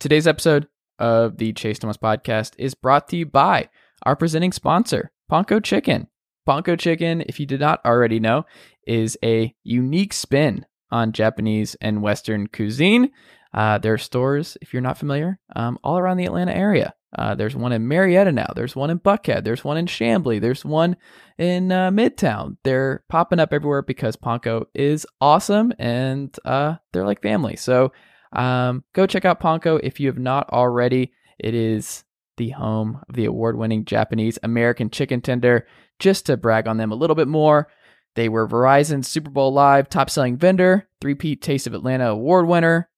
Today's 0.00 0.26
episode 0.26 0.66
of 0.98 1.36
the 1.36 1.52
Chase 1.52 1.78
Thomas 1.78 1.98
podcast 1.98 2.54
is 2.56 2.74
brought 2.74 3.06
to 3.08 3.18
you 3.18 3.26
by 3.26 3.68
our 4.06 4.16
presenting 4.16 4.50
sponsor, 4.50 5.12
Ponko 5.30 5.62
Chicken. 5.62 6.08
Ponko 6.48 6.78
Chicken, 6.78 7.22
if 7.26 7.38
you 7.38 7.44
did 7.44 7.60
not 7.60 7.84
already 7.84 8.18
know, 8.18 8.46
is 8.86 9.18
a 9.22 9.54
unique 9.62 10.14
spin 10.14 10.64
on 10.90 11.12
Japanese 11.12 11.76
and 11.82 12.00
Western 12.00 12.46
cuisine. 12.46 13.10
Uh, 13.52 13.76
there 13.76 13.92
are 13.92 13.98
stores, 13.98 14.56
if 14.62 14.72
you're 14.72 14.80
not 14.80 14.96
familiar, 14.96 15.38
um, 15.54 15.78
all 15.84 15.98
around 15.98 16.16
the 16.16 16.24
Atlanta 16.24 16.56
area. 16.56 16.94
Uh, 17.18 17.34
there's 17.34 17.54
one 17.54 17.72
in 17.72 17.86
Marietta 17.86 18.32
now. 18.32 18.50
There's 18.56 18.74
one 18.74 18.88
in 18.88 19.00
Buckhead. 19.00 19.44
There's 19.44 19.64
one 19.64 19.76
in 19.76 19.84
Chamblee. 19.84 20.40
There's 20.40 20.64
one 20.64 20.96
in 21.36 21.70
uh, 21.72 21.90
Midtown. 21.90 22.56
They're 22.64 23.04
popping 23.10 23.38
up 23.38 23.52
everywhere 23.52 23.82
because 23.82 24.16
Ponko 24.16 24.64
is 24.74 25.06
awesome 25.20 25.74
and 25.78 26.34
uh, 26.46 26.76
they're 26.92 27.04
like 27.04 27.20
family. 27.20 27.56
So 27.56 27.92
um, 28.32 28.84
go 28.92 29.06
check 29.06 29.24
out 29.24 29.40
Ponko 29.40 29.80
if 29.82 30.00
you 30.00 30.08
have 30.08 30.18
not 30.18 30.48
already. 30.50 31.12
It 31.38 31.54
is 31.54 32.04
the 32.36 32.50
home 32.50 33.00
of 33.08 33.14
the 33.14 33.26
award 33.26 33.56
winning 33.56 33.84
Japanese 33.84 34.38
American 34.42 34.90
chicken 34.90 35.20
tender. 35.20 35.66
Just 35.98 36.26
to 36.26 36.36
brag 36.36 36.66
on 36.66 36.78
them 36.78 36.92
a 36.92 36.96
little 36.96 37.16
bit 37.16 37.28
more, 37.28 37.68
they 38.14 38.28
were 38.28 38.48
Verizon's 38.48 39.08
Super 39.08 39.30
Bowl 39.30 39.52
Live 39.52 39.88
top 39.88 40.10
selling 40.10 40.36
vendor, 40.36 40.88
three 41.00 41.14
Peat 41.14 41.42
Taste 41.42 41.66
of 41.66 41.74
Atlanta 41.74 42.10
award 42.10 42.46
winner, 42.46 42.88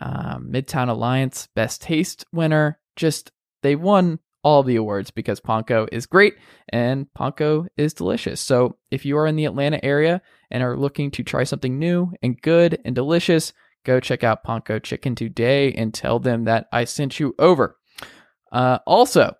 um, 0.00 0.50
Midtown 0.52 0.88
Alliance 0.88 1.48
Best 1.54 1.82
Taste 1.82 2.24
winner. 2.32 2.78
Just 2.96 3.32
they 3.62 3.76
won 3.76 4.18
all 4.42 4.62
the 4.62 4.76
awards 4.76 5.10
because 5.10 5.40
Ponko 5.40 5.88
is 5.92 6.06
great 6.06 6.34
and 6.70 7.06
Ponko 7.18 7.66
is 7.76 7.94
delicious. 7.94 8.40
So 8.40 8.76
if 8.90 9.04
you 9.04 9.16
are 9.18 9.26
in 9.26 9.36
the 9.36 9.44
Atlanta 9.44 9.84
area 9.84 10.22
and 10.50 10.62
are 10.62 10.76
looking 10.76 11.10
to 11.12 11.22
try 11.22 11.44
something 11.44 11.78
new 11.78 12.12
and 12.22 12.40
good 12.40 12.80
and 12.84 12.94
delicious, 12.94 13.52
go 13.84 14.00
check 14.00 14.24
out 14.24 14.44
Ponko 14.44 14.82
Chicken 14.82 15.14
today 15.14 15.72
and 15.72 15.92
tell 15.92 16.18
them 16.18 16.44
that 16.44 16.68
I 16.72 16.84
sent 16.84 17.20
you 17.20 17.34
over. 17.38 17.76
Uh, 18.52 18.78
also, 18.86 19.34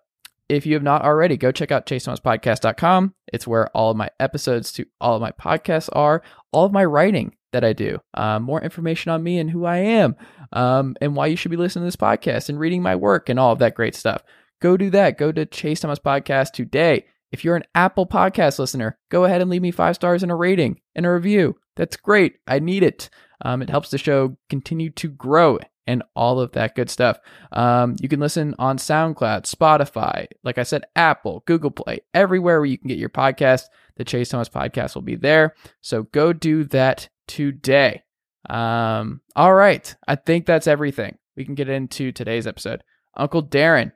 if 0.49 0.65
you 0.65 0.73
have 0.73 0.83
not 0.83 1.03
already, 1.03 1.37
go 1.37 1.51
check 1.51 1.71
out 1.71 1.85
chasethomaspodcast.com. 1.85 3.13
It's 3.31 3.47
where 3.47 3.69
all 3.69 3.91
of 3.91 3.97
my 3.97 4.09
episodes 4.19 4.71
to 4.73 4.85
all 4.99 5.15
of 5.15 5.21
my 5.21 5.31
podcasts 5.31 5.89
are, 5.93 6.23
all 6.51 6.65
of 6.65 6.73
my 6.73 6.83
writing 6.83 7.35
that 7.53 7.63
I 7.63 7.73
do, 7.73 7.99
uh, 8.13 8.39
more 8.39 8.61
information 8.61 9.11
on 9.11 9.23
me 9.23 9.39
and 9.39 9.49
who 9.49 9.65
I 9.65 9.77
am, 9.77 10.15
um, 10.51 10.95
and 11.01 11.15
why 11.15 11.27
you 11.27 11.35
should 11.35 11.51
be 11.51 11.57
listening 11.57 11.83
to 11.83 11.87
this 11.87 11.95
podcast 11.95 12.49
and 12.49 12.59
reading 12.59 12.81
my 12.81 12.95
work 12.95 13.29
and 13.29 13.39
all 13.39 13.51
of 13.51 13.59
that 13.59 13.75
great 13.75 13.95
stuff. 13.95 14.23
Go 14.61 14.77
do 14.77 14.89
that. 14.91 15.17
Go 15.17 15.31
to 15.31 15.45
Chase 15.45 15.79
Thomas 15.79 15.99
Podcast 15.99 16.51
today. 16.51 17.05
If 17.31 17.43
you're 17.45 17.55
an 17.55 17.63
Apple 17.73 18.05
Podcast 18.05 18.59
listener, 18.59 18.97
go 19.09 19.23
ahead 19.23 19.41
and 19.41 19.49
leave 19.49 19.61
me 19.61 19.71
five 19.71 19.95
stars 19.95 20.21
and 20.21 20.31
a 20.31 20.35
rating 20.35 20.81
and 20.95 21.05
a 21.05 21.11
review. 21.11 21.57
That's 21.75 21.95
great. 21.95 22.35
I 22.45 22.59
need 22.59 22.83
it. 22.83 23.09
Um, 23.43 23.61
it 23.61 23.69
helps 23.69 23.89
the 23.89 23.97
show 23.97 24.37
continue 24.49 24.89
to 24.91 25.07
grow 25.07 25.59
and 25.87 26.03
all 26.15 26.39
of 26.39 26.51
that 26.53 26.75
good 26.75 26.89
stuff. 26.89 27.19
Um, 27.51 27.95
you 27.99 28.07
can 28.07 28.19
listen 28.19 28.55
on 28.59 28.77
SoundCloud, 28.77 29.43
Spotify, 29.43 30.27
like 30.43 30.57
I 30.57 30.63
said, 30.63 30.85
Apple, 30.95 31.43
Google 31.45 31.71
Play, 31.71 32.01
everywhere 32.13 32.59
where 32.59 32.65
you 32.65 32.77
can 32.77 32.87
get 32.87 32.99
your 32.99 33.09
podcast. 33.09 33.63
The 33.97 34.05
Chase 34.05 34.29
Thomas 34.29 34.49
podcast 34.49 34.95
will 34.95 35.01
be 35.01 35.15
there. 35.15 35.55
So 35.81 36.03
go 36.03 36.33
do 36.33 36.63
that 36.65 37.09
today. 37.27 38.03
Um, 38.49 39.21
all 39.35 39.53
right. 39.53 39.93
I 40.07 40.15
think 40.15 40.45
that's 40.45 40.67
everything. 40.67 41.17
We 41.35 41.45
can 41.45 41.55
get 41.55 41.69
into 41.69 42.11
today's 42.11 42.47
episode. 42.47 42.83
Uncle 43.15 43.43
Darren, 43.43 43.91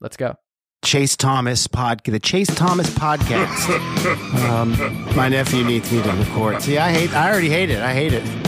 let's 0.00 0.16
go. 0.16 0.36
Chase 0.84 1.16
Thomas 1.16 1.66
pod, 1.66 2.02
the 2.04 2.20
Chase 2.20 2.54
Thomas 2.54 2.88
podcast. 2.90 3.68
um, 4.48 5.16
my 5.16 5.28
nephew 5.28 5.64
needs 5.64 5.90
me 5.90 6.02
to 6.02 6.12
record. 6.12 6.62
See, 6.62 6.78
I 6.78 6.92
hate. 6.92 7.12
I 7.12 7.30
already 7.30 7.48
hate 7.48 7.70
it. 7.70 7.80
I 7.80 7.92
hate 7.92 8.12
it. 8.12 8.45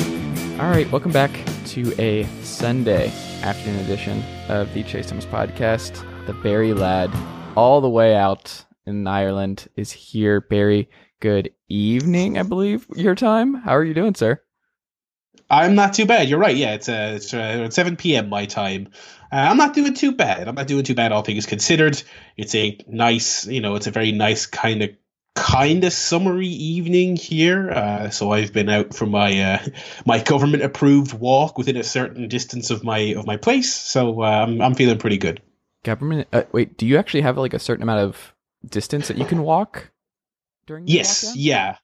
All 0.58 0.70
right, 0.70 0.90
welcome 0.90 1.12
back 1.12 1.30
to 1.66 1.94
a 2.00 2.24
Sunday 2.42 3.12
afternoon 3.42 3.78
edition 3.84 4.24
of 4.48 4.74
the 4.74 4.82
Chase 4.82 5.08
Thomas 5.08 5.24
podcast. 5.24 6.04
The 6.26 6.32
Barry 6.32 6.72
lad, 6.72 7.14
all 7.56 7.80
the 7.80 7.88
way 7.88 8.16
out 8.16 8.64
in 8.84 9.06
Ireland, 9.06 9.68
is 9.76 9.92
here. 9.92 10.40
Barry, 10.40 10.90
good 11.20 11.52
evening, 11.68 12.38
I 12.38 12.42
believe 12.42 12.88
your 12.96 13.14
time. 13.14 13.54
How 13.54 13.76
are 13.76 13.84
you 13.84 13.94
doing, 13.94 14.16
sir? 14.16 14.42
I'm 15.48 15.76
not 15.76 15.94
too 15.94 16.06
bad. 16.06 16.28
You're 16.28 16.40
right. 16.40 16.56
Yeah, 16.56 16.74
it's 16.74 16.88
uh, 16.88 17.12
it's 17.14 17.32
uh, 17.32 17.70
7 17.70 17.94
p.m. 17.94 18.28
my 18.28 18.44
time. 18.46 18.88
Uh, 19.30 19.36
I'm 19.36 19.58
not 19.58 19.74
doing 19.74 19.94
too 19.94 20.10
bad. 20.10 20.48
I'm 20.48 20.56
not 20.56 20.66
doing 20.66 20.82
too 20.82 20.96
bad, 20.96 21.12
all 21.12 21.22
things 21.22 21.46
considered. 21.46 22.02
It's 22.36 22.56
a 22.56 22.76
nice, 22.88 23.46
you 23.46 23.60
know, 23.60 23.76
it's 23.76 23.86
a 23.86 23.92
very 23.92 24.10
nice 24.10 24.46
kind 24.46 24.82
of 24.82 24.90
kind 25.38 25.84
of 25.84 25.92
summery 25.92 26.48
evening 26.48 27.16
here. 27.16 27.70
Uh, 27.70 28.10
so 28.10 28.32
I've 28.32 28.52
been 28.52 28.68
out 28.68 28.92
for 28.94 29.06
my 29.06 29.40
uh, 29.40 29.66
my 30.04 30.20
government 30.20 30.62
approved 30.62 31.12
walk 31.14 31.56
within 31.56 31.76
a 31.76 31.84
certain 31.84 32.28
distance 32.28 32.70
of 32.70 32.82
my 32.84 32.98
of 33.14 33.26
my 33.26 33.36
place. 33.36 33.72
So 33.72 34.22
uh, 34.22 34.26
I'm 34.26 34.60
I'm 34.60 34.74
feeling 34.74 34.98
pretty 34.98 35.18
good. 35.18 35.40
Government? 35.84 36.26
Uh, 36.32 36.42
wait, 36.52 36.76
do 36.76 36.86
you 36.86 36.98
actually 36.98 37.20
have 37.22 37.38
like 37.38 37.54
a 37.54 37.58
certain 37.58 37.82
amount 37.82 38.00
of 38.00 38.34
distance 38.68 39.08
that 39.08 39.16
you 39.16 39.24
can 39.24 39.42
walk 39.42 39.90
during? 40.66 40.84
The 40.84 40.92
yes, 40.92 41.24
lockdown? 41.24 41.34
yeah. 41.36 41.76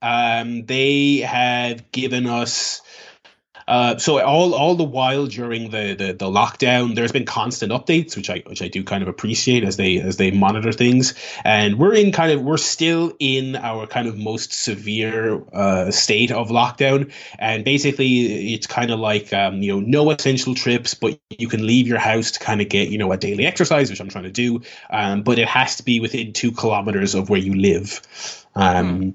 Um, 0.00 0.66
they 0.66 1.18
have 1.18 1.92
given 1.92 2.26
us 2.26 2.82
uh, 3.68 3.96
so 3.98 4.20
all 4.20 4.54
all 4.54 4.74
the 4.74 4.84
while 4.84 5.26
during 5.26 5.70
the, 5.70 5.94
the 5.94 6.12
the 6.12 6.26
lockdown, 6.26 6.94
there's 6.94 7.12
been 7.12 7.24
constant 7.24 7.72
updates, 7.72 8.16
which 8.16 8.30
I 8.30 8.42
which 8.46 8.62
I 8.62 8.68
do 8.68 8.82
kind 8.82 9.02
of 9.02 9.08
appreciate 9.08 9.64
as 9.64 9.76
they 9.76 9.98
as 9.98 10.16
they 10.16 10.30
monitor 10.30 10.72
things. 10.72 11.14
And 11.44 11.78
we're 11.78 11.94
in 11.94 12.12
kind 12.12 12.32
of 12.32 12.42
we're 12.42 12.56
still 12.56 13.12
in 13.18 13.56
our 13.56 13.86
kind 13.86 14.08
of 14.08 14.18
most 14.18 14.52
severe 14.52 15.42
uh, 15.52 15.90
state 15.90 16.30
of 16.30 16.48
lockdown. 16.48 17.12
And 17.38 17.64
basically, 17.64 18.54
it's 18.54 18.66
kind 18.66 18.90
of 18.90 18.98
like 18.98 19.32
um, 19.32 19.62
you 19.62 19.72
know 19.72 19.80
no 19.80 20.10
essential 20.10 20.54
trips, 20.54 20.94
but 20.94 21.18
you 21.30 21.48
can 21.48 21.66
leave 21.66 21.86
your 21.86 21.98
house 21.98 22.30
to 22.32 22.40
kind 22.40 22.60
of 22.60 22.68
get 22.68 22.88
you 22.88 22.98
know 22.98 23.12
a 23.12 23.16
daily 23.16 23.46
exercise, 23.46 23.90
which 23.90 24.00
I'm 24.00 24.08
trying 24.08 24.24
to 24.24 24.30
do. 24.30 24.60
Um, 24.90 25.22
but 25.22 25.38
it 25.38 25.48
has 25.48 25.76
to 25.76 25.82
be 25.82 26.00
within 26.00 26.32
two 26.32 26.52
kilometers 26.52 27.14
of 27.14 27.30
where 27.30 27.40
you 27.40 27.54
live. 27.54 28.00
Um, 28.54 29.02
Hmm. 29.02 29.10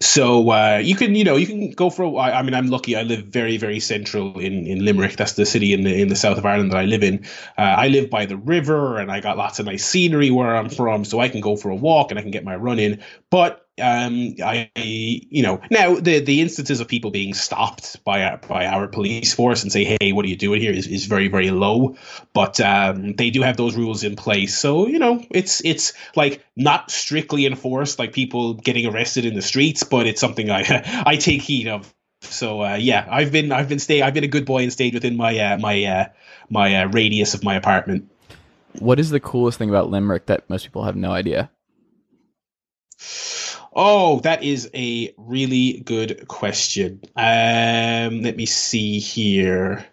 So 0.00 0.50
uh, 0.50 0.80
you 0.82 0.94
can, 0.94 1.14
you 1.16 1.24
know, 1.24 1.36
you 1.36 1.46
can 1.46 1.70
go 1.72 1.90
for. 1.90 2.04
A, 2.04 2.14
I 2.14 2.38
I 2.38 2.42
mean, 2.42 2.54
I'm 2.54 2.68
lucky. 2.68 2.96
I 2.96 3.02
live 3.02 3.24
very, 3.26 3.56
very 3.56 3.80
central 3.80 4.38
in, 4.38 4.66
in 4.66 4.84
Limerick. 4.84 5.16
That's 5.16 5.32
the 5.32 5.44
city 5.44 5.72
in 5.72 5.82
the 5.82 6.00
in 6.00 6.08
the 6.08 6.16
south 6.16 6.38
of 6.38 6.46
Ireland 6.46 6.72
that 6.72 6.78
I 6.78 6.84
live 6.84 7.02
in. 7.02 7.24
Uh, 7.56 7.62
I 7.62 7.88
live 7.88 8.08
by 8.08 8.24
the 8.24 8.36
river, 8.36 8.98
and 8.98 9.10
I 9.10 9.20
got 9.20 9.36
lots 9.36 9.58
of 9.58 9.66
nice 9.66 9.84
scenery 9.84 10.30
where 10.30 10.56
I'm 10.56 10.68
from, 10.68 11.04
so 11.04 11.18
I 11.18 11.28
can 11.28 11.40
go 11.40 11.56
for 11.56 11.70
a 11.70 11.76
walk 11.76 12.10
and 12.10 12.18
I 12.18 12.22
can 12.22 12.30
get 12.30 12.44
my 12.44 12.54
run 12.56 12.78
in. 12.78 13.02
But 13.30 13.67
um, 13.80 14.34
I, 14.44 14.70
you 14.76 15.42
know, 15.42 15.60
now 15.70 15.94
the 15.96 16.20
the 16.20 16.40
instances 16.40 16.80
of 16.80 16.88
people 16.88 17.10
being 17.10 17.34
stopped 17.34 18.02
by 18.04 18.22
our, 18.22 18.38
by 18.38 18.66
our 18.66 18.88
police 18.88 19.32
force 19.34 19.62
and 19.62 19.72
say, 19.72 19.96
"Hey, 20.00 20.12
what 20.12 20.24
are 20.24 20.28
you 20.28 20.36
doing 20.36 20.60
here?" 20.60 20.72
is, 20.72 20.86
is 20.86 21.06
very 21.06 21.28
very 21.28 21.50
low. 21.50 21.96
But 22.32 22.60
um, 22.60 23.14
they 23.14 23.30
do 23.30 23.42
have 23.42 23.56
those 23.56 23.76
rules 23.76 24.04
in 24.04 24.16
place, 24.16 24.56
so 24.56 24.86
you 24.86 24.98
know, 24.98 25.24
it's 25.30 25.64
it's 25.64 25.92
like 26.16 26.44
not 26.56 26.90
strictly 26.90 27.46
enforced, 27.46 27.98
like 27.98 28.12
people 28.12 28.54
getting 28.54 28.86
arrested 28.86 29.24
in 29.24 29.34
the 29.34 29.42
streets, 29.42 29.82
but 29.82 30.06
it's 30.06 30.20
something 30.20 30.50
I 30.50 31.02
I 31.06 31.16
take 31.16 31.42
heed 31.42 31.68
of. 31.68 31.94
So 32.20 32.62
uh, 32.62 32.76
yeah, 32.76 33.06
I've 33.10 33.32
been 33.32 33.52
I've 33.52 33.68
been 33.68 33.78
stay 33.78 34.02
I've 34.02 34.14
been 34.14 34.24
a 34.24 34.28
good 34.28 34.44
boy 34.44 34.62
and 34.62 34.72
stayed 34.72 34.94
within 34.94 35.16
my 35.16 35.38
uh, 35.38 35.58
my 35.58 35.84
uh, 35.84 36.06
my 36.50 36.82
uh, 36.82 36.88
radius 36.88 37.34
of 37.34 37.44
my 37.44 37.54
apartment. 37.54 38.10
What 38.78 38.98
is 39.00 39.10
the 39.10 39.20
coolest 39.20 39.58
thing 39.58 39.70
about 39.70 39.90
Limerick 39.90 40.26
that 40.26 40.48
most 40.48 40.64
people 40.64 40.84
have 40.84 40.96
no 40.96 41.10
idea? 41.10 41.50
Oh, 43.80 44.18
that 44.20 44.42
is 44.42 44.68
a 44.74 45.14
really 45.16 45.78
good 45.78 46.26
question. 46.26 47.00
Um, 47.14 48.22
let 48.22 48.36
me 48.36 48.44
see 48.44 48.98
here. 48.98 49.86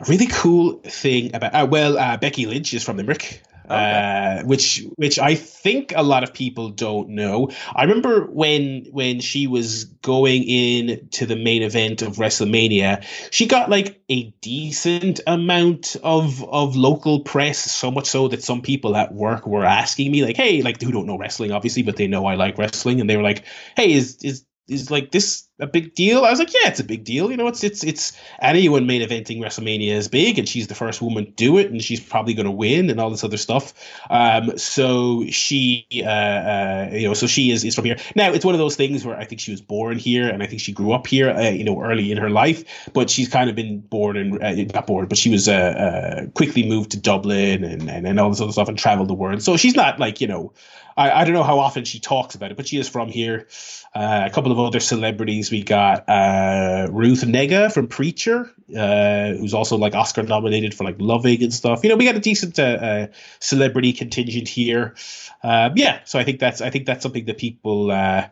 A 0.00 0.04
really 0.08 0.28
cool 0.28 0.80
thing 0.82 1.34
about 1.34 1.54
uh, 1.54 1.66
well, 1.70 1.98
uh, 1.98 2.16
Becky 2.16 2.46
Lynch 2.46 2.72
is 2.72 2.82
from 2.82 2.96
Limerick. 2.96 3.42
Uh, 3.68 4.42
which 4.44 4.84
which 4.96 5.18
I 5.18 5.34
think 5.34 5.92
a 5.94 6.02
lot 6.02 6.22
of 6.22 6.32
people 6.32 6.70
don't 6.70 7.10
know. 7.10 7.50
I 7.74 7.82
remember 7.84 8.26
when 8.26 8.86
when 8.90 9.20
she 9.20 9.46
was 9.46 9.84
going 9.84 10.44
in 10.44 11.08
to 11.10 11.26
the 11.26 11.36
main 11.36 11.62
event 11.62 12.00
of 12.02 12.16
WrestleMania, 12.16 13.04
she 13.30 13.46
got 13.46 13.68
like 13.68 14.00
a 14.08 14.24
decent 14.40 15.20
amount 15.26 15.96
of 16.02 16.42
of 16.44 16.76
local 16.76 17.20
press, 17.20 17.58
so 17.58 17.90
much 17.90 18.06
so 18.06 18.28
that 18.28 18.42
some 18.42 18.62
people 18.62 18.96
at 18.96 19.14
work 19.14 19.46
were 19.46 19.64
asking 19.64 20.12
me 20.12 20.24
like, 20.24 20.36
"Hey, 20.36 20.62
like 20.62 20.80
who 20.80 20.92
don't 20.92 21.06
know 21.06 21.18
wrestling 21.18 21.52
obviously, 21.52 21.82
but 21.82 21.96
they 21.96 22.06
know 22.06 22.26
I 22.26 22.36
like 22.36 22.56
wrestling," 22.56 23.00
and 23.00 23.10
they 23.10 23.16
were 23.16 23.22
like, 23.22 23.44
"Hey, 23.76 23.92
is 23.92 24.16
is 24.22 24.44
is 24.68 24.90
like 24.90 25.10
this 25.10 25.47
a 25.60 25.66
big 25.66 25.94
deal. 25.94 26.24
I 26.24 26.30
was 26.30 26.38
like, 26.38 26.52
yeah, 26.52 26.68
it's 26.68 26.80
a 26.80 26.84
big 26.84 27.04
deal. 27.04 27.30
You 27.30 27.36
know, 27.36 27.48
it's 27.48 27.64
it's 27.64 27.82
it's 27.82 28.12
anyone 28.40 28.86
main 28.86 29.02
eventing 29.02 29.40
WrestleMania 29.40 29.92
is 29.92 30.08
big, 30.08 30.38
and 30.38 30.48
she's 30.48 30.68
the 30.68 30.74
first 30.74 31.02
woman 31.02 31.26
to 31.26 31.30
do 31.32 31.58
it, 31.58 31.70
and 31.70 31.82
she's 31.82 32.00
probably 32.00 32.34
going 32.34 32.46
to 32.46 32.52
win, 32.52 32.90
and 32.90 33.00
all 33.00 33.10
this 33.10 33.24
other 33.24 33.36
stuff. 33.36 33.74
Um, 34.10 34.56
so 34.56 35.24
she, 35.30 35.86
uh, 36.04 36.08
uh, 36.08 36.90
you 36.92 37.08
know, 37.08 37.14
so 37.14 37.26
she 37.26 37.50
is 37.50 37.64
is 37.64 37.74
from 37.74 37.84
here. 37.84 37.96
Now 38.14 38.32
it's 38.32 38.44
one 38.44 38.54
of 38.54 38.60
those 38.60 38.76
things 38.76 39.04
where 39.04 39.16
I 39.16 39.24
think 39.24 39.40
she 39.40 39.50
was 39.50 39.60
born 39.60 39.98
here, 39.98 40.28
and 40.28 40.42
I 40.42 40.46
think 40.46 40.60
she 40.60 40.72
grew 40.72 40.92
up 40.92 41.06
here, 41.06 41.30
uh, 41.30 41.50
you 41.50 41.64
know, 41.64 41.82
early 41.82 42.12
in 42.12 42.18
her 42.18 42.30
life, 42.30 42.90
but 42.92 43.10
she's 43.10 43.28
kind 43.28 43.50
of 43.50 43.56
been 43.56 43.80
born 43.80 44.16
and 44.16 44.42
uh, 44.42 44.52
not 44.74 44.86
born, 44.86 45.06
but 45.08 45.18
she 45.18 45.30
was 45.30 45.48
uh, 45.48 45.52
uh, 45.52 46.26
quickly 46.30 46.68
moved 46.68 46.92
to 46.92 47.00
Dublin 47.00 47.64
and, 47.64 47.88
and 47.90 48.06
and 48.06 48.20
all 48.20 48.30
this 48.30 48.40
other 48.40 48.52
stuff 48.52 48.68
and 48.68 48.78
traveled 48.78 49.08
the 49.08 49.14
world. 49.14 49.42
So 49.42 49.56
she's 49.56 49.74
not 49.74 49.98
like 49.98 50.20
you 50.20 50.28
know 50.28 50.52
I, 50.98 51.20
I 51.20 51.24
don't 51.24 51.32
know 51.32 51.44
how 51.44 51.60
often 51.60 51.84
she 51.84 52.00
talks 52.00 52.34
about 52.34 52.50
it, 52.50 52.56
but 52.56 52.66
she 52.66 52.76
is 52.76 52.88
from 52.88 53.08
here. 53.08 53.46
Uh, 53.94 54.24
a 54.26 54.30
couple 54.30 54.52
of 54.52 54.58
other 54.58 54.80
celebrities. 54.80 55.47
We 55.50 55.62
got 55.62 56.08
uh, 56.08 56.88
Ruth 56.90 57.22
Negga 57.22 57.72
from 57.72 57.86
Preacher, 57.86 58.50
uh, 58.76 59.32
who's 59.32 59.54
also 59.54 59.76
like 59.76 59.94
Oscar 59.94 60.22
nominated 60.22 60.74
for 60.74 60.84
like 60.84 60.96
Loving 60.98 61.42
and 61.42 61.52
stuff. 61.52 61.82
You 61.82 61.90
know, 61.90 61.96
we 61.96 62.04
got 62.04 62.16
a 62.16 62.20
decent 62.20 62.58
uh, 62.58 62.62
uh, 62.62 63.06
celebrity 63.40 63.92
contingent 63.92 64.48
here. 64.48 64.94
Um, 65.42 65.72
yeah, 65.76 66.00
so 66.04 66.18
I 66.18 66.24
think 66.24 66.40
that's 66.40 66.60
I 66.60 66.70
think 66.70 66.86
that's 66.86 67.02
something 67.02 67.24
that 67.26 67.38
people 67.38 67.90
uh, 67.90 68.28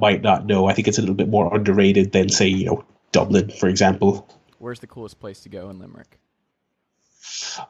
might 0.00 0.22
not 0.22 0.46
know. 0.46 0.66
I 0.66 0.72
think 0.72 0.88
it's 0.88 0.98
a 0.98 1.00
little 1.00 1.14
bit 1.14 1.28
more 1.28 1.54
underrated 1.54 2.12
than 2.12 2.28
say 2.28 2.48
you 2.48 2.66
know 2.66 2.84
Dublin, 3.12 3.50
for 3.50 3.68
example. 3.68 4.28
Where's 4.58 4.80
the 4.80 4.86
coolest 4.86 5.20
place 5.20 5.40
to 5.40 5.48
go 5.48 5.70
in 5.70 5.78
Limerick? 5.78 6.18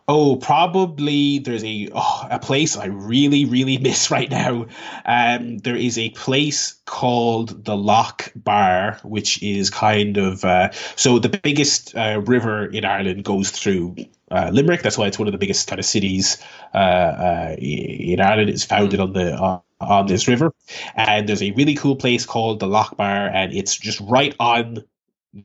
Oh, 0.08 0.36
probably 0.36 1.38
there's 1.38 1.64
a 1.64 1.88
oh, 1.94 2.26
a 2.30 2.38
place 2.38 2.76
I 2.76 2.86
really 2.86 3.44
really 3.44 3.78
miss 3.88 4.10
right 4.10 4.30
now. 4.30 4.66
Um, 5.04 5.58
there 5.58 5.76
is 5.76 5.98
a 5.98 6.10
place 6.10 6.74
called 6.84 7.64
the 7.64 7.76
Locke 7.76 8.32
Bar, 8.34 8.98
which 9.02 9.42
is 9.42 9.70
kind 9.70 10.16
of 10.16 10.44
uh, 10.44 10.70
so 10.96 11.18
the 11.18 11.28
biggest 11.28 11.96
uh, 11.96 12.22
river 12.24 12.66
in 12.66 12.84
Ireland 12.84 13.24
goes 13.24 13.50
through 13.50 13.96
uh, 14.30 14.50
Limerick. 14.52 14.82
That's 14.82 14.98
why 14.98 15.06
it's 15.06 15.18
one 15.18 15.28
of 15.28 15.32
the 15.32 15.38
biggest 15.38 15.68
kind 15.68 15.78
of 15.78 15.84
cities 15.84 16.38
uh, 16.74 16.76
uh, 16.76 17.56
in 17.58 18.20
Ireland. 18.20 18.50
It's 18.50 18.64
founded 18.64 19.00
on 19.00 19.12
the 19.12 19.60
on 19.80 20.06
this 20.06 20.26
river, 20.26 20.52
and 20.94 21.28
there's 21.28 21.42
a 21.42 21.52
really 21.52 21.74
cool 21.74 21.96
place 21.96 22.24
called 22.24 22.60
the 22.60 22.66
Locke 22.66 22.96
Bar, 22.96 23.28
and 23.28 23.52
it's 23.52 23.76
just 23.76 24.00
right 24.00 24.34
on 24.40 24.84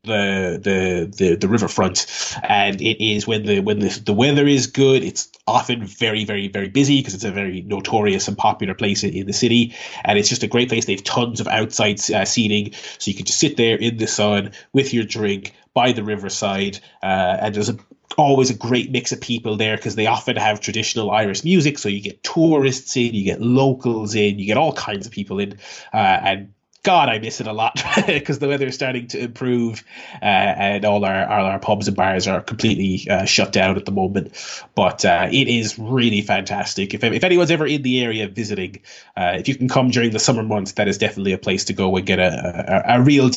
the 0.03 0.59
the 0.61 1.13
the 1.17 1.35
the 1.35 1.47
riverfront, 1.47 2.05
and 2.43 2.81
it 2.81 3.03
is 3.03 3.27
when 3.27 3.45
the 3.45 3.59
when 3.59 3.79
the, 3.79 4.01
the 4.05 4.13
weather 4.13 4.47
is 4.47 4.67
good, 4.67 5.03
it's 5.03 5.29
often 5.47 5.85
very 5.85 6.25
very 6.25 6.47
very 6.47 6.69
busy 6.69 6.99
because 6.99 7.13
it's 7.13 7.23
a 7.23 7.31
very 7.31 7.61
notorious 7.61 8.27
and 8.27 8.37
popular 8.37 8.73
place 8.73 9.03
in, 9.03 9.13
in, 9.13 9.27
the 9.27 9.33
city, 9.33 9.75
and 10.03 10.17
it's 10.17 10.29
just 10.29 10.43
a 10.43 10.47
great 10.47 10.69
place. 10.69 10.85
They 10.85 10.93
have 10.93 11.03
tons 11.03 11.39
of 11.39 11.47
outside 11.47 11.99
uh, 12.11 12.25
seating, 12.25 12.73
so 12.99 13.11
you 13.11 13.15
can 13.15 13.25
just 13.25 13.39
sit 13.39 13.57
there 13.57 13.77
in 13.77 13.97
the 13.97 14.07
sun 14.07 14.51
with 14.73 14.93
your 14.93 15.03
drink 15.03 15.53
by 15.73 15.91
the 15.91 16.03
riverside, 16.03 16.79
uh, 17.03 17.37
and 17.41 17.55
there's 17.55 17.69
a 17.69 17.77
always 18.17 18.49
a 18.49 18.53
great 18.53 18.91
mix 18.91 19.11
of 19.11 19.21
people 19.21 19.55
there 19.55 19.77
because 19.77 19.95
they 19.95 20.07
often 20.07 20.35
have 20.35 20.59
traditional 20.59 21.11
Irish 21.11 21.43
music. 21.43 21.77
So 21.77 21.89
you 21.89 22.01
get 22.01 22.23
tourists 22.23 22.95
in, 22.97 23.13
you 23.13 23.23
get 23.23 23.41
locals 23.41 24.15
in, 24.15 24.37
you 24.37 24.45
get 24.45 24.57
all 24.57 24.73
kinds 24.73 25.05
of 25.05 25.13
people 25.13 25.39
in, 25.39 25.57
uh, 25.93 26.19
and 26.23 26.53
God, 26.83 27.09
I 27.09 27.19
miss 27.19 27.39
it 27.39 27.45
a 27.45 27.53
lot 27.53 27.83
because 28.07 28.39
the 28.39 28.47
weather 28.47 28.65
is 28.65 28.75
starting 28.75 29.07
to 29.07 29.19
improve, 29.19 29.83
uh, 30.21 30.25
and 30.25 30.83
all 30.83 31.05
our 31.05 31.29
all 31.29 31.45
our 31.45 31.59
pubs 31.59 31.87
and 31.87 31.95
bars 31.95 32.27
are 32.27 32.41
completely 32.41 33.07
uh, 33.09 33.25
shut 33.25 33.51
down 33.51 33.77
at 33.77 33.85
the 33.85 33.91
moment. 33.91 34.33
But 34.73 35.05
uh, 35.05 35.29
it 35.31 35.47
is 35.47 35.77
really 35.77 36.21
fantastic. 36.21 36.95
If 36.95 37.03
if 37.03 37.23
anyone's 37.23 37.51
ever 37.51 37.67
in 37.67 37.83
the 37.83 38.03
area 38.03 38.27
visiting, 38.27 38.81
uh, 39.15 39.35
if 39.37 39.47
you 39.47 39.55
can 39.55 39.69
come 39.69 39.91
during 39.91 40.09
the 40.09 40.19
summer 40.19 40.41
months, 40.41 40.71
that 40.73 40.87
is 40.87 40.97
definitely 40.97 41.33
a 41.33 41.37
place 41.37 41.63
to 41.65 41.73
go 41.73 41.95
and 41.95 42.05
get 42.05 42.19
a 42.19 42.83
a, 42.87 42.97
a 42.97 43.01
real 43.01 43.29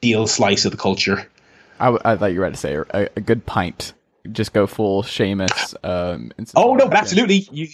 deal 0.00 0.26
slice 0.26 0.64
of 0.64 0.72
the 0.72 0.78
culture. 0.78 1.28
I, 1.78 1.96
I 2.04 2.16
thought 2.16 2.32
you 2.32 2.40
were 2.40 2.46
about 2.46 2.54
to 2.54 2.60
say 2.60 2.74
a, 2.74 3.08
a 3.16 3.20
good 3.20 3.46
pint. 3.46 3.92
Just 4.32 4.52
go 4.52 4.66
full 4.66 5.02
Seamus. 5.02 5.74
Um, 5.84 6.32
oh 6.56 6.74
no, 6.74 6.90
absolutely. 6.90 7.48
You 7.52 7.68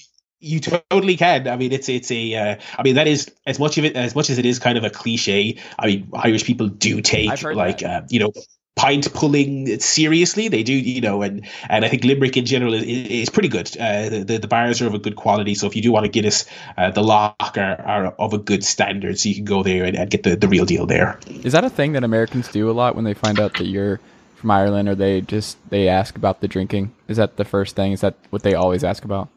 you 0.46 0.60
totally 0.60 1.16
can. 1.16 1.48
I 1.48 1.56
mean, 1.56 1.72
it's 1.72 1.88
it's 1.88 2.10
a. 2.10 2.34
Uh, 2.34 2.56
I 2.78 2.82
mean, 2.82 2.94
that 2.94 3.06
is 3.06 3.30
as 3.46 3.58
much 3.58 3.78
of 3.78 3.84
it 3.84 3.96
as 3.96 4.14
much 4.14 4.30
as 4.30 4.38
it 4.38 4.46
is 4.46 4.58
kind 4.58 4.78
of 4.78 4.84
a 4.84 4.90
cliche. 4.90 5.58
I 5.78 5.86
mean, 5.86 6.08
Irish 6.14 6.44
people 6.44 6.68
do 6.68 7.00
take 7.00 7.42
like 7.42 7.82
uh, 7.82 8.02
you 8.08 8.20
know 8.20 8.32
pint 8.76 9.12
pulling 9.14 9.80
seriously. 9.80 10.48
They 10.48 10.62
do, 10.62 10.72
you 10.72 11.00
know, 11.00 11.22
and 11.22 11.46
and 11.68 11.84
I 11.84 11.88
think 11.88 12.04
Limerick 12.04 12.36
in 12.36 12.46
general 12.46 12.74
is, 12.74 12.84
is 12.84 13.30
pretty 13.30 13.48
good. 13.48 13.76
Uh, 13.76 14.08
the 14.08 14.38
the 14.40 14.48
bars 14.48 14.80
are 14.80 14.86
of 14.86 14.94
a 14.94 14.98
good 14.98 15.16
quality. 15.16 15.54
So 15.54 15.66
if 15.66 15.74
you 15.74 15.82
do 15.82 15.90
want 15.90 16.06
a 16.06 16.08
Guinness, 16.08 16.44
uh, 16.76 16.90
the 16.90 17.02
Locke 17.02 17.56
are, 17.56 17.80
are 17.82 18.06
of 18.18 18.32
a 18.32 18.38
good 18.38 18.64
standard. 18.64 19.18
So 19.18 19.28
you 19.28 19.34
can 19.34 19.44
go 19.44 19.62
there 19.62 19.84
and, 19.84 19.96
and 19.96 20.10
get 20.10 20.22
the, 20.22 20.36
the 20.36 20.48
real 20.48 20.64
deal 20.64 20.86
there. 20.86 21.18
Is 21.42 21.52
that 21.52 21.64
a 21.64 21.70
thing 21.70 21.92
that 21.92 22.04
Americans 22.04 22.48
do 22.48 22.70
a 22.70 22.72
lot 22.72 22.94
when 22.94 23.04
they 23.04 23.14
find 23.14 23.40
out 23.40 23.54
that 23.54 23.66
you're 23.66 23.98
from 24.36 24.50
Ireland, 24.50 24.88
or 24.88 24.94
they 24.94 25.22
just 25.22 25.56
they 25.70 25.88
ask 25.88 26.14
about 26.14 26.40
the 26.40 26.48
drinking? 26.48 26.94
Is 27.08 27.16
that 27.16 27.36
the 27.36 27.44
first 27.44 27.74
thing? 27.74 27.92
Is 27.92 28.02
that 28.02 28.14
what 28.30 28.42
they 28.42 28.54
always 28.54 28.84
ask 28.84 29.04
about? 29.04 29.28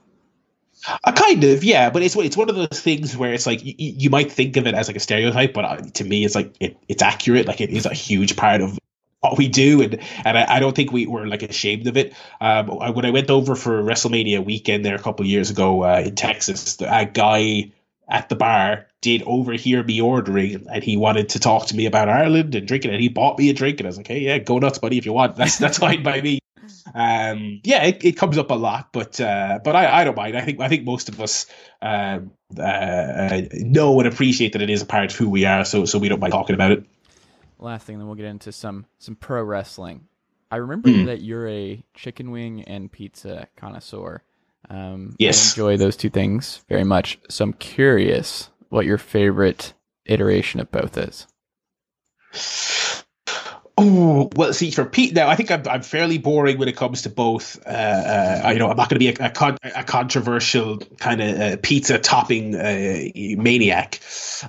A 1.04 1.12
kind 1.12 1.44
of, 1.44 1.64
yeah, 1.64 1.90
but 1.90 2.02
it's 2.02 2.16
it's 2.16 2.38
one 2.38 2.50
of 2.50 2.56
those 2.56 2.80
things 2.80 3.16
where 3.18 3.34
it's 3.34 3.46
like 3.46 3.64
you, 3.64 3.74
you 3.78 4.10
might 4.10 4.32
think 4.32 4.56
of 4.58 4.66
it 4.66 4.76
as 4.76 4.88
like 4.88 4.96
a 4.96 5.02
stereotype, 5.02 5.54
but 5.54 5.66
uh, 5.66 5.78
to 5.96 6.04
me, 6.04 6.24
it's 6.24 6.36
like 6.36 6.56
it, 6.60 6.78
it's 6.88 7.02
accurate. 7.02 7.48
Like 7.48 7.60
it 7.60 7.70
is 7.70 7.86
a 7.86 7.94
huge 7.94 8.38
part 8.38 8.62
of 8.62 8.80
what 9.20 9.38
we 9.38 9.50
do, 9.50 9.82
and 9.82 10.00
and 10.24 10.38
I, 10.38 10.56
I 10.56 10.60
don't 10.60 10.76
think 10.76 10.92
we 10.92 11.06
were 11.06 11.28
like 11.28 11.44
ashamed 11.44 11.88
of 11.88 11.98
it. 11.98 12.14
Um, 12.40 12.68
when 12.68 13.06
I 13.06 13.12
went 13.12 13.30
over 13.30 13.56
for 13.56 13.84
WrestleMania 13.84 14.44
weekend 14.44 14.86
there 14.86 14.96
a 14.96 15.02
couple 15.02 15.26
years 15.26 15.50
ago 15.50 15.84
uh, 15.84 16.02
in 16.06 16.16
Texas, 16.16 16.78
a 16.82 17.06
guy 17.06 17.72
at 18.08 18.30
the 18.30 18.36
bar 18.36 18.88
did 19.02 19.22
overhear 19.24 19.84
me 19.84 20.02
ordering 20.02 20.68
and 20.74 20.84
he 20.84 20.98
wanted 20.98 21.30
to 21.30 21.40
talk 21.40 21.68
to 21.68 21.76
me 21.76 21.86
about 21.86 22.10
Ireland 22.10 22.56
and 22.56 22.68
drinking 22.68 22.92
and 22.92 23.00
he 23.00 23.08
bought 23.08 23.38
me 23.38 23.50
a 23.50 23.54
drink 23.54 23.80
and 23.80 23.88
I 23.88 23.90
was 23.90 23.98
like, 23.98 24.08
Hey 24.08 24.20
yeah, 24.20 24.40
go 24.40 24.58
nuts, 24.60 24.80
buddy, 24.80 24.98
if 24.98 25.06
you 25.06 25.14
want. 25.14 25.36
That's 25.36 25.58
that's 25.58 25.78
fine 25.78 26.04
by 26.04 26.20
me. 26.22 26.39
Um, 26.94 27.62
yeah, 27.64 27.84
it, 27.84 28.04
it 28.04 28.18
comes 28.18 28.38
up 28.38 28.52
a 28.52 28.56
lot, 28.56 28.90
but 28.92 29.20
uh, 29.20 29.60
but 29.64 29.76
I, 29.76 30.02
I 30.02 30.04
don't 30.04 30.18
mind. 30.18 30.38
I 30.38 30.42
think 30.42 30.60
I 30.60 30.68
think 30.68 30.86
most 30.86 31.10
of 31.10 31.20
us 31.22 31.46
uh, 31.82 32.20
uh, 32.58 33.42
know 33.54 34.00
and 34.00 34.08
appreciate 34.08 34.54
that 34.54 34.62
it 34.62 34.70
is 34.70 34.82
a 34.82 34.86
part 34.86 35.12
of 35.12 35.18
who 35.18 35.30
we 35.30 35.46
are, 35.46 35.66
so 35.66 35.86
so 35.86 36.00
we 36.00 36.10
don't 36.10 36.20
mind 36.20 36.34
talking 36.34 36.56
about 36.56 36.72
it. 36.72 36.84
Last 37.60 37.86
thing, 37.86 37.98
then 37.98 38.08
we'll 38.08 38.16
get 38.16 38.26
into 38.26 38.52
some 38.52 38.86
some 38.98 39.16
pro 39.16 39.44
wrestling. 39.44 40.06
I 40.52 40.58
remember 40.58 40.90
mm. 40.90 41.06
that 41.06 41.22
you're 41.22 41.48
a 41.48 41.84
chicken 41.94 42.32
wing 42.32 42.64
and 42.64 42.92
pizza 42.92 43.48
connoisseur. 43.56 44.24
Um, 44.70 45.16
yes, 45.20 45.50
I 45.50 45.62
enjoy 45.62 45.78
those 45.78 45.96
two 45.96 46.10
things 46.10 46.64
very 46.70 46.84
much. 46.84 47.20
So 47.30 47.44
I'm 47.44 47.54
curious 47.54 48.50
what 48.70 48.86
your 48.86 48.98
favorite 48.98 49.74
iteration 50.06 50.60
of 50.60 50.72
both 50.72 50.98
is. 50.98 51.28
Oh 53.82 54.30
well, 54.36 54.52
see 54.52 54.72
for 54.72 54.84
Pete 54.84 55.14
now, 55.14 55.30
I 55.30 55.38
think 55.38 55.50
I'm, 55.52 55.66
I'm 55.66 55.84
fairly 55.84 56.18
boring 56.18 56.58
when 56.58 56.68
it 56.68 56.76
comes 56.76 57.04
to 57.04 57.10
both. 57.10 57.66
Uh, 57.66 57.70
uh, 57.70 58.50
you 58.50 58.60
know, 58.60 58.70
I'm 58.70 58.76
not 58.76 58.90
going 58.90 59.00
to 59.00 59.00
be 59.00 59.08
a, 59.08 59.28
a, 59.28 59.30
con- 59.30 59.58
a, 59.64 59.86
controversial 59.86 60.80
kind 60.98 61.22
of 61.22 61.40
uh, 61.40 61.58
pizza 61.64 61.98
topping 61.98 62.56
uh, 62.56 63.00
maniac. 63.42 64.02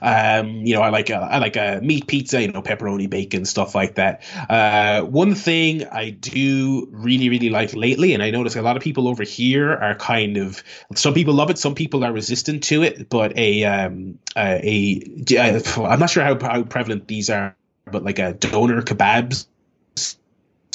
Um, 0.03 0.67
you 0.67 0.75
know, 0.75 0.83
I 0.83 0.89
like 0.89 1.11
a, 1.11 1.15
I 1.15 1.39
like 1.39 1.55
a 1.55 1.79
meat 1.81 2.09
pizza, 2.09 2.43
you 2.43 2.51
know, 2.51 2.61
pepperoni, 2.61 3.09
bacon, 3.09 3.45
stuff 3.45 3.73
like 3.73 3.95
that. 3.95 4.25
Uh, 4.49 5.03
one 5.03 5.37
thing 5.37 5.87
I 5.87 6.11
do 6.11 6.89
really 6.91 7.29
really 7.29 7.51
like 7.51 7.73
lately, 7.73 8.15
and 8.15 8.25
I 8.25 8.33
notice 8.33 8.57
a 8.57 8.63
lot 8.63 8.77
of 8.77 8.83
people 8.83 9.07
over 9.07 9.23
here 9.23 9.73
are 9.73 9.95
kind 9.95 10.39
of 10.39 10.65
some 10.97 11.15
people 11.15 11.35
love 11.35 11.51
it, 11.51 11.59
some 11.59 11.77
people 11.77 12.03
are 12.03 12.13
resistant 12.13 12.65
to 12.65 12.83
it, 12.83 13.09
but 13.09 13.39
a 13.39 13.63
um, 13.63 14.19
a, 14.37 15.01
a 15.37 15.83
I'm 15.85 16.01
not 16.01 16.11
sure 16.11 16.25
how 16.25 16.37
how 16.41 16.65
prevalent 16.65 17.07
these 17.07 17.31
are 17.31 17.55
but 17.91 18.05
like 18.05 18.19
a 18.19 18.33
doner 18.33 18.83
kebabs 18.83 19.47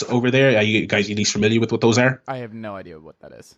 over 0.09 0.31
there. 0.31 0.57
Are 0.57 0.63
you 0.63 0.85
guys 0.85 1.09
at 1.09 1.17
least 1.17 1.33
familiar 1.33 1.59
with 1.59 1.71
what 1.71 1.81
those 1.81 1.97
are? 1.97 2.21
I 2.27 2.37
have 2.37 2.53
no 2.53 2.75
idea 2.75 2.99
what 2.99 3.19
that 3.21 3.31
is. 3.33 3.55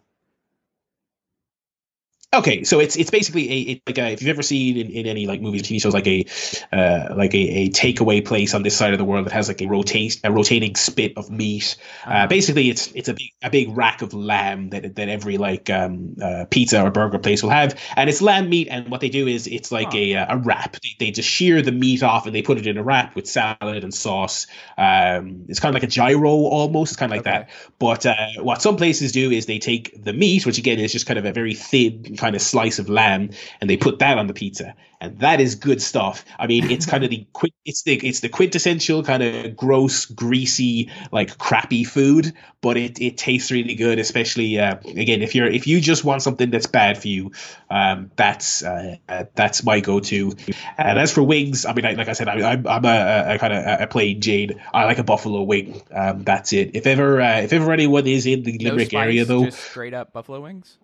Okay, 2.38 2.64
so 2.64 2.80
it's 2.80 2.96
it's 2.96 3.10
basically 3.10 3.52
a 3.52 3.60
it, 3.72 3.82
like 3.88 3.98
a, 3.98 4.12
if 4.12 4.22
you've 4.22 4.30
ever 4.30 4.44
seen 4.44 4.78
in, 4.78 4.92
in 4.92 5.08
any 5.08 5.26
like 5.26 5.42
movies, 5.42 5.64
TV 5.64 5.82
shows, 5.82 5.96
like 5.96 6.06
a 6.06 6.24
uh, 6.72 7.16
like 7.16 7.34
a, 7.34 7.38
a 7.38 7.70
takeaway 7.70 8.24
place 8.24 8.54
on 8.54 8.62
this 8.62 8.78
side 8.78 8.94
of 8.94 9.00
the 9.00 9.06
world 9.06 9.26
that 9.26 9.34
has 9.34 9.48
like 9.48 9.60
a 9.62 9.66
rotate 9.66 10.20
a 10.24 10.32
rotating 10.32 10.76
spit 10.76 11.14
of 11.18 11.32
meat. 11.32 11.78
Uh, 12.06 12.10
uh-huh. 12.10 12.28
basically, 12.28 12.70
it's 12.70 12.92
it's 12.94 13.10
a 13.10 13.16
big 13.16 13.32
a 13.42 13.50
big 13.50 13.76
rack 13.76 14.04
of 14.04 14.14
lamb 14.14 14.70
that 14.70 14.96
that 14.96 15.10
every 15.10 15.40
like 15.40 15.72
um, 15.72 16.16
uh, 16.22 16.46
pizza 16.52 16.84
or 16.84 16.92
burger 16.92 17.18
place 17.18 17.42
will 17.42 17.50
have, 17.50 17.80
and 17.96 18.08
it's 18.08 18.22
lamb 18.22 18.50
meat. 18.50 18.68
And 18.70 18.90
what 18.90 19.02
they 19.02 19.10
do 19.10 19.26
is 19.26 19.48
it's 19.48 19.72
like 19.72 19.94
huh. 19.94 19.98
a 19.98 20.14
a 20.14 20.38
wrap. 20.38 20.74
They, 20.74 20.96
they, 21.00 21.12
just 21.12 21.28
shear 21.28 21.64
the 21.64 21.72
meat 21.72 22.04
off 22.04 22.28
and 22.28 22.36
they 22.36 22.44
put 22.44 22.60
it 22.60 22.68
in 22.68 22.78
a 22.78 22.84
wrap 22.84 23.16
with 23.16 23.28
salad 23.28 23.84
and 23.84 23.92
sauce. 23.92 24.46
Um, 24.78 25.46
it's 25.48 25.60
kind 25.60 25.76
of 25.76 25.82
like 25.82 25.90
a 25.90 25.92
gyro 25.92 26.30
almost. 26.30 26.92
It's 26.92 27.00
kind 27.00 27.12
of 27.12 27.18
like 27.18 27.28
okay. 27.28 27.46
that. 27.46 27.50
But 27.80 28.06
uh, 28.06 28.44
what 28.44 28.62
some 28.62 28.76
places 28.76 29.12
do 29.12 29.32
is 29.32 29.48
they 29.48 29.58
take 29.58 30.04
the 30.04 30.14
meat, 30.14 30.46
which 30.46 30.60
again 30.60 30.78
is 30.80 30.92
just 30.92 31.08
kind 31.08 31.18
of 31.18 31.26
a 31.26 31.32
very 31.32 31.56
thin 31.56 32.16
kind 32.16 32.27
of 32.36 32.42
slice 32.42 32.80
of 32.80 32.90
lamb 32.90 33.30
and 33.62 33.70
they 33.70 33.78
put 33.78 34.00
that 34.00 34.18
on 34.18 34.28
the 34.28 34.34
pizza 34.34 34.76
and 35.00 35.20
that 35.20 35.40
is 35.40 35.56
good 35.56 35.82
stuff. 35.82 36.26
I 36.40 36.48
mean, 36.48 36.72
it's 36.72 36.86
kind 36.86 37.04
of 37.04 37.10
the 37.10 37.26
it's 37.66 37.84
the 37.84 37.96
it's 37.96 38.22
the 38.22 38.30
quintessential 38.30 39.04
kind 39.04 39.22
of 39.22 39.56
gross, 39.56 40.06
greasy, 40.06 40.90
like 41.12 41.38
crappy 41.38 41.84
food, 41.84 42.34
but 42.62 42.78
it, 42.78 43.00
it 43.00 43.18
tastes 43.18 43.52
really 43.52 43.76
good. 43.76 44.00
Especially 44.00 44.60
uh, 44.60 44.78
again, 44.86 45.22
if 45.22 45.36
you're 45.36 45.48
if 45.48 45.68
you 45.68 45.80
just 45.82 46.04
want 46.04 46.22
something 46.22 46.50
that's 46.50 46.66
bad 46.66 46.98
for 46.98 47.08
you, 47.08 47.32
um, 47.70 48.12
that's 48.16 48.64
uh, 48.64 48.96
uh, 49.08 49.26
that's 49.36 49.64
my 49.64 49.80
go-to. 49.80 50.34
And 50.78 50.98
as 50.98 51.14
for 51.14 51.22
wings, 51.22 51.66
I 51.66 51.74
mean, 51.74 51.86
I, 51.86 51.94
like 51.94 52.08
I 52.08 52.14
said, 52.14 52.28
I, 52.28 52.54
I'm, 52.54 52.68
I'm 52.68 52.86
a, 52.86 53.36
a 53.36 53.40
kind 53.40 53.54
of 53.54 53.82
a 53.82 53.88
plain 53.88 54.22
Jane. 54.22 54.60
I 54.74 54.86
like 54.86 54.98
a 54.98 55.04
buffalo 55.04 55.44
wing. 55.44 55.82
Um, 55.92 56.24
that's 56.24 56.54
it. 56.54 56.72
If 56.76 56.88
ever 56.88 57.22
uh, 57.22 57.42
if 57.42 57.54
ever 57.54 57.72
anyone 57.72 58.08
is 58.08 58.26
in 58.26 58.44
the 58.44 58.58
Limerick 58.58 58.92
no 58.92 59.00
spice, 59.00 59.06
area, 59.06 59.26
though, 59.26 59.46
just 59.46 59.60
straight 59.60 59.94
up 59.94 60.12
buffalo 60.14 60.42
wings. 60.42 60.78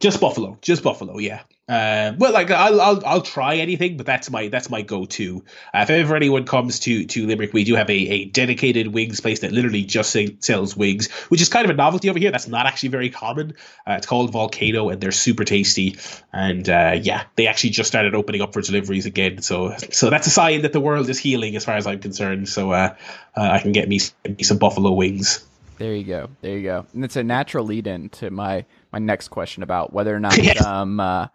Just 0.00 0.20
buffalo, 0.20 0.58
just 0.62 0.82
buffalo, 0.82 1.18
yeah. 1.18 1.42
Uh, 1.68 2.14
well, 2.16 2.32
like 2.32 2.50
I'll, 2.50 2.80
I'll 2.80 3.04
I'll 3.04 3.20
try 3.20 3.56
anything, 3.56 3.98
but 3.98 4.06
that's 4.06 4.30
my 4.30 4.48
that's 4.48 4.70
my 4.70 4.80
go-to. 4.80 5.44
Uh, 5.74 5.80
if 5.80 5.90
ever 5.90 6.16
anyone 6.16 6.46
comes 6.46 6.80
to 6.80 7.04
to 7.04 7.26
Limerick, 7.26 7.52
we 7.52 7.64
do 7.64 7.74
have 7.74 7.90
a, 7.90 7.92
a 7.92 8.24
dedicated 8.24 8.86
wings 8.86 9.20
place 9.20 9.40
that 9.40 9.52
literally 9.52 9.84
just 9.84 10.16
sells 10.40 10.74
wings, 10.74 11.10
which 11.28 11.42
is 11.42 11.50
kind 11.50 11.66
of 11.66 11.70
a 11.70 11.74
novelty 11.74 12.08
over 12.08 12.18
here. 12.18 12.30
That's 12.30 12.48
not 12.48 12.64
actually 12.64 12.88
very 12.88 13.10
common. 13.10 13.54
Uh, 13.86 13.94
it's 13.98 14.06
called 14.06 14.32
Volcano, 14.32 14.88
and 14.88 14.98
they're 14.98 15.12
super 15.12 15.44
tasty. 15.44 15.98
And 16.32 16.66
uh, 16.70 16.98
yeah, 17.02 17.24
they 17.36 17.46
actually 17.48 17.70
just 17.70 17.88
started 17.88 18.14
opening 18.14 18.40
up 18.40 18.54
for 18.54 18.62
deliveries 18.62 19.04
again. 19.04 19.42
So 19.42 19.76
so 19.90 20.08
that's 20.08 20.26
a 20.26 20.30
sign 20.30 20.62
that 20.62 20.72
the 20.72 20.80
world 20.80 21.10
is 21.10 21.18
healing, 21.18 21.54
as 21.54 21.66
far 21.66 21.76
as 21.76 21.86
I'm 21.86 22.00
concerned. 22.00 22.48
So 22.48 22.72
uh, 22.72 22.94
uh, 23.36 23.40
I 23.42 23.58
can 23.58 23.72
get 23.72 23.90
me, 23.90 24.00
me 24.26 24.42
some 24.42 24.56
buffalo 24.56 24.92
wings. 24.92 25.44
There 25.78 25.94
you 25.94 26.04
go. 26.04 26.30
There 26.40 26.56
you 26.56 26.64
go. 26.64 26.86
And 26.92 27.04
it's 27.04 27.16
a 27.16 27.24
natural 27.24 27.64
lead-in 27.64 28.10
to 28.10 28.30
my 28.30 28.64
my 28.92 28.98
next 28.98 29.28
question 29.28 29.62
about 29.62 29.92
whether 29.92 30.14
or 30.14 30.20
not 30.20 30.36
yes. 30.36 30.64
um, 30.64 31.00
uh, 31.00 31.28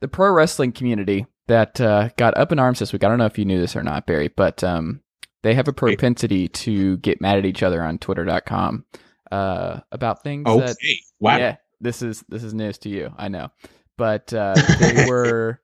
the 0.00 0.08
pro 0.08 0.30
wrestling 0.32 0.72
community 0.72 1.26
that 1.48 1.80
uh, 1.80 2.10
got 2.16 2.36
up 2.36 2.52
in 2.52 2.58
arms 2.58 2.78
this 2.78 2.92
week. 2.92 3.04
I 3.04 3.08
don't 3.08 3.18
know 3.18 3.26
if 3.26 3.38
you 3.38 3.44
knew 3.44 3.60
this 3.60 3.74
or 3.74 3.82
not, 3.82 4.06
Barry, 4.06 4.28
but 4.28 4.62
um, 4.62 5.00
they 5.42 5.54
have 5.54 5.68
a 5.68 5.72
propensity 5.72 6.48
to 6.48 6.98
get 6.98 7.20
mad 7.20 7.38
at 7.38 7.46
each 7.46 7.62
other 7.62 7.82
on 7.82 7.98
Twitter.com 7.98 8.84
uh, 9.32 9.80
about 9.90 10.22
things. 10.22 10.46
Okay. 10.46 10.66
That, 10.66 10.76
wow. 11.20 11.36
Yeah, 11.38 11.56
this 11.80 12.02
is 12.02 12.24
this 12.28 12.44
is 12.44 12.54
news 12.54 12.78
to 12.78 12.88
you. 12.88 13.12
I 13.16 13.28
know, 13.28 13.50
but 13.96 14.32
uh, 14.32 14.54
they 14.78 15.06
were 15.08 15.60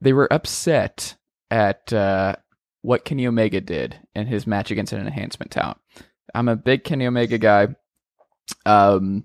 they 0.00 0.12
were 0.12 0.32
upset 0.32 1.16
at 1.50 1.92
uh, 1.92 2.36
what 2.82 3.04
Kenny 3.04 3.26
Omega 3.26 3.60
did 3.60 4.00
in 4.14 4.26
his 4.26 4.46
match 4.46 4.70
against 4.70 4.92
an 4.92 5.06
enhancement 5.06 5.50
talent. 5.50 5.78
I'm 6.34 6.48
a 6.48 6.56
big 6.56 6.84
Kenny 6.84 7.06
Omega 7.06 7.38
guy. 7.38 7.68
Um, 8.66 9.24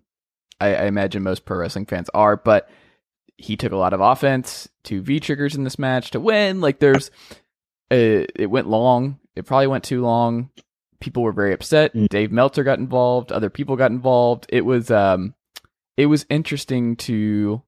I, 0.59 0.75
I 0.75 0.85
imagine 0.85 1.23
most 1.23 1.45
pro 1.45 1.57
wrestling 1.57 1.85
fans 1.85 2.09
are, 2.13 2.37
but 2.37 2.69
he 3.37 3.57
took 3.57 3.71
a 3.71 3.77
lot 3.77 3.93
of 3.93 4.01
offense, 4.01 4.69
to 4.83 5.01
V 5.01 5.19
triggers 5.19 5.55
in 5.55 5.63
this 5.63 5.79
match 5.79 6.11
to 6.11 6.19
win. 6.19 6.61
Like 6.61 6.79
there's, 6.79 7.11
uh, 7.91 8.25
it 8.35 8.49
went 8.49 8.67
long. 8.67 9.19
It 9.35 9.45
probably 9.45 9.67
went 9.67 9.83
too 9.83 10.01
long. 10.01 10.49
People 11.01 11.23
were 11.23 11.33
very 11.33 11.53
upset. 11.53 11.93
Mm. 11.93 12.07
Dave 12.07 12.31
Meltzer 12.31 12.63
got 12.63 12.79
involved. 12.79 13.31
Other 13.31 13.49
people 13.49 13.75
got 13.75 13.91
involved. 13.91 14.45
It 14.49 14.65
was, 14.65 14.89
um, 14.89 15.33
it 15.97 16.05
was 16.05 16.25
interesting 16.29 16.95
to 16.97 17.61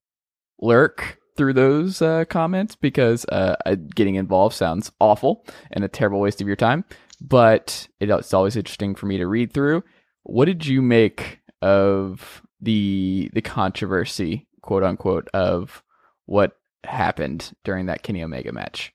lurk 0.60 1.20
through 1.36 1.54
those 1.54 2.02
uh, 2.02 2.26
comments 2.26 2.76
because 2.76 3.26
uh, 3.26 3.56
getting 3.94 4.16
involved 4.16 4.56
sounds 4.56 4.92
awful 5.00 5.46
and 5.72 5.84
a 5.84 5.88
terrible 5.88 6.20
waste 6.20 6.42
of 6.42 6.48
your 6.48 6.56
time. 6.56 6.84
But 7.22 7.88
it's 8.00 8.34
always 8.34 8.56
interesting 8.56 8.96
for 8.96 9.06
me 9.08 9.18
to 9.18 9.28
read 9.28 9.52
through. 9.54 9.84
What 10.24 10.46
did 10.46 10.66
you 10.66 10.82
make 10.82 11.40
of 11.62 12.42
the 12.62 13.30
the 13.34 13.42
controversy, 13.42 14.48
quote 14.62 14.84
unquote, 14.84 15.28
of 15.34 15.84
what 16.26 16.58
happened 16.84 17.52
during 17.64 17.88
that 17.88 18.04
Kenny 18.04 18.24
Omega 18.24 18.52
match? 18.52 18.94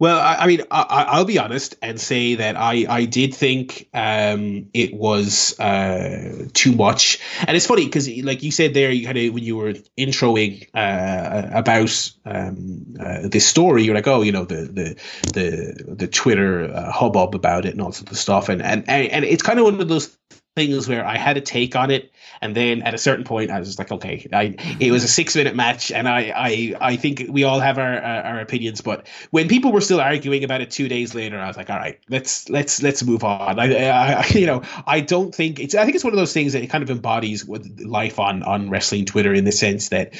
Well, 0.00 0.18
I, 0.20 0.36
I 0.36 0.46
mean, 0.46 0.62
I, 0.70 1.18
will 1.18 1.24
be 1.24 1.38
honest 1.40 1.74
and 1.82 2.00
say 2.00 2.36
that 2.36 2.56
I, 2.56 2.86
I 2.88 3.04
did 3.04 3.34
think 3.34 3.88
um, 3.92 4.68
it 4.72 4.94
was 4.94 5.58
uh, 5.58 6.46
too 6.52 6.72
much, 6.72 7.18
and 7.44 7.56
it's 7.56 7.66
funny 7.66 7.84
because, 7.84 8.08
like 8.22 8.44
you 8.44 8.52
said 8.52 8.74
there, 8.74 8.92
you 8.92 9.06
kind 9.06 9.18
of 9.18 9.34
when 9.34 9.42
you 9.42 9.56
were 9.56 9.72
introing 9.98 10.68
uh, 10.72 11.48
about 11.52 12.12
um, 12.24 12.94
uh, 13.00 13.26
this 13.26 13.44
story, 13.44 13.82
you're 13.82 13.96
like, 13.96 14.06
oh, 14.06 14.22
you 14.22 14.30
know, 14.30 14.44
the 14.44 14.66
the 14.66 14.96
the 15.34 15.94
the 15.94 16.06
Twitter 16.06 16.72
uh, 16.72 16.92
hubbub 16.92 17.34
about 17.34 17.66
it 17.66 17.72
and 17.72 17.80
all 17.80 17.90
sorts 17.90 18.12
of 18.12 18.18
stuff, 18.18 18.48
and 18.48 18.62
and 18.62 18.88
and 18.88 19.24
it's 19.24 19.42
kind 19.42 19.58
of 19.58 19.64
one 19.64 19.80
of 19.80 19.88
those 19.88 20.16
things 20.54 20.88
where 20.88 21.04
I 21.04 21.16
had 21.16 21.36
a 21.36 21.40
take 21.40 21.74
on 21.74 21.90
it, 21.90 22.12
and 22.40 22.54
then 22.54 22.82
at 22.82 22.94
a 22.94 22.98
certain 22.98 23.24
point, 23.24 23.50
I 23.50 23.58
was 23.58 23.78
like, 23.78 23.90
okay, 23.90 24.26
I, 24.32 24.54
it 24.80 24.90
was 24.90 25.04
a 25.04 25.08
six 25.08 25.34
minute 25.36 25.54
match, 25.54 25.90
and 25.90 26.08
I, 26.08 26.32
I, 26.34 26.74
I 26.80 26.96
think 26.96 27.24
we 27.28 27.44
all 27.44 27.60
have 27.60 27.78
our, 27.78 28.00
our, 28.00 28.22
our 28.22 28.40
opinions. 28.40 28.80
But 28.80 29.06
when 29.30 29.48
people 29.48 29.72
were 29.72 29.80
still 29.80 30.00
arguing 30.00 30.44
about 30.44 30.60
it 30.60 30.70
two 30.70 30.88
days 30.88 31.14
later, 31.14 31.38
I 31.38 31.46
was 31.46 31.56
like, 31.56 31.70
all 31.70 31.78
right, 31.78 31.98
let's 32.08 32.48
let's 32.48 32.82
let's 32.82 33.02
move 33.04 33.24
on. 33.24 33.58
I, 33.58 33.88
I 33.88 34.26
you 34.34 34.46
know, 34.46 34.62
I 34.86 35.00
don't 35.00 35.34
think 35.34 35.60
it's. 35.60 35.74
I 35.74 35.84
think 35.84 35.94
it's 35.94 36.04
one 36.04 36.12
of 36.12 36.18
those 36.18 36.32
things 36.32 36.52
that 36.52 36.62
it 36.62 36.68
kind 36.68 36.82
of 36.82 36.90
embodies 36.90 37.44
with 37.44 37.80
life 37.84 38.18
on 38.18 38.42
on 38.42 38.70
wrestling 38.70 39.04
Twitter 39.04 39.34
in 39.34 39.44
the 39.44 39.52
sense 39.52 39.88
that 39.88 40.14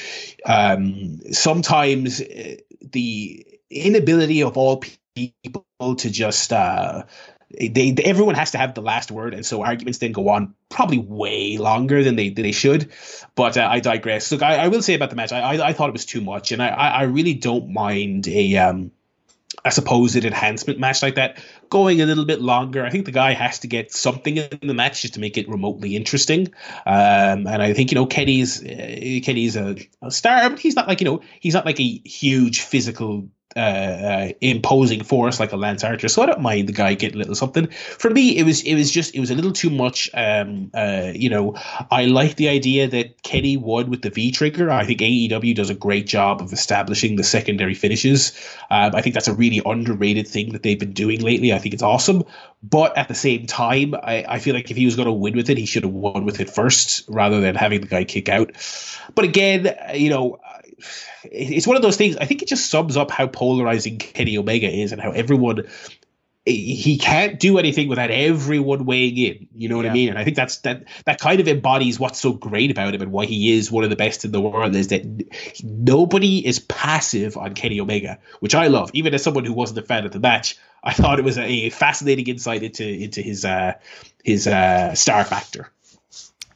um, 0.46 1.20
sometimes 1.32 2.20
uh, 2.20 2.56
the 2.92 3.44
inability 3.70 4.42
of 4.42 4.56
all 4.56 4.82
people 5.14 5.94
to 5.96 6.10
just 6.10 6.52
uh, 6.52 7.04
they, 7.50 7.94
everyone 8.04 8.34
has 8.34 8.50
to 8.50 8.58
have 8.58 8.74
the 8.74 8.82
last 8.82 9.10
word, 9.10 9.32
and 9.32 9.44
so 9.44 9.62
arguments 9.62 9.98
then 9.98 10.12
go 10.12 10.28
on 10.28 10.54
probably 10.68 10.98
way 10.98 11.56
longer 11.56 12.04
than 12.04 12.16
they 12.16 12.28
than 12.28 12.42
they 12.42 12.52
should. 12.52 12.90
But 13.34 13.56
uh, 13.56 13.66
I 13.70 13.80
digress. 13.80 14.30
Look, 14.30 14.42
I, 14.42 14.56
I, 14.56 14.68
will 14.68 14.82
say 14.82 14.94
about 14.94 15.10
the 15.10 15.16
match, 15.16 15.32
I, 15.32 15.40
I, 15.40 15.68
I 15.68 15.72
thought 15.72 15.88
it 15.88 15.92
was 15.92 16.04
too 16.04 16.20
much, 16.20 16.52
and 16.52 16.62
I 16.62 16.68
I 16.68 17.02
really 17.04 17.34
don't 17.34 17.72
mind 17.72 18.28
a 18.28 18.56
um 18.58 18.90
a 19.64 19.70
supposed 19.70 20.24
enhancement 20.24 20.78
match 20.78 21.02
like 21.02 21.14
that 21.16 21.42
going 21.68 22.00
a 22.00 22.06
little 22.06 22.24
bit 22.24 22.40
longer. 22.40 22.84
I 22.84 22.90
think 22.90 23.06
the 23.06 23.12
guy 23.12 23.32
has 23.32 23.58
to 23.60 23.66
get 23.66 23.92
something 23.92 24.36
in 24.36 24.66
the 24.66 24.74
match 24.74 25.02
just 25.02 25.14
to 25.14 25.20
make 25.20 25.36
it 25.36 25.48
remotely 25.48 25.96
interesting. 25.96 26.48
Um, 26.86 27.46
and 27.46 27.62
I 27.62 27.72
think 27.72 27.90
you 27.90 27.94
know 27.94 28.06
Kenny's 28.06 28.62
uh, 28.62 29.20
Kenny's 29.24 29.56
a, 29.56 29.76
a 30.02 30.10
star, 30.10 30.50
but 30.50 30.58
he's 30.58 30.76
not 30.76 30.86
like 30.86 31.00
you 31.00 31.06
know 31.06 31.22
he's 31.40 31.54
not 31.54 31.64
like 31.64 31.80
a 31.80 32.02
huge 32.04 32.60
physical 32.60 33.28
uh, 33.56 33.60
uh, 33.60 34.28
imposing 34.42 35.02
force 35.02 35.40
like 35.40 35.52
a 35.52 35.56
Lance 35.56 35.82
Archer. 35.82 36.08
So 36.08 36.22
I 36.22 36.26
don't 36.26 36.42
mind 36.42 36.68
the 36.68 36.72
guy 36.72 36.92
getting 36.92 37.16
a 37.16 37.18
little 37.18 37.34
something. 37.34 37.66
For 37.68 38.10
me, 38.10 38.36
it 38.36 38.44
was 38.44 38.60
it 38.62 38.74
was 38.74 38.90
just 38.90 39.14
it 39.14 39.20
was 39.20 39.30
a 39.30 39.34
little 39.34 39.52
too 39.52 39.70
much. 39.70 40.10
Um, 40.12 40.70
uh, 40.74 41.12
you 41.14 41.30
know, 41.30 41.54
I 41.90 42.04
like 42.04 42.36
the 42.36 42.48
idea 42.48 42.86
that 42.88 43.22
Kenny 43.22 43.56
won 43.56 43.88
with 43.88 44.02
the 44.02 44.10
V 44.10 44.30
trigger. 44.32 44.70
I 44.70 44.84
think 44.84 45.00
AEW 45.00 45.54
does 45.54 45.70
a 45.70 45.74
great 45.74 46.06
job 46.06 46.42
of 46.42 46.52
establishing 46.52 47.16
the 47.16 47.24
secondary 47.24 47.74
finishes. 47.74 48.32
Um, 48.70 48.94
I 48.94 49.00
think 49.00 49.14
that's 49.14 49.28
a 49.28 49.34
really 49.34 49.62
underrated 49.64 50.28
thing 50.28 50.52
that 50.52 50.62
they've 50.62 50.78
been 50.78 50.92
doing 50.92 51.20
lately. 51.20 51.52
I 51.52 51.58
think 51.58 51.72
it's 51.72 51.82
awesome. 51.82 52.24
But 52.62 52.96
at 52.98 53.08
the 53.08 53.14
same 53.14 53.46
time, 53.46 53.94
I, 53.94 54.24
I 54.28 54.38
feel 54.40 54.54
like 54.54 54.70
if 54.70 54.76
he 54.76 54.84
was 54.84 54.96
going 54.96 55.06
to 55.06 55.12
win 55.12 55.36
with 55.36 55.48
it, 55.48 55.56
he 55.56 55.64
should 55.64 55.84
have 55.84 55.92
won 55.92 56.24
with 56.24 56.40
it 56.40 56.50
first 56.50 57.04
rather 57.08 57.40
than 57.40 57.54
having 57.54 57.80
the 57.80 57.86
guy 57.86 58.04
kick 58.04 58.28
out. 58.28 58.50
But 59.14 59.24
again, 59.24 59.74
you 59.94 60.10
know 60.10 60.38
it's 61.24 61.66
one 61.66 61.76
of 61.76 61.82
those 61.82 61.96
things. 61.96 62.16
I 62.16 62.24
think 62.24 62.42
it 62.42 62.48
just 62.48 62.70
sums 62.70 62.96
up 62.96 63.10
how 63.10 63.26
polarizing 63.26 63.98
Kenny 63.98 64.38
Omega 64.38 64.70
is 64.70 64.92
and 64.92 65.00
how 65.00 65.12
everyone 65.12 65.64
he 66.48 66.96
can't 66.96 67.38
do 67.38 67.58
anything 67.58 67.88
without 67.88 68.10
everyone 68.10 68.84
weighing 68.84 69.16
in. 69.16 69.48
You 69.54 69.68
know 69.68 69.76
what 69.76 69.84
yeah. 69.84 69.90
I 69.90 69.94
mean? 69.94 70.08
And 70.08 70.18
I 70.18 70.24
think 70.24 70.36
that's 70.36 70.58
that 70.58 70.84
that 71.04 71.20
kind 71.20 71.40
of 71.40 71.48
embodies 71.48 72.00
what's 72.00 72.20
so 72.20 72.32
great 72.32 72.70
about 72.70 72.94
him 72.94 73.02
and 73.02 73.12
why 73.12 73.26
he 73.26 73.56
is 73.56 73.70
one 73.70 73.84
of 73.84 73.90
the 73.90 73.96
best 73.96 74.24
in 74.24 74.32
the 74.32 74.40
world 74.40 74.74
is 74.74 74.88
that 74.88 75.02
nobody 75.62 76.46
is 76.46 76.58
passive 76.60 77.36
on 77.36 77.54
Kenny 77.54 77.80
Omega, 77.80 78.18
which 78.40 78.54
I 78.54 78.68
love. 78.68 78.90
Even 78.94 79.14
as 79.14 79.22
someone 79.22 79.44
who 79.44 79.52
wasn't 79.52 79.78
a 79.80 79.82
fan 79.82 80.06
of 80.06 80.12
the 80.12 80.20
match, 80.20 80.56
I 80.82 80.92
thought 80.92 81.18
it 81.18 81.24
was 81.24 81.38
a 81.38 81.70
fascinating 81.70 82.26
insight 82.28 82.62
into 82.62 82.86
into 82.86 83.20
his 83.20 83.44
uh 83.44 83.74
his 84.24 84.46
uh 84.46 84.94
star 84.94 85.24
factor. 85.24 85.70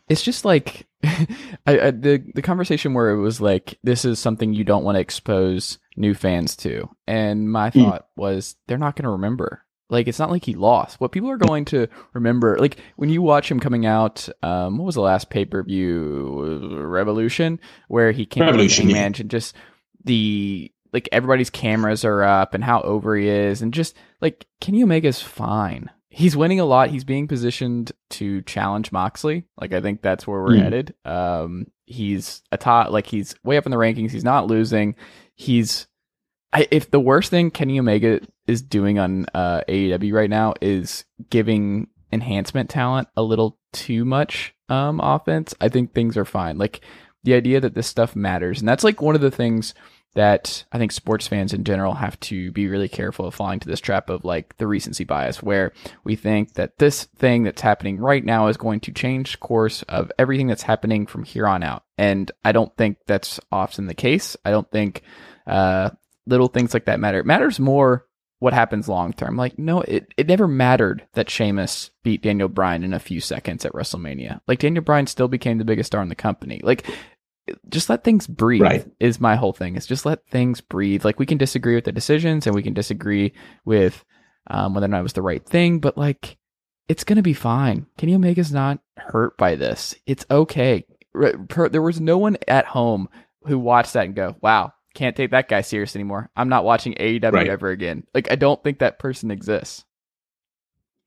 It's 0.09 0.23
just 0.23 0.45
like 0.45 0.87
I, 1.67 1.81
I, 1.81 1.91
the 1.91 2.23
the 2.35 2.43
conversation 2.43 2.95
where 2.95 3.11
it 3.11 3.21
was 3.21 3.41
like 3.41 3.79
this 3.83 4.05
is 4.05 4.19
something 4.19 4.55
you 4.55 4.65
don't 4.65 4.85
want 4.85 4.97
to 4.97 5.01
expose 5.01 5.79
new 5.97 6.15
fans 6.15 6.57
to, 6.57 6.89
and 7.07 7.51
my 7.51 7.71
hmm. 7.71 7.83
thought 7.83 8.03
mm. 8.03 8.07
was 8.17 8.57
they're 8.67 8.79
not 8.79 8.97
going 8.97 9.05
to 9.05 9.11
remember. 9.11 9.65
Like 9.91 10.09
it's 10.09 10.19
not 10.19 10.31
like 10.31 10.45
he 10.45 10.55
lost. 10.55 11.01
What 11.01 11.13
people 11.13 11.29
are 11.31 11.37
going 11.37 11.67
to 11.67 11.89
remember, 12.15 12.57
like 12.59 12.79
when 12.97 13.11
you 13.11 13.21
watch 13.21 13.51
him 13.51 13.61
coming 13.61 13.85
out, 13.85 14.27
um, 14.43 14.79
what 14.79 14.87
was 14.87 14.95
the 14.95 15.03
last 15.03 15.29
pay 15.29 15.45
per 15.45 15.63
view? 15.63 16.81
Revolution, 16.83 17.61
where 17.89 18.13
he 18.13 18.25
came 18.25 18.45
Revolution, 18.45 18.89
yeah. 18.89 19.05
and 19.05 19.29
just 19.29 19.55
the 20.05 20.73
like 20.93 21.09
everybody's 21.11 21.51
cameras 21.51 22.05
are 22.05 22.23
up 22.23 22.55
and 22.55 22.63
how 22.63 22.81
over 22.83 23.17
he 23.17 23.29
is, 23.29 23.61
and 23.61 23.75
just 23.75 23.97
like 24.21 24.47
Kenny 24.61 24.83
Omega's 24.83 25.21
fine 25.21 25.91
he's 26.13 26.37
winning 26.37 26.61
a 26.61 26.65
lot. 26.67 26.91
He's 26.91 27.05
being 27.05 27.27
positioned 27.27 27.91
to 28.11 28.43
challenge 28.43 28.93
Moxley. 28.93 29.45
Like 29.59 29.73
I 29.73 29.81
think 29.81 30.03
that's 30.03 30.27
where 30.27 30.43
we're 30.43 30.57
mm. 30.57 30.63
headed. 30.63 30.95
Um, 31.07 31.67
he's 31.87 32.43
a 32.53 32.59
top, 32.59 32.91
like 32.91 33.07
he's 33.07 33.35
way 33.43 33.57
up 33.57 33.65
in 33.65 33.71
the 33.71 33.79
rankings. 33.79 34.11
He's 34.11 34.23
not 34.23 34.47
losing. 34.47 34.95
He's 35.35 35.87
I, 36.53 36.69
if 36.71 36.91
the 36.91 37.01
worst 37.01 37.31
thing 37.31 37.51
Kenny 37.51 37.81
Omega 37.81 38.21
is 38.47 38.61
doing 38.61 38.99
on 38.99 39.25
uh, 39.33 39.63
AEW 39.67 40.13
right 40.13 40.29
now 40.29 40.53
is 40.61 41.07
giving 41.31 41.89
enhancement 42.13 42.69
talent 42.69 43.09
a 43.17 43.23
little 43.23 43.59
too 43.73 44.05
much 44.05 44.55
um, 44.69 45.01
offense, 45.01 45.55
I 45.63 45.71
think 45.71 45.95
things 45.95 46.19
are 46.19 46.27
fine. 46.27 46.59
Like 46.59 46.83
the 47.25 47.33
idea 47.33 47.59
that 47.61 47.73
this 47.73 47.87
stuff 47.87 48.15
matters, 48.15 48.61
and 48.61 48.69
that's 48.69 48.85
like 48.85 49.01
one 49.01 49.15
of 49.15 49.23
the 49.23 49.31
things 49.31 49.73
that 50.15 50.65
I 50.71 50.79
think 50.79 50.93
sports 50.93 51.27
fans 51.27 51.55
in 51.55 51.65
general 51.65 51.95
have 51.95 52.21
to 52.21 52.53
be 52.53 52.69
really 52.69 52.89
careful 52.89 53.27
of 53.27 53.35
falling 53.35 53.61
to 53.61 53.69
this 53.69 53.81
trap 53.81 54.11
of 54.11 54.25
like 54.25 54.57
the 54.59 54.67
recency 54.67 55.05
bias, 55.05 55.43
where 55.43 55.73
we 56.05 56.17
think 56.17 56.55
that 56.55 56.79
this 56.79 57.05
thing 57.05 57.45
that's 57.45 57.63
happening 57.63 57.99
right 57.99 58.25
now 58.25 58.49
is 58.49 58.57
going 58.57 58.81
to 58.81 58.93
change 58.93 59.41
course 59.41 59.83
of 59.85 60.13
everything 60.19 60.49
that's 60.49 60.63
happening 60.63 61.07
from 61.07 61.25
here 61.25 61.47
on 61.47 61.63
out. 61.63 61.85
And 61.97 62.31
I 62.45 62.53
don't 62.53 62.77
think 62.77 62.99
that's 63.07 63.41
often 63.51 63.87
the 63.87 63.95
case. 63.95 64.37
I 64.45 64.51
don't 64.51 64.71
think 64.71 65.03
uh, 65.47 65.91
little 66.27 66.49
things 66.49 66.75
like 66.75 66.85
that 66.85 67.01
matter. 67.01 67.19
It 67.19 67.27
matters 67.27 67.59
more 67.59 68.07
what 68.39 68.53
happens 68.53 68.89
long 68.89 69.13
term. 69.13 69.37
Like, 69.37 69.57
no, 69.57 69.83
it, 69.83 70.13
it 70.17 70.27
never 70.27 70.49
mattered 70.49 71.07
that 71.13 71.31
Sheamus 71.31 71.91
beat 72.03 72.23
Daniel 72.23 72.49
Bryan 72.49 72.83
in 72.83 72.93
a 72.93 72.99
few 72.99 73.21
seconds 73.21 73.65
at 73.65 73.73
WrestleMania. 73.73 74.41
Like, 74.49 74.59
Daniel 74.59 74.83
Bryan 74.83 75.07
still 75.07 75.29
became 75.29 75.59
the 75.59 75.65
biggest 75.65 75.87
star 75.87 76.03
in 76.03 76.09
the 76.09 76.17
company. 76.17 76.61
Like, 76.61 76.91
just 77.69 77.91
let 77.91 78.05
things 78.05 78.27
breathe 78.27 78.63
Right. 78.63 78.87
is 79.01 79.21
my 79.21 79.35
whole 79.37 79.53
thing. 79.53 79.77
Is 79.77 79.87
just 79.87 80.07
let 80.07 80.27
things 80.29 80.61
breathe. 80.61 81.05
Like 81.05 81.19
we 81.19 81.27
can 81.27 81.39
disagree 81.39 81.75
with 81.75 81.85
the 81.85 81.93
decisions 81.93 82.47
and 82.47 82.55
we 82.55 82.63
can 82.63 82.75
disagree 82.75 83.33
with 83.65 84.05
um, 84.49 84.75
whether 84.75 84.87
or 84.87 84.89
not 84.89 85.01
it 85.01 85.05
was 85.05 85.13
the 85.15 85.23
right 85.23 85.45
thing, 85.45 85.81
but 85.81 85.97
like 85.99 86.37
it's 86.89 87.05
gonna 87.05 87.23
be 87.23 87.33
fine. 87.35 87.87
Kenny 87.97 88.15
Omega's 88.15 88.53
not 88.53 88.79
hurt 88.97 89.37
by 89.39 89.55
this. 89.57 89.95
It's 90.07 90.27
okay. 90.31 90.85
There 91.15 91.83
was 91.83 92.01
no 92.01 92.19
one 92.19 92.37
at 92.49 92.67
home 92.67 93.09
who 93.45 93.59
watched 93.59 93.93
that 93.95 94.07
and 94.07 94.15
go, 94.15 94.37
"Wow, 94.41 94.73
can't 94.95 95.15
take 95.17 95.31
that 95.33 95.49
guy 95.49 95.61
serious 95.61 95.95
anymore. 95.97 96.31
I'm 96.37 96.49
not 96.49 96.65
watching 96.65 96.95
AEW 96.95 97.33
Right. 97.33 97.49
ever 97.49 97.71
again." 97.71 98.05
Like 98.15 98.31
I 98.31 98.37
don't 98.37 98.63
think 98.63 98.79
that 98.79 98.99
person 98.99 99.31
exists. 99.31 99.85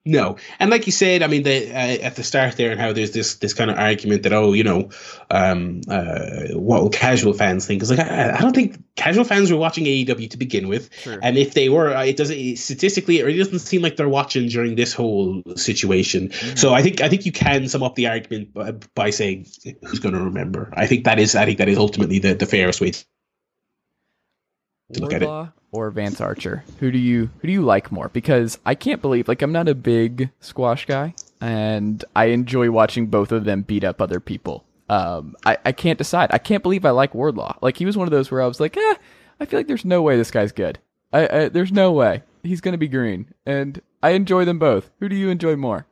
No, 0.07 0.37
and 0.59 0.69
like 0.69 0.85
you 0.85 0.91
said, 0.91 1.23
I 1.23 1.27
mean, 1.27 1.41
the 1.41 1.71
uh, 1.71 2.05
at 2.05 2.15
the 2.15 2.23
start 2.23 2.57
there, 2.57 2.69
and 2.69 2.79
how 2.79 2.93
there's 2.93 3.11
this 3.11 3.35
this 3.35 3.55
kind 3.55 3.71
of 3.71 3.77
argument 3.79 4.21
that 4.21 4.33
oh, 4.33 4.53
you 4.53 4.63
know, 4.63 4.89
um, 5.31 5.81
uh, 5.89 6.49
what 6.53 6.83
will 6.83 6.91
casual 6.91 7.33
fans 7.33 7.65
think? 7.65 7.79
Because 7.79 7.97
like 7.97 8.07
I, 8.07 8.35
I 8.37 8.39
don't 8.39 8.53
think 8.53 8.83
casual 8.95 9.23
fans 9.23 9.51
were 9.51 9.57
watching 9.57 9.85
AEW 9.85 10.29
to 10.29 10.37
begin 10.37 10.67
with, 10.67 10.91
Sure. 11.01 11.17
and 11.23 11.39
if 11.39 11.55
they 11.55 11.69
were, 11.69 11.89
it 12.03 12.17
doesn't 12.17 12.57
statistically, 12.57 13.17
it 13.17 13.25
really 13.25 13.39
doesn't 13.39 13.57
seem 13.57 13.81
like 13.81 13.95
they're 13.95 14.07
watching 14.07 14.47
during 14.47 14.75
this 14.75 14.93
whole 14.93 15.41
situation. 15.55 16.31
So 16.55 16.71
I 16.75 16.83
think 16.83 17.01
I 17.01 17.09
think 17.09 17.25
you 17.25 17.31
can 17.31 17.67
sum 17.67 17.81
up 17.81 17.95
the 17.95 18.05
argument 18.05 18.53
by, 18.53 18.73
by 18.93 19.09
saying 19.09 19.47
who's 19.81 19.97
going 19.97 20.13
to 20.13 20.21
remember. 20.21 20.71
I 20.75 20.85
think 20.85 21.05
that 21.05 21.17
is 21.17 21.33
I 21.33 21.45
think 21.45 21.57
that 21.57 21.67
is 21.67 21.79
ultimately 21.79 22.19
the, 22.19 22.35
the 22.35 22.45
fairest 22.45 22.79
way. 22.79 22.91
To, 22.91 23.05
to 24.93 25.01
look 25.01 25.13
at 25.13 25.23
it. 25.23 25.49
Or 25.75 25.91
Lance 25.91 26.21
Archer? 26.21 26.63
Who 26.79 26.89
do 26.89 26.97
you 26.97 27.29
who 27.39 27.47
do 27.47 27.51
you 27.53 27.61
like 27.61 27.91
more? 27.91 28.09
Because 28.09 28.57
I 28.65 28.75
can't 28.75 29.01
believe 29.01 29.27
like 29.27 29.41
I'm 29.41 29.51
not 29.51 29.67
a 29.67 29.75
big 29.75 30.29
squash 30.39 30.85
guy, 30.85 31.13
and 31.41 32.03
I 32.15 32.25
enjoy 32.25 32.71
watching 32.71 33.07
both 33.07 33.31
of 33.31 33.43
them 33.43 33.61
beat 33.63 33.83
up 33.83 34.01
other 34.01 34.19
people. 34.19 34.63
Um, 34.87 35.35
I 35.45 35.57
I 35.65 35.71
can't 35.71 35.97
decide. 35.97 36.29
I 36.31 36.37
can't 36.37 36.63
believe 36.63 36.85
I 36.85 36.91
like 36.91 37.13
Wardlow. 37.13 37.57
Like 37.61 37.77
he 37.77 37.85
was 37.85 37.97
one 37.97 38.07
of 38.07 38.11
those 38.11 38.31
where 38.31 38.41
I 38.41 38.47
was 38.47 38.59
like, 38.59 38.77
eh, 38.77 38.95
I 39.39 39.45
feel 39.45 39.59
like 39.59 39.67
there's 39.67 39.85
no 39.85 40.01
way 40.01 40.15
this 40.15 40.31
guy's 40.31 40.51
good. 40.51 40.79
I, 41.11 41.27
I 41.27 41.49
there's 41.49 41.71
no 41.71 41.91
way 41.91 42.23
he's 42.43 42.61
gonna 42.61 42.77
be 42.77 42.87
green, 42.87 43.33
and 43.45 43.81
I 44.01 44.11
enjoy 44.11 44.45
them 44.45 44.59
both. 44.59 44.91
Who 44.99 45.09
do 45.09 45.15
you 45.15 45.29
enjoy 45.29 45.55
more? 45.55 45.87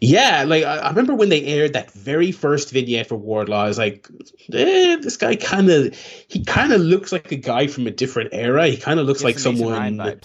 Yeah, 0.00 0.44
like 0.44 0.64
I, 0.64 0.78
I 0.78 0.88
remember 0.88 1.14
when 1.14 1.28
they 1.28 1.44
aired 1.44 1.74
that 1.74 1.90
very 1.92 2.32
first 2.32 2.70
vignette 2.70 3.08
for 3.08 3.18
Wardlow. 3.18 3.52
I 3.54 3.68
was 3.68 3.78
like, 3.78 4.08
eh, 4.52 4.96
this 4.96 5.18
guy 5.18 5.36
kind 5.36 5.70
of 5.70 5.94
he 6.28 6.42
kind 6.44 6.72
of 6.72 6.80
looks 6.80 7.12
like 7.12 7.30
a 7.32 7.36
guy 7.36 7.66
from 7.66 7.86
a 7.86 7.90
different 7.90 8.30
era. 8.32 8.66
He 8.66 8.78
kind 8.78 8.98
of 8.98 9.06
looks 9.06 9.22
like 9.22 9.38
Some 9.38 9.56
Mason 9.56 9.68
Ryan 9.68 9.96
someone, 9.96 10.20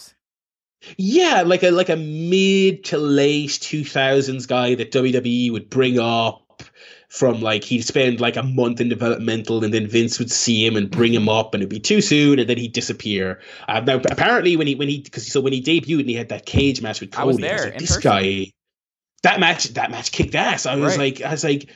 yeah, 0.98 1.44
like 1.46 1.64
a 1.64 1.72
like 1.72 1.90
a 1.90 1.96
mid 1.96 2.84
to 2.86 2.98
late 2.98 3.58
two 3.62 3.84
thousands 3.84 4.46
guy 4.46 4.76
that 4.76 4.92
WWE 4.92 5.52
would 5.52 5.70
bring 5.70 6.00
up 6.00 6.64
from 7.10 7.42
like 7.42 7.64
he'd 7.64 7.82
spend 7.82 8.20
like 8.20 8.36
a 8.36 8.44
month 8.44 8.82
in 8.82 8.90
developmental 8.90 9.64
and 9.64 9.74
then 9.74 9.88
Vince 9.88 10.20
would 10.20 10.32
see 10.32 10.66
him 10.66 10.76
and 10.76 10.90
bring 10.90 11.14
him 11.14 11.30
up 11.30 11.54
and 11.54 11.62
it'd 11.62 11.70
be 11.70 11.80
too 11.80 12.02
soon 12.02 12.40
and 12.40 12.50
then 12.50 12.58
he'd 12.58 12.74
disappear. 12.74 13.42
Uh, 13.68 13.80
now 13.82 14.02
apparently 14.10 14.56
when 14.58 14.68
he 14.68 14.76
when 14.76 14.88
he 14.88 15.02
because 15.02 15.32
so 15.32 15.42
when 15.42 15.54
he 15.54 15.62
debuted 15.62 16.02
and 16.02 16.10
he 16.10 16.16
had 16.16 16.30
that 16.30 16.46
cage 16.46 16.82
match 16.82 17.02
with 17.02 17.12
Cody, 17.12 17.22
I 17.22 17.26
was 17.26 17.38
I 17.38 17.42
there 17.42 17.66
like, 17.66 17.78
this 17.80 17.96
person. 17.96 18.02
guy 18.12 18.54
that 19.26 19.40
match 19.40 19.66
that 19.74 19.92
match 19.92 20.12
kicked 20.12 20.36
ass. 20.36 20.66
I 20.66 20.76
was 20.76 20.98
Right. 20.98 21.20
like 21.20 21.28
I 21.28 21.32
was 21.32 21.44
like 21.44 21.70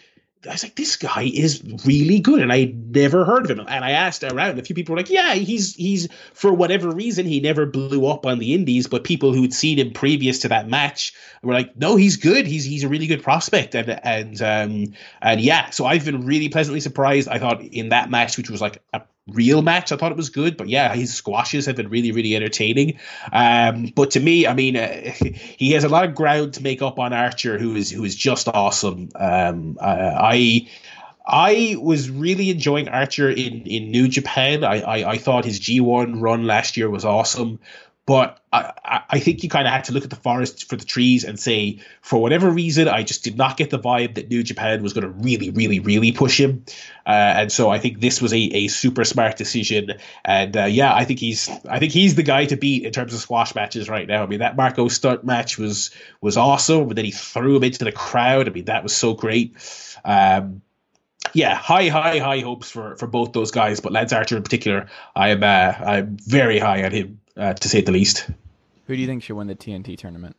I 0.48 0.52
was 0.54 0.64
like, 0.64 0.76
this 0.78 0.96
guy 0.96 1.24
is 1.34 1.62
really 1.86 2.20
good, 2.22 2.42
and 2.42 2.54
I 2.54 2.74
never 2.92 3.26
heard 3.26 3.44
of 3.52 3.60
him. 3.60 3.66
And 3.68 3.84
I 3.84 3.92
asked 3.92 4.24
around, 4.24 4.58
a 4.58 4.64
few 4.64 4.74
people 4.74 4.94
were 4.94 5.00
like, 5.00 5.10
yeah, 5.10 5.34
he's 5.34 5.76
he's 5.76 6.08
for 6.34 6.54
whatever 6.54 6.92
reason 6.92 7.26
he 7.26 7.42
never 7.42 7.66
blew 7.66 8.06
up 8.06 8.26
on 8.26 8.40
the 8.40 8.54
Indies, 8.54 8.88
but 8.88 9.04
people 9.04 9.34
who'd 9.34 9.54
seen 9.54 9.78
him 9.78 9.92
previous 9.92 10.40
to 10.40 10.48
that 10.48 10.70
match 10.70 11.12
were 11.44 11.54
like, 11.54 11.76
no, 11.76 11.98
he's 11.98 12.16
good. 12.16 12.48
He's 12.48 12.64
he's 12.64 12.86
a 12.86 12.88
really 12.88 13.08
good 13.08 13.22
prospect, 13.22 13.76
and 13.76 14.00
and 14.06 14.42
um 14.42 14.94
and 15.22 15.42
yeah, 15.42 15.72
so 15.72 15.86
I've 15.86 16.06
been 16.06 16.26
really 16.26 16.48
pleasantly 16.48 16.80
surprised. 16.80 17.28
I 17.28 17.38
thought 17.38 17.62
in 17.62 17.90
that 17.90 18.10
match, 18.10 18.38
which 18.38 18.50
was 18.50 18.62
like 18.62 18.82
a 18.94 19.02
real 19.34 19.62
match, 19.62 19.92
I 19.92 19.98
thought 19.98 20.12
it 20.12 20.18
was 20.18 20.30
good, 20.30 20.58
but 20.58 20.70
yeah, 20.70 20.94
his 20.94 21.14
squashes 21.14 21.66
have 21.66 21.76
been 21.76 21.90
really 21.90 22.12
really 22.12 22.36
entertaining. 22.36 23.00
Um, 23.32 23.92
but 23.96 24.12
to 24.12 24.20
me, 24.20 24.48
I 24.48 24.54
mean, 24.54 24.78
uh, 24.78 24.88
he 25.58 25.72
has 25.72 25.84
a 25.84 25.90
lot 25.90 26.06
of 26.06 26.16
ground 26.16 26.54
to 26.56 26.64
make 26.64 26.82
up 26.82 27.00
on 27.00 27.14
Archer, 27.14 27.58
who 27.58 27.76
is 27.76 27.90
who 27.92 28.04
is 28.04 28.16
just 28.16 28.48
awesome. 28.48 29.10
Um, 29.16 29.78
I. 29.82 30.68
I 31.32 31.76
was 31.80 32.10
really 32.10 32.50
enjoying 32.50 32.90
Archer 32.90 33.30
in, 33.30 33.62
in 33.68 33.92
New 33.92 34.08
Japan. 34.08 34.64
I, 34.64 34.82
I, 34.82 35.12
I 35.12 35.18
thought 35.20 35.46
his 35.46 35.60
G1 35.60 36.20
run 36.20 36.48
last 36.48 36.76
year 36.76 36.90
was 36.90 37.06
awesome. 37.06 37.60
But 38.10 38.40
I, 38.52 39.04
I- 39.12 39.20
think 39.20 39.44
you 39.44 39.50
kind 39.50 39.68
of 39.68 39.72
had 39.72 39.84
to 39.84 39.94
look 39.94 40.04
at 40.04 40.10
the 40.10 40.16
forest 40.16 40.68
for 40.68 40.76
the 40.76 40.84
trees 40.84 41.24
and 41.24 41.40
say, 41.40 41.80
for 42.02 42.20
whatever 42.20 42.50
reason, 42.50 42.88
I 42.88 43.04
just 43.04 43.24
did 43.24 43.38
not 43.38 43.56
get 43.56 43.70
the 43.70 43.78
vibe 43.78 44.16
that 44.16 44.30
New 44.32 44.42
Japan 44.42 44.82
was 44.82 44.94
going 44.94 45.04
to 45.04 45.12
really, 45.12 45.52
really, 45.52 45.80
really 45.80 46.12
push 46.12 46.40
him. 46.40 46.66
Uh, 47.06 47.38
and 47.38 47.52
so 47.52 47.70
I 47.70 47.78
think 47.78 48.00
this 48.00 48.20
was 48.20 48.34
a, 48.34 48.38
a 48.38 48.68
super 48.68 49.06
smart 49.06 49.38
decision. 49.38 49.94
And 50.26 50.58
uh, 50.58 50.64
yeah, 50.64 50.92
I 50.96 51.06
think 51.06 51.20
he's 51.20 51.52
I 51.70 51.78
think 51.78 51.92
he's 51.92 52.16
the 52.16 52.24
guy 52.24 52.46
to 52.46 52.56
beat 52.58 52.84
in 52.84 52.92
terms 52.92 53.14
of 53.14 53.20
squash 53.20 53.54
matches 53.54 53.88
right 53.90 54.08
now. 54.08 54.24
I 54.24 54.26
mean, 54.26 54.40
that 54.40 54.56
Marko 54.56 54.88
Stunt 54.88 55.24
match 55.24 55.60
was 55.60 55.92
was 56.20 56.36
awesome, 56.36 56.88
but 56.88 56.96
then 56.96 57.06
he 57.06 57.12
threw 57.12 57.58
him 57.58 57.64
into 57.64 57.86
the 57.86 57.92
crowd. 57.92 58.50
I 58.50 58.52
mean, 58.52 58.66
that 58.66 58.82
was 58.82 58.96
so 58.96 59.14
great. 59.14 59.56
Um, 60.04 60.64
yeah, 61.34 61.54
high, 61.54 61.90
high, 61.90 62.18
high 62.18 62.40
hopes 62.40 62.72
for 62.72 62.96
for 62.96 63.06
both 63.06 63.34
those 63.34 63.52
guys, 63.52 63.80
but 63.80 63.92
Lance 63.92 64.14
Archer 64.14 64.36
in 64.36 64.42
particular, 64.42 64.88
I 65.16 65.30
am 65.30 65.44
uh, 65.44 65.74
I'm 65.86 66.18
very 66.26 66.58
high 66.58 66.84
on 66.84 66.92
him 66.92 67.20
uh, 67.40 67.54
to 67.54 67.70
say 67.70 67.82
the 67.82 67.92
least. 67.92 68.30
Who 68.86 68.96
do 68.96 69.02
you 69.02 69.08
think 69.08 69.24
should 69.24 69.36
win 69.36 69.48
the 69.48 69.56
TNT 69.56 69.98
tournament? 69.98 70.36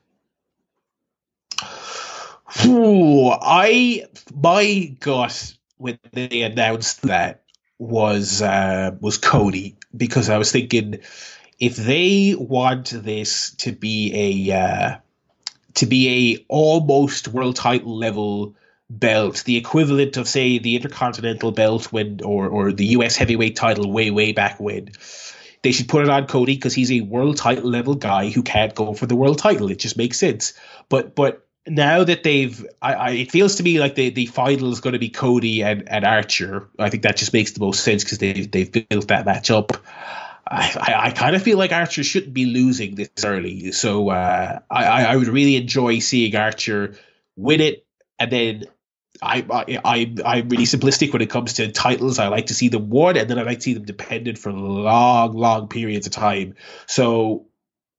Ooh, 2.66 3.30
I 3.30 4.06
my 4.34 4.96
gut 5.00 5.54
when 5.78 5.98
they 6.12 6.42
announced 6.42 7.02
that 7.02 7.42
was 7.78 8.42
uh, 8.42 8.90
was 9.00 9.18
Cody 9.18 9.76
because 9.96 10.28
I 10.28 10.36
was 10.36 10.52
thinking 10.52 11.00
if 11.58 11.76
they 11.76 12.34
want 12.38 12.90
this 12.90 13.52
to 13.56 13.72
be 13.72 14.48
a 14.50 14.56
uh, 14.56 14.96
to 15.74 15.86
be 15.86 16.34
a 16.34 16.44
almost 16.48 17.28
world 17.28 17.56
title 17.56 17.96
level 17.96 18.54
belt, 18.90 19.44
the 19.46 19.56
equivalent 19.56 20.16
of 20.16 20.28
say 20.28 20.58
the 20.58 20.74
Intercontinental 20.74 21.52
belt 21.52 21.92
when 21.92 22.20
or 22.24 22.48
or 22.48 22.72
the 22.72 22.86
US 22.86 23.16
heavyweight 23.16 23.56
title 23.56 23.92
way 23.92 24.10
way 24.10 24.32
back 24.32 24.58
when. 24.58 24.90
They 25.62 25.72
should 25.72 25.88
put 25.88 26.02
it 26.02 26.08
on 26.08 26.26
Cody 26.26 26.54
because 26.54 26.74
he's 26.74 26.90
a 26.90 27.02
world 27.02 27.36
title 27.36 27.68
level 27.68 27.94
guy 27.94 28.30
who 28.30 28.42
can't 28.42 28.74
go 28.74 28.94
for 28.94 29.06
the 29.06 29.16
world 29.16 29.38
title. 29.38 29.70
It 29.70 29.78
just 29.78 29.96
makes 29.96 30.18
sense. 30.18 30.54
But 30.88 31.14
but 31.14 31.46
now 31.66 32.02
that 32.04 32.22
they've, 32.22 32.66
I, 32.80 32.94
I 32.94 33.10
it 33.10 33.30
feels 33.30 33.56
to 33.56 33.62
me 33.62 33.78
like 33.78 33.94
the 33.94 34.10
the 34.10 34.26
final 34.26 34.72
is 34.72 34.80
going 34.80 34.94
to 34.94 34.98
be 34.98 35.10
Cody 35.10 35.62
and, 35.62 35.88
and 35.88 36.04
Archer. 36.04 36.68
I 36.78 36.88
think 36.88 37.02
that 37.02 37.16
just 37.16 37.32
makes 37.32 37.52
the 37.52 37.60
most 37.60 37.84
sense 37.84 38.04
because 38.04 38.18
they've 38.18 38.50
they've 38.50 38.70
built 38.70 39.08
that 39.08 39.26
match 39.26 39.50
up. 39.50 39.72
I, 40.52 40.76
I, 40.80 41.06
I 41.06 41.10
kind 41.10 41.36
of 41.36 41.42
feel 41.42 41.58
like 41.58 41.72
Archer 41.72 42.02
shouldn't 42.02 42.34
be 42.34 42.46
losing 42.46 42.96
this 42.96 43.10
early, 43.24 43.72
so 43.72 44.08
uh, 44.08 44.58
I 44.70 44.84
I 44.84 45.02
I 45.12 45.16
would 45.16 45.28
really 45.28 45.56
enjoy 45.56 45.98
seeing 45.98 46.34
Archer 46.34 46.96
win 47.36 47.60
it, 47.60 47.86
and 48.18 48.32
then 48.32 48.64
I, 49.22 49.44
I 49.84 50.14
I'm 50.24 50.48
really 50.48 50.64
simplistic 50.64 51.12
when 51.12 51.22
it 51.22 51.30
comes 51.30 51.54
to 51.54 51.70
titles. 51.70 52.18
I 52.18 52.28
like 52.28 52.46
to 52.46 52.54
see 52.54 52.68
them 52.68 52.88
won, 52.88 53.16
and 53.16 53.28
then 53.28 53.38
I 53.38 53.42
like 53.42 53.58
to 53.58 53.62
see 53.62 53.74
them 53.74 53.84
dependent 53.84 54.38
for 54.38 54.52
long, 54.52 55.32
long 55.34 55.68
periods 55.68 56.06
of 56.06 56.12
time. 56.12 56.54
So 56.86 57.46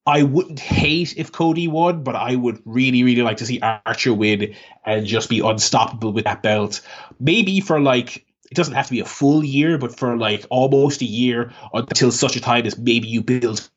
I 0.06 0.24
wouldn't 0.24 0.60
hate 0.60 1.16
if 1.18 1.32
Cody 1.32 1.68
won, 1.68 2.04
but 2.04 2.16
I 2.16 2.36
would 2.36 2.60
really, 2.66 3.04
really 3.04 3.22
like 3.22 3.38
to 3.38 3.46
see 3.46 3.60
Archer 3.62 4.14
win 4.14 4.56
and 4.86 5.06
just 5.06 5.30
be 5.30 5.42
unstoppable 5.42 6.12
with 6.12 6.26
that 6.26 6.42
belt. 6.42 6.82
Maybe 7.20 7.60
for 7.60 7.80
like 7.80 8.26
it 8.50 8.56
doesn't 8.56 8.74
have 8.74 8.88
to 8.88 8.92
be 8.92 9.00
a 9.00 9.06
full 9.06 9.44
year, 9.44 9.78
but 9.78 9.98
for 9.98 10.18
like 10.18 10.46
almost 10.50 11.02
a 11.02 11.06
year 11.06 11.54
until 11.74 12.12
such 12.12 12.36
a 12.36 12.42
time 12.42 12.66
as 12.66 12.78
maybe 12.78 13.08
you 13.08 13.22
build 13.22 13.70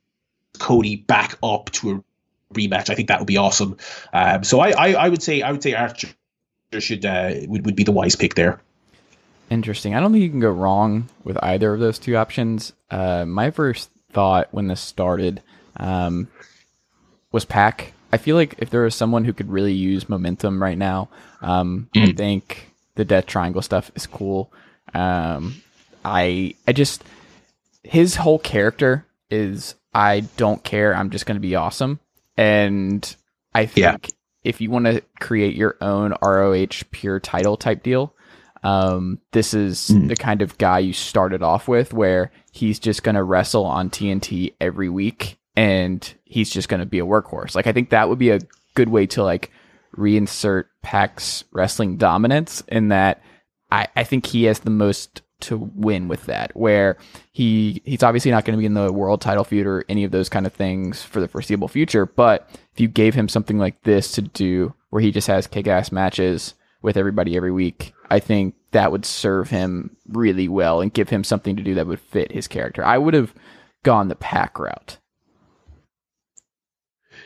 Cody 0.58 0.96
back 0.96 1.36
up 1.42 1.70
to 1.72 1.90
a 1.92 2.04
rematch. 2.54 2.88
I 2.88 2.94
think 2.94 3.08
that 3.08 3.20
would 3.20 3.28
be 3.28 3.36
awesome. 3.36 3.76
Um, 4.14 4.44
so 4.44 4.60
I, 4.60 4.70
I 4.70 4.92
I 4.94 5.08
would 5.10 5.22
say 5.22 5.42
I 5.42 5.52
would 5.52 5.62
say 5.62 5.74
Archer 5.74 6.08
should 6.80 7.04
uh, 7.04 7.32
would, 7.46 7.66
would 7.66 7.76
be 7.76 7.84
the 7.84 7.92
wise 7.92 8.16
pick 8.16 8.34
there. 8.34 8.60
Interesting. 9.50 9.94
I 9.94 10.00
don't 10.00 10.12
think 10.12 10.22
you 10.22 10.30
can 10.30 10.40
go 10.40 10.50
wrong 10.50 11.08
with 11.22 11.36
either 11.42 11.74
of 11.74 11.80
those 11.80 11.98
two 11.98 12.16
options. 12.16 12.72
Uh, 12.90 13.24
my 13.26 13.50
first 13.50 13.90
thought 14.12 14.48
when 14.52 14.68
this 14.68 14.80
started 14.80 15.42
um, 15.76 16.28
was 17.30 17.44
PAC. 17.44 17.92
I 18.12 18.16
feel 18.16 18.36
like 18.36 18.54
if 18.58 18.70
there 18.70 18.82
was 18.82 18.94
someone 18.94 19.24
who 19.24 19.32
could 19.32 19.50
really 19.50 19.72
use 19.72 20.08
momentum 20.08 20.62
right 20.62 20.78
now, 20.78 21.08
um, 21.42 21.88
I 21.96 22.12
think 22.12 22.70
the 22.94 23.04
Death 23.04 23.26
Triangle 23.26 23.60
stuff 23.62 23.90
is 23.94 24.06
cool. 24.06 24.52
Um, 24.94 25.62
I 26.04 26.54
I 26.66 26.72
just 26.72 27.02
his 27.82 28.16
whole 28.16 28.38
character 28.38 29.04
is 29.30 29.74
I 29.92 30.20
don't 30.36 30.62
care. 30.62 30.94
I'm 30.94 31.10
just 31.10 31.26
going 31.26 31.36
to 31.36 31.40
be 31.40 31.54
awesome, 31.56 31.98
and 32.36 33.14
I 33.52 33.66
think 33.66 34.06
Yeah. 34.06 34.10
If 34.44 34.60
you 34.60 34.70
want 34.70 34.84
to 34.86 35.02
create 35.20 35.56
your 35.56 35.76
own 35.80 36.14
ROH 36.22 36.82
pure 36.90 37.18
title 37.18 37.56
type 37.56 37.82
deal, 37.82 38.14
um, 38.62 39.18
this 39.32 39.52
is 39.54 39.90
Mm. 39.90 40.08
the 40.08 40.16
kind 40.16 40.40
of 40.42 40.56
guy 40.58 40.78
you 40.78 40.92
started 40.92 41.42
off 41.42 41.66
with, 41.68 41.92
where 41.92 42.30
he's 42.52 42.78
just 42.78 43.02
going 43.02 43.14
to 43.16 43.22
wrestle 43.22 43.64
on 43.64 43.90
TNT 43.90 44.54
every 44.60 44.88
week, 44.88 45.38
and 45.56 46.14
he's 46.24 46.50
just 46.50 46.68
going 46.68 46.80
to 46.80 46.86
be 46.86 46.98
a 46.98 47.04
workhorse. 47.06 47.54
Like 47.54 47.66
I 47.66 47.72
think 47.72 47.90
that 47.90 48.08
would 48.08 48.18
be 48.18 48.30
a 48.30 48.38
good 48.74 48.88
way 48.88 49.06
to 49.08 49.22
like 49.22 49.50
reinsert 49.96 50.64
Pac's 50.82 51.44
wrestling 51.52 51.96
dominance 51.96 52.62
in 52.68 52.88
that 52.88 53.22
I, 53.70 53.88
I 53.96 54.04
think 54.04 54.26
he 54.26 54.44
has 54.44 54.60
the 54.60 54.70
most 54.70 55.22
to 55.44 55.56
win 55.74 56.08
with 56.08 56.26
that 56.26 56.54
where 56.56 56.96
he 57.32 57.82
he's 57.84 58.02
obviously 58.02 58.30
not 58.30 58.44
going 58.44 58.56
to 58.56 58.60
be 58.60 58.66
in 58.66 58.74
the 58.74 58.92
world 58.92 59.20
title 59.20 59.44
feud 59.44 59.66
or 59.66 59.84
any 59.88 60.04
of 60.04 60.10
those 60.10 60.28
kind 60.28 60.46
of 60.46 60.52
things 60.52 61.02
for 61.02 61.20
the 61.20 61.28
foreseeable 61.28 61.68
future 61.68 62.06
but 62.06 62.48
if 62.72 62.80
you 62.80 62.88
gave 62.88 63.14
him 63.14 63.28
something 63.28 63.58
like 63.58 63.80
this 63.82 64.12
to 64.12 64.22
do 64.22 64.74
where 64.90 65.02
he 65.02 65.10
just 65.10 65.28
has 65.28 65.46
kick-ass 65.46 65.92
matches 65.92 66.54
with 66.82 66.96
everybody 66.96 67.36
every 67.36 67.52
week 67.52 67.94
i 68.10 68.18
think 68.18 68.54
that 68.72 68.92
would 68.92 69.04
serve 69.06 69.50
him 69.50 69.96
really 70.08 70.48
well 70.48 70.80
and 70.80 70.92
give 70.94 71.08
him 71.08 71.24
something 71.24 71.56
to 71.56 71.62
do 71.62 71.74
that 71.74 71.86
would 71.86 72.00
fit 72.00 72.32
his 72.32 72.48
character 72.48 72.84
i 72.84 72.98
would 72.98 73.14
have 73.14 73.34
gone 73.82 74.08
the 74.08 74.14
PAC 74.14 74.58
route 74.58 74.98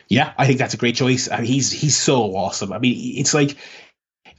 Yeah, 0.09 0.33
I 0.37 0.45
think 0.47 0.59
that's 0.59 0.73
a 0.73 0.77
great 0.77 0.95
choice. 0.95 1.29
I 1.31 1.37
mean, 1.37 1.45
he's 1.45 1.71
he's 1.71 1.97
so 1.97 2.35
awesome. 2.35 2.73
I 2.73 2.79
mean, 2.79 3.17
it's 3.17 3.33
like 3.33 3.57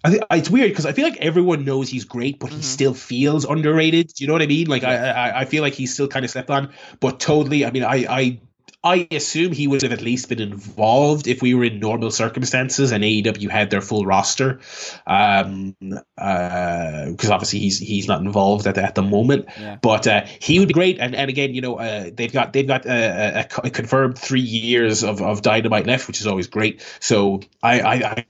I 0.03 0.11
think 0.11 0.23
it's 0.31 0.49
weird 0.51 0.71
because 0.71 0.87
I 0.87 0.93
feel 0.93 1.05
like 1.05 1.19
everyone 1.19 1.65
knows 1.65 1.89
he's 1.91 2.05
great, 2.05 2.39
but 2.39 2.51
he 2.51 2.61
Mhm. 2.61 2.65
still 2.65 2.95
feels 2.95 3.45
underrated. 3.45 4.09
Do 4.09 4.25
you 4.25 4.29
know 4.29 4.33
what 4.33 4.43
I 4.43 4.47
mean? 4.47 4.67
Like 4.67 4.83
I, 4.85 4.97
I 4.97 5.41
I 5.41 5.45
feel 5.45 5.63
like 5.63 5.75
he's 5.75 5.93
still 5.93 6.09
kind 6.09 6.25
of 6.25 6.31
slept 6.31 6.51
on, 6.51 6.73
but 7.01 7.21
totally. 7.21 7.65
I 7.67 7.71
mean, 7.71 7.85
I 7.85 8.07
I. 8.09 8.41
I 8.83 9.07
assume 9.11 9.53
he 9.53 9.69
would 9.69 9.83
have 9.83 9.93
at 9.93 10.01
least 10.01 10.31
been 10.31 10.41
involved 10.41 11.27
if 11.27 11.43
we 11.43 11.53
were 11.53 11.65
in 11.65 11.81
normal 11.81 12.11
circumstances 12.11 12.93
and 12.93 13.05
AEW 13.05 13.51
had 13.51 13.69
their 13.69 13.83
full 13.83 14.07
roster, 14.07 14.61
um, 15.07 15.77
because 15.81 17.31
obviously 17.31 17.59
he's 17.59 17.79
he's 17.79 18.09
not 18.09 18.23
involved 18.23 18.67
at 18.67 18.77
the, 18.77 18.83
at 18.83 18.95
the 18.95 19.03
moment. 19.03 19.47
yeah 19.59 19.77
But 19.83 20.07
uh, 20.07 20.25
he 20.41 20.59
would 20.59 20.69
be 20.69 20.75
great, 20.75 20.99
and, 20.99 21.15
and 21.15 21.29
again, 21.29 21.55
you 21.55 21.61
know, 21.61 21.79
uh, 21.79 22.11
they've 22.13 22.33
got 22.33 22.55
they've 22.55 22.67
got 22.67 22.87
uh, 22.87 22.91
a, 22.91 23.41
a, 23.41 23.67
a 23.67 23.71
confirmed 23.71 24.19
three 24.19 24.41
years 24.41 25.05
of, 25.05 25.21
of 25.21 25.43
dynamite 25.43 25.87
left, 25.87 26.07
which 26.07 26.21
is 26.23 26.27
always 26.27 26.47
great. 26.47 26.83
So 27.01 27.41
I 27.63 27.81
I, 27.81 27.95
I 27.95 28.25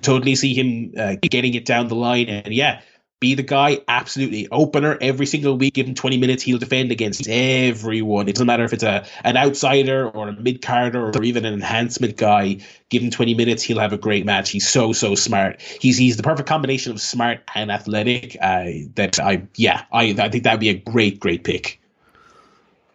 totally 0.00 0.36
see 0.36 0.54
him 0.54 0.92
uh, 0.96 1.16
getting 1.20 1.54
it 1.54 1.64
down 1.64 1.88
the 1.88 1.96
line, 1.96 2.28
and 2.28 2.54
yeah, 2.54 2.82
be 3.20 3.34
the 3.34 3.42
guy. 3.42 3.80
Absolutely, 3.88 4.48
opener 4.50 4.96
every 5.00 5.26
single 5.26 5.56
week. 5.56 5.74
Give 5.74 5.86
him 5.86 5.94
twenty 5.94 6.18
minutes, 6.18 6.42
he'll 6.42 6.58
defend 6.58 6.92
against 6.92 7.28
everyone. 7.28 8.28
It 8.28 8.34
doesn't 8.34 8.46
matter 8.46 8.64
if 8.64 8.72
it's 8.72 8.82
a 8.82 9.04
an 9.24 9.36
outsider 9.36 10.08
or 10.08 10.28
a 10.28 10.32
mid 10.32 10.62
carder 10.62 11.10
or 11.10 11.22
even 11.22 11.44
an 11.44 11.54
enhancement 11.54 12.16
guy. 12.16 12.58
Give 12.90 13.02
him 13.02 13.10
twenty 13.10 13.34
minutes, 13.34 13.62
he'll 13.62 13.80
have 13.80 13.92
a 13.92 13.98
great 13.98 14.24
match. 14.24 14.50
He's 14.50 14.68
so 14.68 14.92
so 14.92 15.14
smart. 15.14 15.60
He's 15.60 15.96
he's 15.96 16.16
the 16.16 16.22
perfect 16.22 16.48
combination 16.48 16.92
of 16.92 17.00
smart 17.00 17.40
and 17.54 17.70
athletic. 17.70 18.36
Uh, 18.40 18.66
that 18.94 19.18
I 19.18 19.46
yeah 19.56 19.84
I 19.92 20.14
I 20.18 20.28
think 20.28 20.44
that'd 20.44 20.60
be 20.60 20.68
a 20.68 20.74
great 20.74 21.20
great 21.20 21.44
pick. 21.44 21.80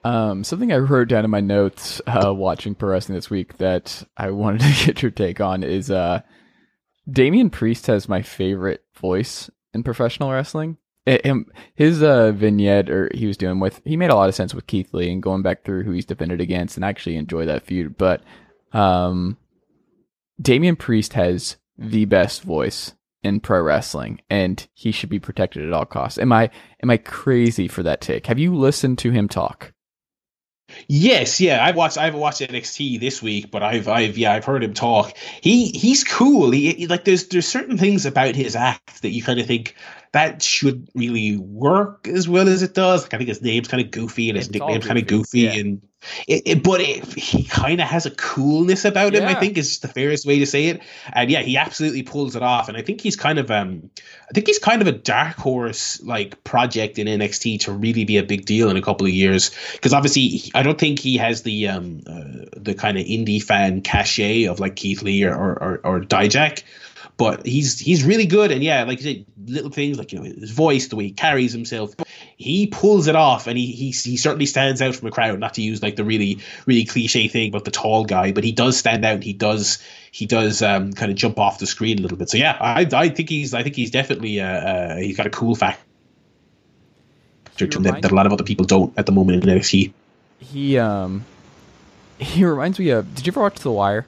Um, 0.06 0.44
something 0.44 0.74
I 0.74 0.78
wrote 0.78 1.08
down 1.08 1.24
in 1.24 1.32
my 1.32 1.40
notes 1.40 2.02
uh, 2.08 2.34
watching 2.34 2.76
pro 2.76 2.90
wrestling 2.90 3.16
this 3.16 3.30
week 3.30 3.58
that 3.58 4.04
I 4.18 4.32
wanted 4.32 4.62
to 4.62 4.86
get 4.86 5.02
your 5.02 5.12
take 5.12 5.40
on 5.40 5.64
is 5.64 5.90
uh, 5.90 6.22
Damian 7.10 7.50
Priest 7.50 7.88
has 7.88 8.10
my 8.10 8.22
favorite 8.22 8.84
voice 8.96 9.50
in 9.74 9.84
professional 9.84 10.32
wrestling. 10.32 10.78
Him- 11.06 11.52
his 11.76 12.02
uh, 12.02 12.32
vignette 12.32 12.90
or 12.90 13.12
he 13.14 13.28
was 13.28 13.36
doing 13.36 13.60
with 13.60 13.82
he 13.84 13.98
made 13.98 14.10
a 14.10 14.16
lot 14.16 14.30
of 14.30 14.36
sense 14.36 14.54
with 14.54 14.68
Keith 14.68 14.94
Lee 14.94 15.12
and 15.12 15.22
going 15.22 15.42
back 15.42 15.64
through 15.64 15.84
who 15.84 15.92
he's 15.92 16.06
defended 16.06 16.40
against 16.40 16.78
and 16.78 16.86
actually 16.86 17.18
enjoy 17.18 17.46
that 17.46 17.64
feud. 17.64 17.98
But 17.98 18.24
um, 18.72 19.38
Damian 20.42 20.78
Priest 20.78 21.14
has 21.14 21.58
the 21.78 22.06
best 22.06 22.44
voice 22.44 22.94
in 23.22 23.42
pro 23.42 23.62
wrestling 23.62 24.22
and 24.30 24.66
he 24.74 24.92
should 24.92 25.10
be 25.10 25.20
protected 25.20 25.66
at 25.66 25.74
all 25.74 25.86
costs. 25.86 26.18
Am 26.20 26.32
I 26.32 26.50
am 26.82 26.90
I 26.90 26.98
crazy 26.98 27.68
for 27.68 27.84
that 27.84 28.00
take? 28.00 28.28
Have 28.28 28.40
you 28.40 28.56
listened 28.56 28.98
to 29.00 29.12
him 29.12 29.28
talk? 29.28 29.73
Yes, 30.88 31.40
yeah, 31.40 31.64
I've 31.64 31.76
watched. 31.76 31.98
I 31.98 32.06
haven't 32.06 32.20
watched 32.20 32.42
NXT 32.42 33.00
this 33.00 33.22
week, 33.22 33.52
but 33.52 33.64
I've, 33.64 33.88
I've, 33.88 34.18
yeah, 34.18 34.34
I've 34.34 34.46
heard 34.46 34.64
him 34.64 34.74
talk. 34.74 35.16
He, 35.42 35.68
he's 35.70 36.04
cool. 36.04 36.52
He, 36.52 36.88
like, 36.88 37.06
there's, 37.06 37.28
there's 37.28 37.48
certain 37.48 37.78
things 37.78 38.06
about 38.06 38.36
his 38.36 38.56
act 38.56 39.02
that 39.02 39.10
you 39.10 39.24
kind 39.24 39.40
of 39.40 39.46
think 39.46 39.76
that 40.12 40.42
should 40.42 40.88
really 40.94 41.38
work 41.38 42.08
as 42.08 42.30
well 42.30 42.48
as 42.48 42.62
it 42.62 42.74
does. 42.74 43.04
Like, 43.04 43.16
I 43.16 43.18
think 43.18 43.30
his 43.30 43.42
name's 43.42 43.68
kind 43.68 43.84
of 43.84 43.92
goofy 43.92 44.30
and 44.30 44.38
his 44.38 44.48
It's 44.48 44.54
nickname's 44.54 44.86
kind 44.86 45.00
of 45.00 45.08
goofy, 45.08 45.42
goofy, 45.44 45.56
yeah. 45.56 45.62
and 45.62 45.82
it, 46.28 46.44
it, 46.46 46.64
but 46.64 46.82
it, 46.82 47.06
he 47.14 47.44
kind 47.44 47.82
of 47.82 47.88
has 47.88 48.06
a 48.06 48.12
coolness 48.12 48.86
about 48.86 49.14
him. 49.14 49.24
I 49.26 49.34
think 49.36 49.58
is 49.58 49.80
the 49.80 49.88
fairest 49.88 50.26
way 50.26 50.40
to 50.40 50.46
say 50.46 50.68
it. 50.68 50.82
And 51.14 51.30
yeah, 51.30 51.42
he 51.42 51.58
absolutely 51.58 52.04
pulls 52.04 52.36
it 52.36 52.44
off. 52.44 52.68
And 52.68 52.78
I 52.78 52.82
think 52.82 53.02
he's 53.02 53.16
kind 53.16 53.40
of, 53.40 53.52
um, 53.52 53.90
I 54.30 54.34
think 54.34 54.48
he's 54.48 54.60
kind 54.60 54.82
of 54.82 54.88
a 54.88 54.92
dark 54.92 55.36
horse 55.38 56.02
like 56.04 56.44
project 56.44 56.98
in 56.98 57.08
NXT 57.08 57.62
to 57.62 57.72
really 57.72 58.06
be 58.06 58.18
a 58.18 58.24
big 58.24 58.46
deal 58.46 58.70
in 58.70 58.78
a 58.78 58.82
couple 58.82 59.06
of 59.06 59.14
years. 59.14 59.52
Because 59.74 59.94
obviously, 59.94 60.52
I 60.56 60.64
don't 60.64 60.80
think 60.80 61.00
he 61.00 61.18
has 61.18 61.44
the 61.44 61.68
um 61.68 62.02
uh, 62.08 62.46
the 62.58 62.74
kind 62.74 62.98
of 62.98 63.06
indie 63.06 63.42
fan 63.42 63.82
cachet 63.82 64.46
of 64.46 64.60
like 64.60 64.76
Keith 64.76 65.02
Lee 65.02 65.24
or 65.24 65.36
or, 65.36 65.64
or, 65.64 65.82
or 65.84 66.02
Dijak. 66.02 66.64
But 67.16 67.46
he's 67.46 67.80
he's 67.80 68.04
really 68.04 68.26
good, 68.26 68.52
and 68.52 68.64
yeah, 68.64 68.84
like 68.84 69.00
you 69.00 69.14
said, 69.14 69.26
little 69.46 69.70
things 69.70 70.00
like 70.00 70.12
you 70.12 70.20
know 70.20 70.26
his 70.26 70.50
voice, 70.50 70.88
the 70.88 70.96
way 70.96 71.06
he 71.06 71.12
carries 71.12 71.54
himself, 71.54 71.94
he 72.38 72.66
pulls 72.68 73.08
it 73.08 73.16
off, 73.16 73.46
and 73.46 73.56
he 73.56 73.68
he 73.68 73.92
he 73.92 74.18
certainly 74.18 74.48
stands 74.48 74.82
out 74.82 74.96
from 74.96 75.10
a 75.10 75.12
crowd. 75.12 75.40
Not 75.40 75.54
to 75.54 75.62
use 75.62 75.84
like 75.84 75.96
the 75.96 76.04
really 76.04 76.40
really 76.66 76.86
cliche 76.86 77.28
thing 77.28 77.50
about 77.50 77.66
the 77.66 77.72
tall 77.72 78.04
guy, 78.04 78.32
but 78.32 78.44
he 78.44 78.52
does 78.52 78.78
stand 78.78 79.06
out. 79.06 79.22
He 79.22 79.34
does 79.34 79.78
he 80.12 80.26
does 80.26 80.64
um, 80.64 80.92
kind 80.94 81.12
of 81.12 81.18
jump 81.18 81.38
off 81.38 81.60
the 81.60 81.68
screen 81.68 82.00
a 82.00 82.02
little 82.02 82.18
bit. 82.18 82.30
So 82.30 82.38
yeah, 82.38 82.58
I 82.60 82.88
I 82.92 83.10
think 83.10 83.30
he's 83.30 83.54
I 83.54 83.62
think 83.62 83.76
he's 83.76 83.92
definitely 83.92 84.42
uh, 84.42 84.48
uh 84.48 84.96
he's 84.98 85.16
got 85.16 85.28
a 85.28 85.32
cool 85.32 85.54
factor 85.56 85.80
that, 87.58 88.02
that 88.02 88.12
a 88.12 88.16
lot 88.16 88.26
of 88.26 88.34
other 88.34 88.44
people 88.44 88.66
don't 88.66 88.98
at 88.98 89.06
the 89.06 89.12
moment 89.12 89.44
in 89.44 89.50
NXT. 89.50 89.94
He 90.40 90.78
um 90.78 91.26
he 92.18 92.44
reminds 92.44 92.80
me 92.80 92.90
of 92.90 93.14
did 93.16 93.28
you 93.28 93.32
ever 93.32 93.42
watch 93.42 93.60
The 93.60 93.72
Wire? 93.72 94.08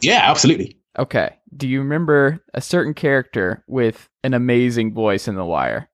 Yeah, 0.00 0.20
absolutely. 0.22 0.76
Okay. 0.98 1.36
Do 1.56 1.68
you 1.68 1.80
remember 1.80 2.44
a 2.54 2.60
certain 2.60 2.94
character 2.94 3.64
with 3.66 4.08
an 4.22 4.34
amazing 4.34 4.94
voice 4.94 5.26
in 5.28 5.34
The 5.34 5.44
Wire? 5.44 5.88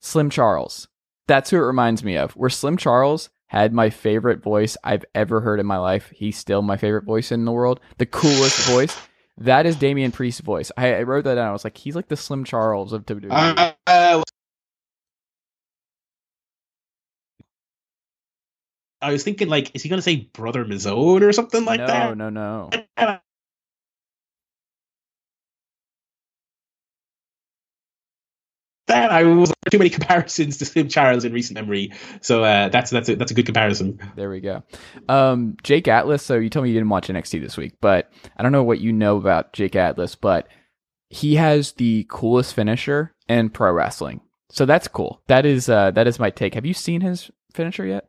Slim 0.00 0.30
Charles. 0.30 0.88
That's 1.26 1.50
who 1.50 1.56
it 1.56 1.60
reminds 1.66 2.04
me 2.04 2.16
of. 2.16 2.32
Where 2.32 2.50
Slim 2.50 2.76
Charles 2.76 3.30
had 3.48 3.72
my 3.72 3.90
favorite 3.90 4.42
voice 4.42 4.76
I've 4.84 5.04
ever 5.14 5.40
heard 5.40 5.60
in 5.60 5.66
my 5.66 5.78
life. 5.78 6.10
He's 6.14 6.36
still 6.36 6.62
my 6.62 6.76
favorite 6.76 7.04
voice 7.04 7.30
in 7.32 7.44
the 7.44 7.52
world. 7.52 7.80
The 7.98 8.06
coolest 8.06 8.58
voice. 8.68 8.96
That 9.38 9.66
is 9.66 9.76
Damian 9.76 10.12
Priest's 10.12 10.40
voice. 10.40 10.72
I, 10.76 10.94
I 10.94 11.02
wrote 11.02 11.24
that 11.24 11.34
down. 11.34 11.48
I 11.48 11.52
was 11.52 11.64
like, 11.64 11.76
he's 11.76 11.94
like 11.94 12.08
the 12.08 12.16
Slim 12.16 12.44
Charles 12.44 12.92
of 12.92 13.04
WWE. 13.04 13.74
Uh, 13.86 14.22
I 19.00 19.12
was 19.12 19.22
thinking, 19.22 19.48
like, 19.48 19.74
is 19.74 19.82
he 19.82 19.88
going 19.88 19.98
to 19.98 20.02
say 20.02 20.28
Brother 20.32 20.64
Mouzone 20.64 21.22
or 21.22 21.32
something 21.32 21.64
like 21.64 21.80
no, 21.80 21.86
that? 21.86 22.16
no, 22.16 22.30
no. 22.30 22.70
No. 22.98 23.18
That 28.86 29.10
I 29.10 29.24
was 29.24 29.52
too 29.70 29.78
many 29.78 29.90
comparisons 29.90 30.58
to 30.58 30.64
Slim 30.64 30.88
Charles 30.88 31.24
in 31.24 31.32
recent 31.32 31.56
memory, 31.56 31.92
so 32.20 32.44
uh, 32.44 32.68
that's 32.68 32.92
that's 32.92 33.08
a, 33.08 33.16
that's 33.16 33.32
a 33.32 33.34
good 33.34 33.44
comparison. 33.46 33.98
There 34.14 34.30
we 34.30 34.40
go. 34.40 34.62
Um, 35.08 35.56
Jake 35.64 35.88
Atlas. 35.88 36.22
So 36.22 36.36
you 36.36 36.48
told 36.48 36.64
me 36.64 36.70
you 36.70 36.76
didn't 36.76 36.90
watch 36.90 37.08
NXT 37.08 37.40
this 37.40 37.56
week, 37.56 37.74
but 37.80 38.12
I 38.36 38.44
don't 38.44 38.52
know 38.52 38.62
what 38.62 38.78
you 38.78 38.92
know 38.92 39.16
about 39.16 39.52
Jake 39.52 39.74
Atlas, 39.74 40.14
but 40.14 40.46
he 41.10 41.34
has 41.34 41.72
the 41.72 42.06
coolest 42.08 42.54
finisher 42.54 43.12
in 43.28 43.50
pro 43.50 43.72
wrestling. 43.72 44.20
So 44.50 44.66
that's 44.66 44.86
cool. 44.86 45.20
That 45.26 45.44
is 45.44 45.68
uh, 45.68 45.90
that 45.90 46.06
is 46.06 46.20
my 46.20 46.30
take. 46.30 46.54
Have 46.54 46.66
you 46.66 46.74
seen 46.74 47.00
his 47.00 47.28
finisher 47.52 47.86
yet? 47.86 48.06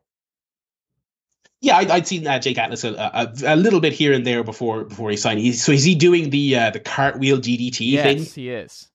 Yeah, 1.60 1.76
I'd, 1.76 1.90
I'd 1.90 2.06
seen 2.06 2.26
uh, 2.26 2.38
Jake 2.38 2.58
Atlas 2.58 2.84
a, 2.84 2.94
a, 2.94 3.54
a 3.54 3.56
little 3.56 3.80
bit 3.80 3.92
here 3.92 4.12
and 4.12 4.24
there 4.24 4.44
before 4.44 4.84
before 4.84 5.10
he 5.10 5.16
signed. 5.16 5.40
He's, 5.40 5.62
so 5.62 5.72
is 5.72 5.82
he 5.82 5.94
doing 5.94 6.30
the 6.30 6.56
uh, 6.56 6.70
the 6.70 6.80
cartwheel 6.80 7.38
GDT 7.38 7.78
yes, 7.80 8.04
thing? 8.04 8.24
he 8.24 8.50
is. 8.50 8.88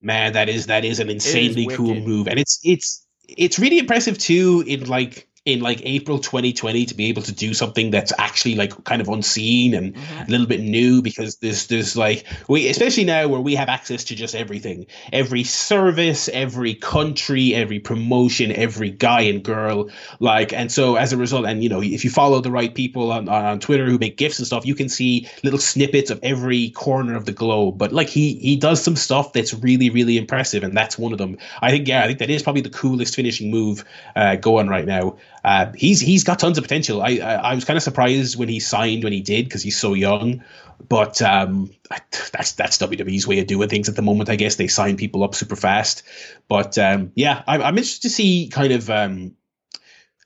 Man, 0.00 0.32
that 0.32 0.48
is 0.48 0.66
that 0.66 0.84
is 0.84 1.00
an 1.00 1.10
insanely 1.10 1.66
cool 1.66 1.94
move, 1.94 2.28
and 2.28 2.38
it's 2.38 2.60
it's 2.64 3.04
it's 3.28 3.58
really 3.58 3.78
impressive 3.78 4.16
too. 4.16 4.64
In 4.66 4.86
like 4.86 5.28
in 5.48 5.60
like 5.60 5.80
April 5.84 6.18
2020 6.18 6.84
to 6.84 6.94
be 6.94 7.06
able 7.06 7.22
to 7.22 7.32
do 7.32 7.54
something 7.54 7.90
that's 7.90 8.12
actually 8.18 8.54
like 8.54 8.84
kind 8.84 9.00
of 9.00 9.08
unseen 9.08 9.72
and 9.72 9.94
mm-hmm. 9.94 10.22
a 10.22 10.26
little 10.26 10.46
bit 10.46 10.60
new 10.60 11.00
because 11.00 11.36
there's 11.36 11.68
there's 11.68 11.96
like 11.96 12.26
we 12.48 12.68
especially 12.68 13.04
now 13.04 13.26
where 13.26 13.40
we 13.40 13.54
have 13.54 13.70
access 13.70 14.04
to 14.04 14.14
just 14.14 14.34
everything. 14.34 14.86
Every 15.10 15.44
service 15.44 16.28
every 16.28 16.74
country 16.74 17.54
every 17.54 17.78
promotion 17.78 18.52
every 18.52 18.90
guy 18.90 19.22
and 19.22 19.42
girl 19.42 19.88
like 20.20 20.52
and 20.52 20.70
so 20.70 20.96
as 20.96 21.14
a 21.14 21.16
result 21.16 21.46
and 21.46 21.62
you 21.62 21.70
know 21.70 21.82
if 21.82 22.04
you 22.04 22.10
follow 22.10 22.40
the 22.40 22.50
right 22.50 22.74
people 22.74 23.10
on, 23.10 23.28
on 23.30 23.58
Twitter 23.58 23.86
who 23.86 23.96
make 23.96 24.18
gifs 24.18 24.38
and 24.38 24.46
stuff 24.46 24.66
you 24.66 24.74
can 24.74 24.90
see 24.90 25.26
little 25.42 25.58
snippets 25.58 26.10
of 26.10 26.20
every 26.22 26.70
corner 26.70 27.16
of 27.16 27.24
the 27.24 27.32
globe. 27.32 27.78
But 27.78 27.92
like 27.92 28.08
he 28.08 28.34
he 28.34 28.56
does 28.56 28.82
some 28.82 28.96
stuff 28.96 29.32
that's 29.32 29.54
really 29.54 29.88
really 29.88 30.18
impressive 30.18 30.62
and 30.62 30.76
that's 30.76 30.98
one 30.98 31.12
of 31.12 31.18
them. 31.18 31.38
I 31.62 31.70
think 31.70 31.88
yeah 31.88 32.04
I 32.04 32.06
think 32.06 32.18
that 32.18 32.28
is 32.28 32.42
probably 32.42 32.60
the 32.60 32.68
coolest 32.68 33.16
finishing 33.16 33.50
move 33.50 33.82
uh, 34.14 34.36
going 34.36 34.68
right 34.68 34.84
now 34.84 35.16
uh, 35.44 35.72
he's 35.74 36.00
he's 36.00 36.24
got 36.24 36.38
tons 36.38 36.58
of 36.58 36.64
potential. 36.64 37.02
I 37.02 37.18
I, 37.18 37.34
I 37.34 37.54
was 37.54 37.64
kind 37.64 37.76
of 37.76 37.82
surprised 37.82 38.38
when 38.38 38.48
he 38.48 38.60
signed 38.60 39.04
when 39.04 39.12
he 39.12 39.20
did 39.20 39.46
because 39.46 39.62
he's 39.62 39.78
so 39.78 39.94
young, 39.94 40.42
but 40.88 41.20
um, 41.22 41.70
that's 41.88 42.52
that's 42.52 42.78
WWE's 42.78 43.26
way 43.26 43.38
of 43.40 43.46
doing 43.46 43.68
things 43.68 43.88
at 43.88 43.96
the 43.96 44.02
moment. 44.02 44.30
I 44.30 44.36
guess 44.36 44.56
they 44.56 44.68
sign 44.68 44.96
people 44.96 45.24
up 45.24 45.34
super 45.34 45.56
fast, 45.56 46.02
but 46.48 46.78
um, 46.78 47.12
yeah, 47.14 47.42
I, 47.46 47.58
I'm 47.58 47.76
interested 47.76 48.02
to 48.02 48.10
see 48.10 48.48
kind 48.48 48.72
of 48.72 48.90
um, 48.90 49.34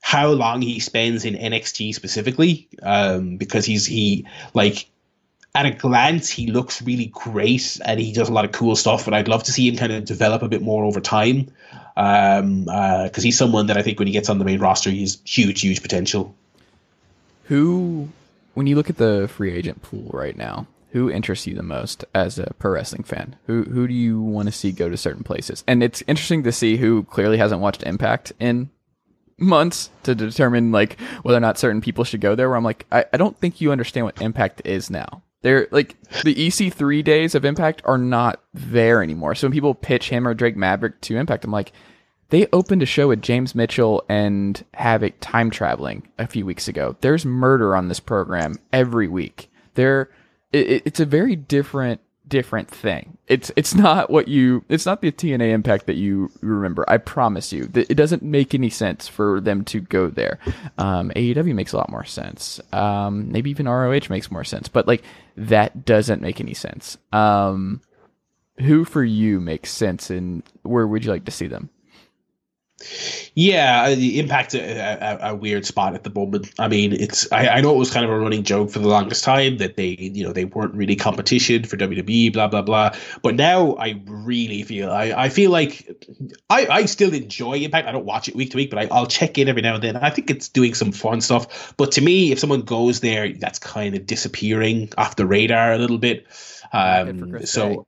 how 0.00 0.28
long 0.30 0.62
he 0.62 0.80
spends 0.80 1.24
in 1.24 1.34
NXT 1.34 1.94
specifically, 1.94 2.68
um, 2.82 3.36
because 3.36 3.64
he's 3.64 3.86
he 3.86 4.26
like 4.54 4.88
at 5.54 5.66
a 5.66 5.70
glance, 5.70 6.30
he 6.30 6.46
looks 6.46 6.80
really 6.82 7.06
great 7.06 7.78
and 7.84 8.00
he 8.00 8.12
does 8.12 8.28
a 8.28 8.32
lot 8.32 8.44
of 8.44 8.52
cool 8.52 8.74
stuff. 8.74 9.04
But 9.04 9.14
I'd 9.14 9.28
love 9.28 9.42
to 9.44 9.52
see 9.52 9.68
him 9.68 9.76
kind 9.76 9.92
of 9.92 10.04
develop 10.04 10.42
a 10.42 10.48
bit 10.48 10.62
more 10.62 10.84
over 10.84 11.00
time 11.00 11.52
because 11.94 12.40
um, 12.40 12.68
uh, 12.68 13.08
he's 13.16 13.36
someone 13.36 13.66
that 13.66 13.76
I 13.76 13.82
think 13.82 13.98
when 13.98 14.08
he 14.08 14.12
gets 14.12 14.30
on 14.30 14.38
the 14.38 14.44
main 14.44 14.60
roster, 14.60 14.90
he's 14.90 15.20
huge, 15.24 15.60
huge 15.60 15.82
potential. 15.82 16.34
Who, 17.44 18.08
when 18.54 18.66
you 18.66 18.76
look 18.76 18.88
at 18.88 18.96
the 18.96 19.28
free 19.28 19.52
agent 19.52 19.82
pool 19.82 20.08
right 20.12 20.36
now, 20.36 20.66
who 20.92 21.10
interests 21.10 21.46
you 21.46 21.54
the 21.54 21.62
most 21.62 22.04
as 22.14 22.38
a 22.38 22.54
pro 22.58 22.72
wrestling 22.72 23.02
fan? 23.02 23.36
Who 23.46 23.64
who 23.64 23.88
do 23.88 23.94
you 23.94 24.20
want 24.20 24.48
to 24.48 24.52
see 24.52 24.72
go 24.72 24.90
to 24.90 24.96
certain 24.96 25.24
places? 25.24 25.64
And 25.66 25.82
it's 25.82 26.02
interesting 26.06 26.42
to 26.44 26.52
see 26.52 26.76
who 26.76 27.04
clearly 27.04 27.38
hasn't 27.38 27.62
watched 27.62 27.82
Impact 27.82 28.32
in 28.38 28.70
months 29.38 29.90
to 30.02 30.14
determine 30.14 30.70
like 30.70 31.00
whether 31.22 31.38
or 31.38 31.40
not 31.40 31.58
certain 31.58 31.80
people 31.80 32.04
should 32.04 32.20
go 32.20 32.34
there. 32.34 32.48
Where 32.48 32.56
I'm 32.56 32.64
like, 32.64 32.86
I, 32.92 33.06
I 33.12 33.16
don't 33.16 33.36
think 33.38 33.60
you 33.60 33.72
understand 33.72 34.04
what 34.04 34.20
Impact 34.20 34.62
is 34.66 34.90
now. 34.90 35.22
They're 35.42 35.68
like 35.70 35.96
the 36.22 36.34
EC3 36.34 37.04
days 37.04 37.34
of 37.34 37.44
Impact 37.44 37.82
are 37.84 37.98
not 37.98 38.40
there 38.54 39.02
anymore. 39.02 39.34
So 39.34 39.46
when 39.46 39.52
people 39.52 39.74
pitch 39.74 40.08
him 40.08 40.26
or 40.26 40.34
Drake 40.34 40.56
Maverick 40.56 41.00
to 41.02 41.16
Impact, 41.16 41.44
I'm 41.44 41.50
like, 41.50 41.72
they 42.30 42.46
opened 42.52 42.82
a 42.82 42.86
show 42.86 43.08
with 43.08 43.20
James 43.20 43.54
Mitchell 43.54 44.04
and 44.08 44.64
Havok 44.74 45.14
time 45.20 45.50
traveling 45.50 46.08
a 46.18 46.26
few 46.26 46.46
weeks 46.46 46.66
ago. 46.66 46.96
There's 47.02 47.26
murder 47.26 47.76
on 47.76 47.88
this 47.88 48.00
program 48.00 48.54
every 48.72 49.06
week. 49.06 49.50
There, 49.74 50.08
it, 50.52 50.82
it's 50.86 51.00
a 51.00 51.04
very 51.04 51.36
different 51.36 52.00
different 52.32 52.70
thing. 52.70 53.18
It's 53.28 53.52
it's 53.56 53.74
not 53.74 54.08
what 54.08 54.26
you 54.26 54.64
it's 54.70 54.86
not 54.86 55.02
the 55.02 55.12
TNA 55.12 55.50
impact 55.50 55.84
that 55.84 55.96
you 55.96 56.30
remember. 56.40 56.82
I 56.88 56.96
promise 56.96 57.52
you. 57.52 57.70
It 57.74 57.94
doesn't 57.94 58.22
make 58.22 58.54
any 58.54 58.70
sense 58.70 59.06
for 59.06 59.38
them 59.38 59.64
to 59.66 59.80
go 59.80 60.08
there. 60.08 60.38
Um, 60.78 61.12
AEW 61.14 61.54
makes 61.54 61.74
a 61.74 61.76
lot 61.76 61.90
more 61.90 62.06
sense. 62.06 62.58
Um, 62.72 63.30
maybe 63.30 63.50
even 63.50 63.68
ROH 63.68 64.08
makes 64.08 64.30
more 64.30 64.44
sense, 64.44 64.66
but 64.68 64.88
like 64.88 65.02
that 65.36 65.84
doesn't 65.84 66.22
make 66.22 66.40
any 66.40 66.54
sense. 66.54 66.96
Um, 67.12 67.82
who 68.60 68.86
for 68.86 69.04
you 69.04 69.38
makes 69.38 69.70
sense, 69.70 70.08
and 70.08 70.42
where 70.62 70.86
would 70.86 71.04
you 71.04 71.10
like 71.10 71.26
to 71.26 71.30
see 71.30 71.48
them? 71.48 71.68
Yeah, 73.34 73.94
the 73.94 74.18
impact 74.18 74.54
a, 74.54 74.60
a, 74.60 75.30
a, 75.30 75.34
weird 75.34 75.64
spot 75.64 75.94
at 75.94 76.04
the 76.04 76.10
moment. 76.10 76.52
I 76.58 76.68
mean, 76.68 76.92
it's 76.92 77.30
I, 77.32 77.48
I, 77.48 77.60
know 77.60 77.74
it 77.74 77.78
was 77.78 77.90
kind 77.90 78.04
of 78.04 78.10
a 78.10 78.18
running 78.18 78.42
joke 78.42 78.70
for 78.70 78.78
the 78.78 78.88
longest 78.88 79.24
time 79.24 79.58
that 79.58 79.76
they 79.76 79.96
you 79.98 80.24
know 80.24 80.32
they 80.32 80.44
weren't 80.44 80.74
really 80.74 80.96
competition 80.96 81.64
for 81.64 81.76
WWE, 81.76 82.32
blah 82.32 82.48
blah 82.48 82.62
blah. 82.62 82.94
But 83.22 83.34
now 83.34 83.74
I 83.76 84.00
really 84.06 84.62
feel 84.62 84.90
I, 84.90 85.12
I 85.16 85.28
feel 85.28 85.50
like 85.50 85.88
I, 86.50 86.66
I 86.66 86.84
still 86.86 87.14
enjoy 87.14 87.58
Impact. 87.58 87.88
I 87.88 87.92
don't 87.92 88.04
watch 88.04 88.28
it 88.28 88.36
week 88.36 88.50
to 88.50 88.56
week, 88.56 88.70
but 88.70 88.78
I, 88.78 88.88
I'll 88.90 89.06
check 89.06 89.38
in 89.38 89.48
every 89.48 89.62
now 89.62 89.74
and 89.74 89.82
then. 89.82 89.96
I 89.96 90.10
think 90.10 90.30
it's 90.30 90.48
doing 90.48 90.74
some 90.74 90.92
fun 90.92 91.20
stuff. 91.20 91.74
But 91.76 91.92
to 91.92 92.00
me, 92.00 92.32
if 92.32 92.38
someone 92.38 92.62
goes 92.62 93.00
there, 93.00 93.32
that's 93.32 93.58
kind 93.58 93.94
of 93.94 94.06
disappearing 94.06 94.90
off 94.98 95.16
the 95.16 95.26
radar 95.26 95.72
a 95.72 95.78
little 95.78 95.98
bit. 95.98 96.26
Um, 96.72 97.44
so 97.44 97.86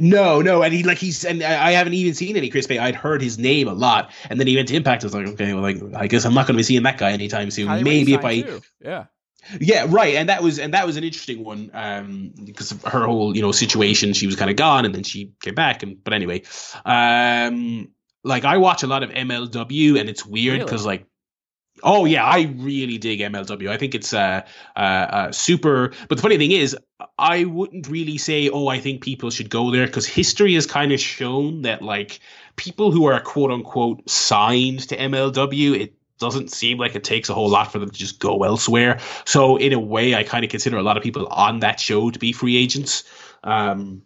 no, 0.00 0.40
no, 0.40 0.62
and 0.62 0.72
he 0.72 0.82
like 0.82 0.98
he's 0.98 1.24
and 1.24 1.42
I 1.42 1.72
haven't 1.72 1.94
even 1.94 2.14
seen 2.14 2.36
any 2.36 2.48
Chris 2.50 2.66
Bey. 2.66 2.78
I'd 2.78 2.94
heard 2.94 3.22
his 3.22 3.38
name 3.38 3.68
a 3.68 3.74
lot, 3.74 4.10
and 4.30 4.38
then 4.38 4.46
he 4.46 4.56
went 4.56 4.68
to 4.68 4.76
Impact. 4.76 5.04
I 5.04 5.06
was 5.06 5.14
like, 5.14 5.26
okay, 5.28 5.52
well, 5.52 5.62
like 5.62 5.82
I 5.94 6.06
guess 6.06 6.24
I'm 6.24 6.34
not 6.34 6.46
going 6.46 6.54
to 6.54 6.58
be 6.58 6.62
seeing 6.62 6.82
that 6.84 6.98
guy 6.98 7.12
anytime 7.12 7.50
soon. 7.50 7.82
Maybe 7.82 8.14
if 8.14 8.24
I, 8.24 8.40
too. 8.40 8.60
yeah, 8.80 9.04
yeah, 9.60 9.86
right. 9.88 10.14
And 10.14 10.28
that 10.28 10.42
was 10.42 10.58
and 10.58 10.74
that 10.74 10.86
was 10.86 10.96
an 10.96 11.04
interesting 11.04 11.44
one 11.44 11.70
um, 11.72 12.32
because 12.44 12.70
of 12.70 12.82
her 12.84 13.06
whole 13.06 13.34
you 13.34 13.42
know 13.42 13.52
situation. 13.52 14.12
She 14.12 14.26
was 14.26 14.36
kind 14.36 14.50
of 14.50 14.56
gone, 14.56 14.84
and 14.84 14.94
then 14.94 15.02
she 15.02 15.32
came 15.40 15.54
back. 15.54 15.82
And 15.82 16.02
but 16.02 16.12
anyway, 16.12 16.42
um, 16.84 17.88
like 18.24 18.44
I 18.44 18.58
watch 18.58 18.82
a 18.82 18.86
lot 18.86 19.02
of 19.02 19.10
MLW, 19.10 19.98
and 19.98 20.08
it's 20.08 20.24
weird 20.24 20.60
because 20.60 20.82
really? 20.82 20.98
like 20.98 21.06
Oh 21.82 22.04
yeah, 22.04 22.24
I 22.24 22.54
really 22.56 22.98
dig 22.98 23.20
MLW. 23.20 23.68
I 23.68 23.76
think 23.76 23.94
it's 23.94 24.12
uh, 24.12 24.42
uh, 24.76 24.78
uh, 24.78 25.32
super. 25.32 25.92
But 26.08 26.16
the 26.16 26.22
funny 26.22 26.38
thing 26.38 26.52
is, 26.52 26.76
I 27.18 27.44
wouldn't 27.44 27.88
really 27.88 28.18
say, 28.18 28.48
oh, 28.48 28.68
I 28.68 28.80
think 28.80 29.02
people 29.02 29.30
should 29.30 29.50
go 29.50 29.70
there 29.70 29.86
because 29.86 30.06
history 30.06 30.54
has 30.54 30.66
kind 30.66 30.92
of 30.92 31.00
shown 31.00 31.62
that 31.62 31.82
like 31.82 32.20
people 32.56 32.90
who 32.90 33.06
are 33.06 33.20
quote 33.20 33.50
unquote 33.50 34.08
signed 34.08 34.88
to 34.88 34.96
MLW, 34.96 35.80
it 35.80 35.94
doesn't 36.18 36.50
seem 36.50 36.78
like 36.78 36.94
it 36.94 37.04
takes 37.04 37.28
a 37.28 37.34
whole 37.34 37.48
lot 37.48 37.70
for 37.72 37.78
them 37.78 37.90
to 37.90 37.98
just 37.98 38.18
go 38.18 38.42
elsewhere. 38.42 38.98
So 39.24 39.56
in 39.56 39.72
a 39.72 39.78
way, 39.80 40.14
I 40.14 40.24
kind 40.24 40.44
of 40.44 40.50
consider 40.50 40.76
a 40.76 40.82
lot 40.82 40.96
of 40.96 41.02
people 41.02 41.26
on 41.28 41.60
that 41.60 41.80
show 41.80 42.10
to 42.10 42.18
be 42.18 42.32
free 42.32 42.56
agents. 42.56 43.04
Um, 43.44 44.02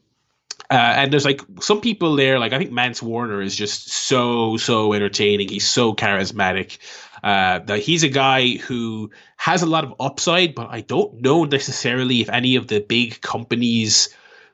uh, 0.71 0.95
and 0.97 1.13
there's 1.13 1.25
like 1.25 1.43
some 1.61 1.81
people 1.81 2.17
there, 2.17 2.39
like 2.39 2.53
I 2.53 2.59
think 2.59 2.73
Mance 2.73 3.03
Warner 3.03 3.43
is 3.43 3.55
just 3.55 3.91
so 3.91 4.57
so 4.57 4.95
entertaining. 4.95 5.49
He's 5.49 5.69
so 5.69 5.95
charismatic. 5.95 6.79
Uh, 7.23 7.61
that 7.61 7.79
he's 7.79 8.03
a 8.03 8.09
guy 8.09 8.57
who 8.57 9.11
has 9.37 9.63
a 9.63 9.67
lot 9.67 9.85
of 9.85 9.95
upside, 10.01 10.55
but 10.55 10.69
I 10.71 10.81
don't 10.81 11.21
know 11.21 11.45
necessarily 11.45 12.21
if 12.21 12.29
any 12.29 12.57
of 12.57 12.67
the 12.67 12.81
big 12.81 13.21
companies 13.21 14.09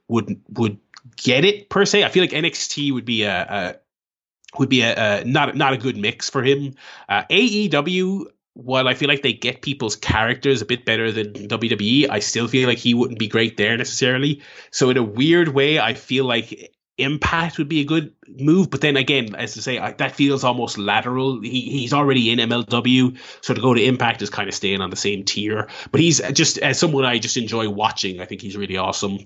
would 0.07 0.41
would 0.51 0.79
get 1.17 1.45
it 1.45 1.71
per 1.71 1.87
se. 1.87 2.05
I 2.05 2.09
feel 2.09 2.23
like 2.23 2.31
NXT 2.31 2.93
would 2.93 3.07
be 3.07 3.23
a, 3.23 3.41
a 3.43 4.59
would 4.59 4.69
be 4.69 4.83
a, 4.83 5.21
a, 5.21 5.25
not 5.25 5.57
not 5.57 5.73
a 5.73 5.79
good 5.79 5.97
mix 5.97 6.29
for 6.29 6.43
him. 6.43 6.75
Uh, 7.09 7.25
AEW, 7.31 8.27
while 8.55 8.89
I 8.89 8.95
feel 8.95 9.09
like 9.09 9.23
they 9.23 9.33
get 9.33 9.63
people's 9.63 9.97
characters 9.97 10.63
a 10.63 10.67
bit 10.67 10.85
better 10.85 11.13
than 11.13 11.33
WWE, 11.33 12.11
I 12.11 12.19
still 12.19 12.49
feel 12.49 12.69
like 12.69 12.79
he 12.79 12.95
wouldn't 12.95 13.19
be 13.19 13.29
great 13.29 13.57
there 13.57 13.77
necessarily. 13.77 14.43
So 14.71 14.91
in 14.91 14.97
a 14.97 15.03
weird 15.03 15.49
way, 15.49 15.79
I 15.79 15.95
feel 15.95 16.25
like 16.25 16.75
Impact 16.99 17.59
would 17.59 17.69
be 17.69 17.81
a 17.81 17.85
good 17.85 18.13
move, 18.39 18.71
but 18.71 18.81
then 18.81 18.97
again, 18.97 19.35
as 19.35 19.55
to 19.55 19.63
say, 19.63 19.79
I, 19.79 19.93
that 19.93 20.15
feels 20.15 20.45
almost 20.45 20.79
lateral. 20.79 21.41
He, 21.41 21.63
he's 21.63 21.93
already 21.93 22.31
in 22.31 22.39
MLW, 22.39 23.19
so 23.41 23.55
to 23.55 23.61
go 23.61 23.75
to 23.75 23.83
Impact 23.83 24.23
is 24.23 24.31
kind 24.31 24.49
of 24.49 24.55
staying 24.55 24.81
on 24.81 24.91
the 24.91 24.97
same 24.97 25.25
tier. 25.25 25.69
But 25.91 26.01
he's 26.01 26.21
just 26.33 26.59
as 26.59 26.79
someone 26.79 27.05
I 27.05 27.19
just 27.19 27.37
enjoy 27.37 27.69
watching. 27.69 28.21
I 28.21 28.25
think 28.25 28.41
he's 28.41 28.57
really 28.57 28.77
awesome. 28.77 29.19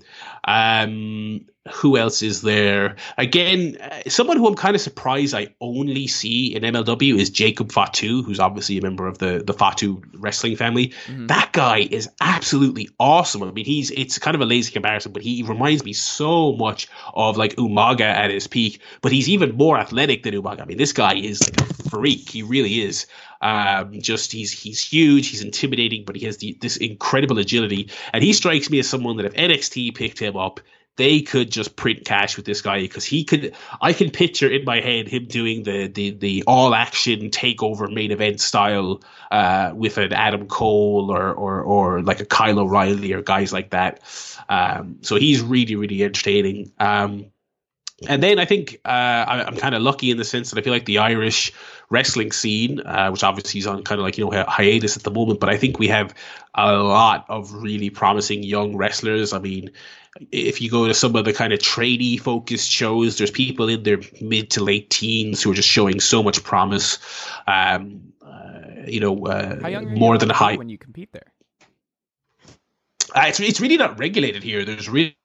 Um, 0.45 1.45
who 1.71 1.97
else 1.97 2.21
is 2.21 2.41
there? 2.41 2.97
Again, 3.17 3.77
uh, 3.79 4.01
someone 4.09 4.35
who 4.35 4.47
I'm 4.47 4.55
kind 4.55 4.75
of 4.75 4.81
surprised 4.81 5.33
I 5.33 5.55
only 5.61 6.07
see 6.07 6.53
in 6.53 6.63
MLW 6.63 7.17
is 7.17 7.29
Jacob 7.29 7.71
Fatu, 7.71 8.21
who's 8.21 8.39
obviously 8.39 8.77
a 8.77 8.81
member 8.81 9.07
of 9.07 9.17
the 9.19 9.41
the 9.45 9.53
Fatu 9.53 10.01
wrestling 10.15 10.57
family. 10.57 10.89
Mm-hmm. 11.07 11.27
That 11.27 11.53
guy 11.53 11.87
is 11.89 12.09
absolutely 12.19 12.89
awesome. 12.99 13.43
I 13.43 13.51
mean, 13.51 13.65
he's 13.65 13.91
it's 13.91 14.19
kind 14.19 14.35
of 14.35 14.41
a 14.41 14.45
lazy 14.45 14.73
comparison, 14.73 15.13
but 15.13 15.21
he 15.21 15.43
reminds 15.43 15.85
me 15.85 15.93
so 15.93 16.53
much 16.53 16.89
of 17.13 17.37
like 17.37 17.55
Umaga 17.55 18.01
at 18.01 18.29
his 18.29 18.47
peak. 18.47 18.81
But 19.01 19.11
he's 19.11 19.29
even 19.29 19.55
more 19.55 19.77
athletic 19.77 20.23
than 20.23 20.33
Umaga. 20.33 20.61
I 20.61 20.65
mean, 20.65 20.77
this 20.77 20.93
guy 20.93 21.15
is 21.15 21.41
like 21.41 21.69
a 21.69 21.73
freak. 21.89 22.29
He 22.29 22.43
really 22.43 22.81
is. 22.81 23.07
Um, 23.41 23.99
just 23.99 24.31
he's 24.31 24.51
he's 24.51 24.81
huge, 24.81 25.29
he's 25.29 25.43
intimidating, 25.43 26.05
but 26.05 26.15
he 26.15 26.25
has 26.25 26.37
the, 26.37 26.57
this 26.61 26.77
incredible 26.77 27.39
agility, 27.39 27.89
and 28.13 28.23
he 28.23 28.31
strikes 28.31 28.69
me 28.69 28.79
as 28.79 28.87
someone 28.87 29.17
that 29.17 29.25
if 29.25 29.33
NXT 29.33 29.95
picked 29.95 30.17
him 30.17 30.37
up, 30.37 30.61
they 30.95 31.21
could 31.21 31.51
just 31.51 31.75
print 31.75 32.05
cash 32.05 32.37
with 32.37 32.45
this 32.45 32.61
guy 32.61 32.79
because 32.79 33.03
he 33.03 33.23
could 33.23 33.55
I 33.81 33.93
can 33.93 34.11
picture 34.11 34.49
in 34.49 34.63
my 34.63 34.79
head 34.79 35.07
him 35.07 35.25
doing 35.25 35.63
the 35.63 35.87
the, 35.87 36.11
the 36.11 36.43
all 36.45 36.75
action 36.75 37.31
takeover 37.31 37.91
main 37.91 38.11
event 38.11 38.39
style 38.39 39.01
uh, 39.31 39.71
with 39.73 39.97
an 39.97 40.13
Adam 40.13 40.47
Cole 40.47 41.11
or, 41.11 41.33
or 41.33 41.61
or 41.61 42.01
like 42.01 42.19
a 42.19 42.25
Kyle 42.25 42.59
O'Reilly 42.59 43.13
or 43.13 43.21
guys 43.21 43.51
like 43.51 43.71
that. 43.71 44.01
Um, 44.49 44.99
so 45.01 45.15
he's 45.15 45.41
really 45.41 45.75
really 45.75 46.03
entertaining. 46.03 46.71
Um, 46.79 47.25
and 48.07 48.21
then 48.21 48.39
I 48.39 48.45
think 48.45 48.79
uh, 48.85 48.87
I, 48.87 49.47
am 49.47 49.55
kind 49.55 49.75
of 49.75 49.81
lucky 49.81 50.11
in 50.11 50.17
the 50.17 50.25
sense 50.25 50.49
that 50.49 50.59
I 50.59 50.61
feel 50.61 50.73
like 50.73 50.85
the 50.85 50.97
Irish 50.97 51.53
wrestling 51.89 52.31
scene, 52.31 52.79
uh, 52.81 53.09
which 53.09 53.23
obviously 53.23 53.59
is 53.59 53.67
on 53.67 53.83
kind 53.83 53.99
of 53.99 54.05
like 54.05 54.17
you 54.17 54.25
know 54.25 54.45
hiatus 54.47 54.97
at 54.97 55.03
the 55.03 55.11
moment, 55.11 55.39
but 55.39 55.49
I 55.49 55.57
think 55.57 55.79
we 55.79 55.87
have 55.87 56.13
a 56.55 56.73
lot 56.73 57.25
of 57.29 57.53
really 57.53 57.89
promising 57.89 58.43
young 58.43 58.75
wrestlers. 58.75 59.31
I 59.31 59.39
mean, 59.39 59.71
if 60.31 60.61
you 60.61 60.69
go 60.69 60.87
to 60.87 60.93
some 60.93 61.15
of 61.15 61.25
the 61.25 61.33
kind 61.33 61.53
of 61.53 61.59
tradie 61.59 62.19
focused 62.19 62.69
shows, 62.69 63.17
there's 63.17 63.31
people 63.31 63.69
in 63.69 63.83
their 63.83 63.99
mid 64.21 64.49
to 64.51 64.63
late 64.63 64.89
teens 64.89 65.41
who 65.41 65.51
are 65.51 65.55
just 65.55 65.69
showing 65.69 65.99
so 65.99 66.23
much 66.23 66.43
promise. 66.43 66.97
Um, 67.47 68.13
uh, 68.25 68.87
you 68.87 68.99
know, 68.99 69.25
uh, 69.27 69.59
are 69.63 69.69
you 69.69 69.81
more 69.81 70.17
than 70.17 70.29
high. 70.29 70.55
when 70.55 70.69
you 70.69 70.77
compete 70.77 71.09
there? 71.13 71.31
Uh, 73.15 73.25
it's 73.27 73.39
it's 73.39 73.61
really 73.61 73.77
not 73.77 73.99
regulated 73.99 74.43
here. 74.43 74.65
There's 74.65 74.89
really 74.89 75.15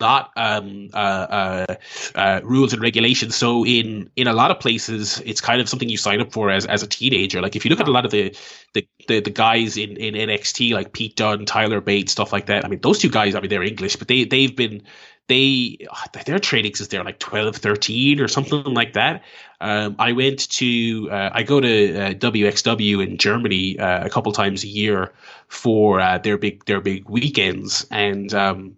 not 0.00 0.30
um, 0.36 0.90
uh, 0.94 0.96
uh, 0.96 1.74
uh, 2.14 2.40
rules 2.44 2.72
and 2.72 2.82
regulations. 2.82 3.36
So 3.36 3.64
in 3.64 4.10
in 4.16 4.26
a 4.26 4.32
lot 4.32 4.50
of 4.50 4.60
places, 4.60 5.20
it's 5.24 5.40
kind 5.40 5.60
of 5.60 5.68
something 5.68 5.88
you 5.88 5.96
sign 5.96 6.20
up 6.20 6.32
for 6.32 6.50
as, 6.50 6.66
as 6.66 6.82
a 6.82 6.86
teenager. 6.86 7.40
Like 7.40 7.56
if 7.56 7.64
you 7.64 7.70
look 7.70 7.80
at 7.80 7.88
a 7.88 7.92
lot 7.92 8.04
of 8.04 8.10
the 8.10 8.36
the, 8.74 8.86
the, 9.08 9.20
the 9.20 9.30
guys 9.30 9.76
in, 9.76 9.96
in 9.96 10.14
NXT, 10.14 10.72
like 10.72 10.92
Pete 10.92 11.16
Dunne, 11.16 11.46
Tyler 11.46 11.80
Bates, 11.80 12.12
stuff 12.12 12.32
like 12.32 12.46
that. 12.46 12.64
I 12.64 12.68
mean, 12.68 12.80
those 12.80 12.98
two 12.98 13.08
guys. 13.08 13.34
I 13.34 13.40
mean, 13.40 13.50
they're 13.50 13.62
English, 13.62 13.96
but 13.96 14.08
they 14.08 14.24
they've 14.24 14.54
been 14.54 14.82
they 15.28 15.76
their 16.24 16.38
training 16.38 16.72
is 16.72 16.88
they're 16.88 17.04
like 17.04 17.18
12 17.18 17.56
13 17.56 18.20
or 18.20 18.28
something 18.28 18.64
like 18.64 18.94
that 18.94 19.22
um, 19.60 19.94
i 19.98 20.10
went 20.12 20.48
to 20.48 21.08
uh, 21.12 21.30
i 21.32 21.42
go 21.42 21.60
to 21.60 21.98
uh, 21.98 22.14
wxw 22.14 23.06
in 23.06 23.18
germany 23.18 23.78
uh, 23.78 24.04
a 24.04 24.08
couple 24.08 24.32
times 24.32 24.64
a 24.64 24.68
year 24.68 25.12
for 25.48 26.00
uh, 26.00 26.18
their 26.18 26.38
big 26.38 26.64
their 26.64 26.80
big 26.80 27.08
weekends 27.10 27.86
and 27.90 28.32
um, 28.32 28.76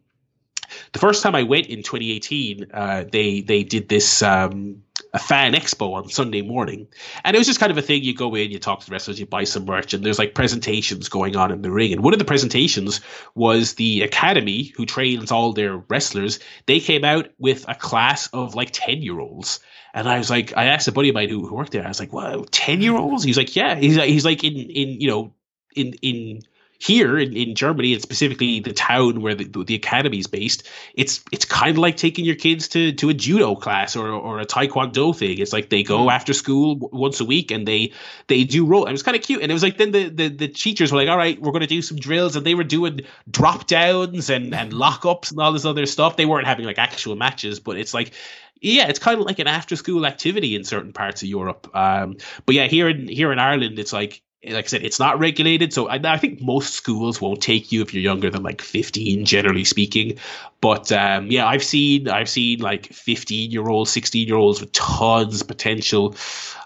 the 0.93 0.99
first 0.99 1.23
time 1.23 1.35
I 1.35 1.43
went 1.43 1.67
in 1.67 1.83
2018, 1.83 2.67
uh, 2.73 3.05
they 3.11 3.41
they 3.41 3.63
did 3.63 3.89
this 3.89 4.23
um, 4.23 4.83
a 5.13 5.19
fan 5.19 5.55
expo 5.55 5.95
on 5.95 6.09
Sunday 6.09 6.43
morning, 6.43 6.87
and 7.25 7.35
it 7.35 7.39
was 7.39 7.47
just 7.47 7.61
kind 7.61 7.73
of 7.73 7.79
a 7.79 7.83
thing. 7.83 8.03
You 8.03 8.15
go 8.15 8.35
in, 8.35 8.51
you 8.51 8.59
talk 8.59 8.81
to 8.81 8.87
the 8.87 8.93
wrestlers, 8.93 9.19
you 9.19 9.27
buy 9.27 9.45
some 9.45 9.65
merch, 9.65 9.95
and 9.95 10.05
there's 10.05 10.19
like 10.19 10.35
presentations 10.35 11.09
going 11.09 11.37
on 11.37 11.51
in 11.51 11.63
the 11.63 11.71
ring. 11.71 11.93
And 11.93 12.03
one 12.03 12.13
of 12.13 12.19
the 12.19 12.25
presentations 12.25 13.01
was 13.35 13.75
the 13.75 14.03
academy 14.03 14.73
who 14.77 14.87
trains 14.87 15.31
all 15.31 15.53
their 15.53 15.77
wrestlers. 15.89 16.39
They 16.67 16.81
came 16.81 17.05
out 17.05 17.31
with 17.39 17.65
a 17.69 17.75
class 17.75 18.29
of 18.29 18.55
like 18.55 18.71
10 18.73 19.03
year 19.03 19.19
olds. 19.19 19.61
And 19.93 20.09
I 20.09 20.19
was 20.19 20.31
like, 20.31 20.57
I 20.57 20.67
asked 20.67 20.87
a 20.89 20.93
buddy 20.93 21.09
of 21.09 21.15
mine 21.15 21.29
who, 21.29 21.47
who 21.47 21.55
worked 21.55 21.73
there. 21.73 21.85
I 21.85 21.89
was 21.89 21.99
like, 21.99 22.13
"Wow, 22.13 22.45
ten 22.53 22.81
year 22.81 22.97
olds?" 22.97 23.25
He's 23.25 23.37
like, 23.37 23.57
"Yeah." 23.57 23.75
He's 23.75 23.97
like, 23.97 24.09
he's 24.09 24.25
like 24.25 24.45
in 24.45 24.55
in 24.55 25.01
you 25.01 25.09
know 25.09 25.35
in 25.75 25.95
in 25.95 26.43
here 26.81 27.19
in, 27.19 27.37
in 27.37 27.55
Germany 27.55 27.93
and 27.93 28.01
specifically 28.01 28.59
the 28.59 28.73
town 28.73 29.21
where 29.21 29.35
the, 29.35 29.45
the 29.45 29.75
academy 29.75 30.19
is 30.19 30.27
based, 30.27 30.67
it's 30.95 31.23
it's 31.31 31.45
kind 31.45 31.73
of 31.73 31.79
like 31.79 31.99
taking 31.99 32.25
your 32.25 32.35
kids 32.35 32.67
to, 32.69 32.91
to 32.93 33.11
a 33.11 33.15
judo 33.15 33.55
class 33.55 33.95
or, 33.95 34.09
or 34.09 34.41
a 34.41 34.47
taekwondo 34.47 35.15
thing. 35.15 35.39
It's 35.39 35.53
like 35.53 35.69
they 35.69 35.83
go 35.83 36.09
after 36.09 36.33
school 36.33 36.77
once 36.91 37.21
a 37.21 37.25
week 37.25 37.51
and 37.51 37.69
they 37.69 37.93
they 38.29 38.45
do 38.45 38.65
roll. 38.65 38.87
It 38.87 38.93
was 38.93 39.03
kind 39.03 39.17
of 39.17 39.23
cute, 39.23 39.43
and 39.43 39.53
it 39.53 39.55
was 39.55 39.63
like 39.63 39.77
then 39.77 39.91
the, 39.93 40.09
the, 40.09 40.29
the 40.29 40.49
teachers 40.49 40.91
were 40.91 40.99
like, 40.99 41.11
"All 41.11 41.19
right, 41.19 41.39
we're 41.39 41.53
going 41.53 41.61
to 41.61 41.67
do 41.67 41.83
some 41.83 41.99
drills," 41.99 42.35
and 42.35 42.47
they 42.47 42.55
were 42.55 42.65
doing 42.65 43.03
drop 43.31 43.67
downs 43.67 44.31
and 44.31 44.55
and 44.55 44.73
lock 44.73 45.05
ups 45.05 45.31
and 45.31 45.39
all 45.39 45.53
this 45.53 45.67
other 45.67 45.85
stuff. 45.85 46.17
They 46.17 46.27
weren't 46.27 46.47
having 46.47 46.65
like 46.65 46.79
actual 46.79 47.15
matches, 47.15 47.61
but 47.61 47.77
it's 47.77 47.93
like 47.93 48.15
yeah, 48.63 48.89
it's 48.89 48.99
kind 48.99 49.21
of 49.21 49.27
like 49.27 49.39
an 49.39 49.47
after 49.47 49.77
school 49.77 50.07
activity 50.07 50.57
in 50.57 50.65
certain 50.65 50.93
parts 50.95 51.23
of 51.23 51.29
Europe. 51.29 51.69
Um, 51.75 52.17
but 52.47 52.55
yeah, 52.55 52.67
here 52.69 52.89
in 52.89 53.07
here 53.07 53.33
in 53.33 53.39
Ireland, 53.39 53.79
it's 53.79 53.93
like 53.93 54.23
like 54.45 54.65
I 54.65 54.69
said, 54.69 54.83
it's 54.83 54.99
not 54.99 55.19
regulated. 55.19 55.73
So 55.73 55.89
I, 55.89 56.01
I, 56.03 56.17
think 56.17 56.41
most 56.41 56.73
schools 56.73 57.21
won't 57.21 57.43
take 57.43 57.71
you 57.71 57.83
if 57.83 57.93
you're 57.93 58.03
younger 58.03 58.31
than 58.31 58.43
like 58.43 58.63
15, 58.63 59.25
generally 59.27 59.65
speaking. 59.65 60.19
But 60.63 60.91
um, 60.93 61.31
yeah, 61.31 61.47
I've 61.47 61.63
seen 61.63 62.09
I've 62.09 62.29
seen 62.29 62.61
like 62.61 62.87
15 62.87 63.51
year 63.51 63.69
olds, 63.69 63.91
16 63.91 64.27
year 64.27 64.37
olds 64.37 64.61
with 64.61 64.73
tons 64.73 65.43
of 65.43 65.49
potential, 65.49 66.15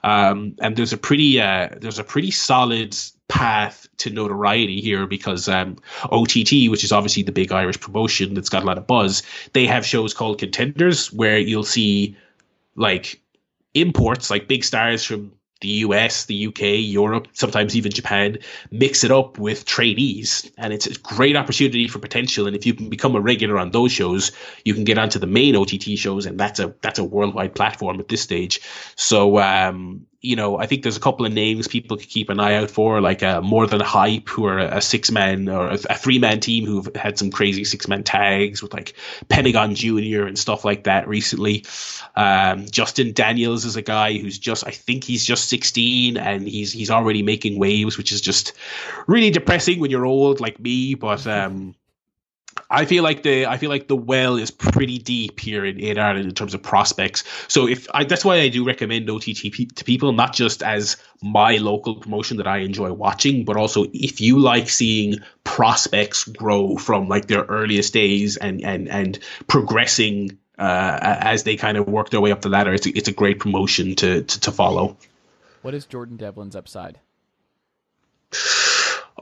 um, 0.05 0.55
and 0.61 0.77
there's 0.77 0.93
a 0.93 0.97
pretty 0.97 1.41
uh, 1.41 1.71
there's 1.81 1.99
a 1.99 2.05
pretty 2.05 2.31
solid 2.31 2.97
path 3.27 3.89
to 3.97 4.11
notoriety 4.11 4.81
here 4.81 5.07
because 5.07 5.49
um, 5.49 5.77
OTT, 6.13 6.69
which 6.69 6.85
is 6.85 6.93
obviously 6.93 7.23
the 7.25 7.33
big 7.33 7.51
Irish 7.51 7.81
promotion 7.81 8.35
that's 8.35 8.49
got 8.49 8.63
a 8.63 8.67
lot 8.67 8.79
of 8.79 8.87
buzz, 8.87 9.23
they 9.53 9.67
have 9.67 9.85
shows 9.85 10.15
called 10.15 10.39
Contenders 10.39 11.13
where 11.13 11.39
you'll 11.39 11.65
see 11.65 12.17
like 12.77 13.21
imports, 13.75 14.31
like 14.31 14.47
big 14.47 14.63
stars 14.63 15.03
from 15.03 15.33
the 15.65 15.85
US, 15.87 16.27
the 16.27 16.49
UK, 16.49 16.61
Europe, 17.01 17.27
sometimes 17.33 17.75
even 17.75 17.91
Japan, 17.91 18.39
mix 18.71 19.03
it 19.03 19.11
up 19.11 19.39
with 19.39 19.65
trainees. 19.65 20.51
And 20.59 20.75
it's 20.75 20.87
a 20.87 20.93
great 21.01 21.37
opportunity 21.37 21.89
for 21.89 21.99
potential. 21.99 22.47
And 22.47 22.55
if 22.55 22.67
you 22.67 22.75
can 22.75 22.91
become 22.91 23.17
a 23.17 23.21
regular 23.21 23.59
on 23.59 23.71
those 23.71 23.91
shows, 23.91 24.31
you 24.67 24.75
can 24.75 24.85
get 24.85 24.99
onto 24.99 25.19
the 25.19 25.27
main 25.27 25.57
OTT 25.57 25.97
shows, 25.97 26.27
and 26.27 26.39
that's 26.39 26.61
a 26.61 26.75
that's 26.83 26.99
a 26.99 27.05
worldwide 27.05 27.55
platform 27.55 27.99
at 27.99 28.09
this 28.09 28.21
stage. 28.21 28.61
So 28.97 29.39
um, 29.39 30.07
you 30.25 30.37
know, 30.37 30.59
I 30.59 30.67
think 30.67 30.83
there's 30.83 30.97
a 30.97 31.01
couple 31.01 31.27
of 31.27 31.33
names 31.33 31.69
people 31.69 31.97
could 31.99 32.09
keep 32.09 32.31
an 32.31 32.41
eye 32.41 32.55
out 32.55 32.71
for, 32.71 33.01
like 33.01 33.23
uh, 33.23 33.43
More 33.43 33.67
Than 33.67 33.81
Hype, 33.81 34.29
who 34.29 34.47
are 34.47 34.59
a, 34.59 34.81
six 34.81 35.11
man 35.11 35.49
or 35.49 35.69
a, 35.69 35.79
a 35.91 35.97
three 35.97 36.19
man 36.19 36.41
team 36.41 36.65
who've 36.65 36.89
had 36.97 37.19
some 37.19 37.31
crazy 37.31 37.65
six 37.65 37.87
man 37.89 38.03
tags 38.03 38.63
with 38.63 38.73
like 38.73 38.95
Pentagon 39.29 39.75
Junior 39.75 40.27
and 40.27 40.39
stuff 40.39 40.65
like 40.65 40.85
that 40.85 41.07
recently. 41.07 41.65
Um, 42.17 42.67
Justin 42.71 43.13
Daniels 43.13 43.67
is 43.67 43.77
a 43.77 43.83
guy 43.83 44.17
who's 44.17 44.39
just, 44.39 44.67
I 44.67 44.71
think 44.71 45.05
he's 45.05 45.25
just 45.25 45.49
16 45.51 46.17
and 46.17 46.49
he's 46.49 46.73
he's 46.73 46.91
already 46.91 47.23
making 47.23 47.59
waves, 47.59 47.99
which 47.99 48.11
is 48.11 48.23
just 48.23 48.55
really 49.07 49.31
depressing 49.31 49.79
when 49.79 49.91
you're 49.91 50.07
old 50.07 50.41
like 50.41 50.59
me. 50.59 50.95
But 50.95 51.27
um, 51.27 51.75
I 52.71 52.85
feel 52.85 53.03
like 53.03 53.23
the 53.23 53.47
I 53.47 53.57
feel 53.57 53.71
like 53.71 53.89
the 53.89 53.97
well 53.97 54.37
is 54.37 54.51
pretty 54.51 54.99
deep 54.99 55.41
here 55.41 55.65
in, 55.65 55.79
in 55.79 55.99
Ireland 55.99 56.29
in 56.29 56.35
terms 56.35 56.55
of 56.55 56.63
prospects. 56.63 57.25
So 57.49 57.69
if 57.69 57.87
I, 57.95 58.05
that's 58.05 58.25
why 58.25 58.37
I 58.37 58.49
do 58.49 58.65
recommend 58.65 59.09
OTT 59.09 59.53
to 59.77 59.85
people, 59.85 60.13
not 60.13 60.33
just 60.33 60.63
as 60.63 60.97
my 61.23 61.57
local 61.57 61.97
promotion 61.97 62.37
that 62.39 62.47
I 62.47 62.59
enjoy 62.59 62.93
watching, 62.93 63.45
but 63.45 63.57
also 63.57 63.87
if 63.93 64.21
you 64.21 64.39
like 64.39 64.69
seeing 64.69 65.17
prospects 65.45 66.25
grow 66.25 66.77
from 66.77 67.09
like 67.09 67.27
their 67.27 67.45
earliest 67.45 67.93
days 67.93 68.37
and 68.37 68.63
and 68.63 68.89
and 68.89 69.19
progressing 69.47 70.39
uh, 70.59 70.99
as 71.03 71.43
they 71.43 71.57
kind 71.57 71.77
of 71.77 71.89
work 71.89 72.11
their 72.11 72.21
way 72.21 72.33
up 72.33 72.43
the 72.43 72.49
ladder, 72.49 72.73
it's 72.73 72.87
a, 72.87 72.97
it's 72.97 73.09
a 73.09 73.13
great 73.13 73.41
promotion 73.41 73.95
to, 73.97 74.23
to 74.23 74.41
to 74.41 74.53
follow. 74.53 74.97
What 75.63 75.75
is 75.75 75.87
Jordan 75.87 76.17
Devlin's 76.17 76.57
upside? 76.57 77.01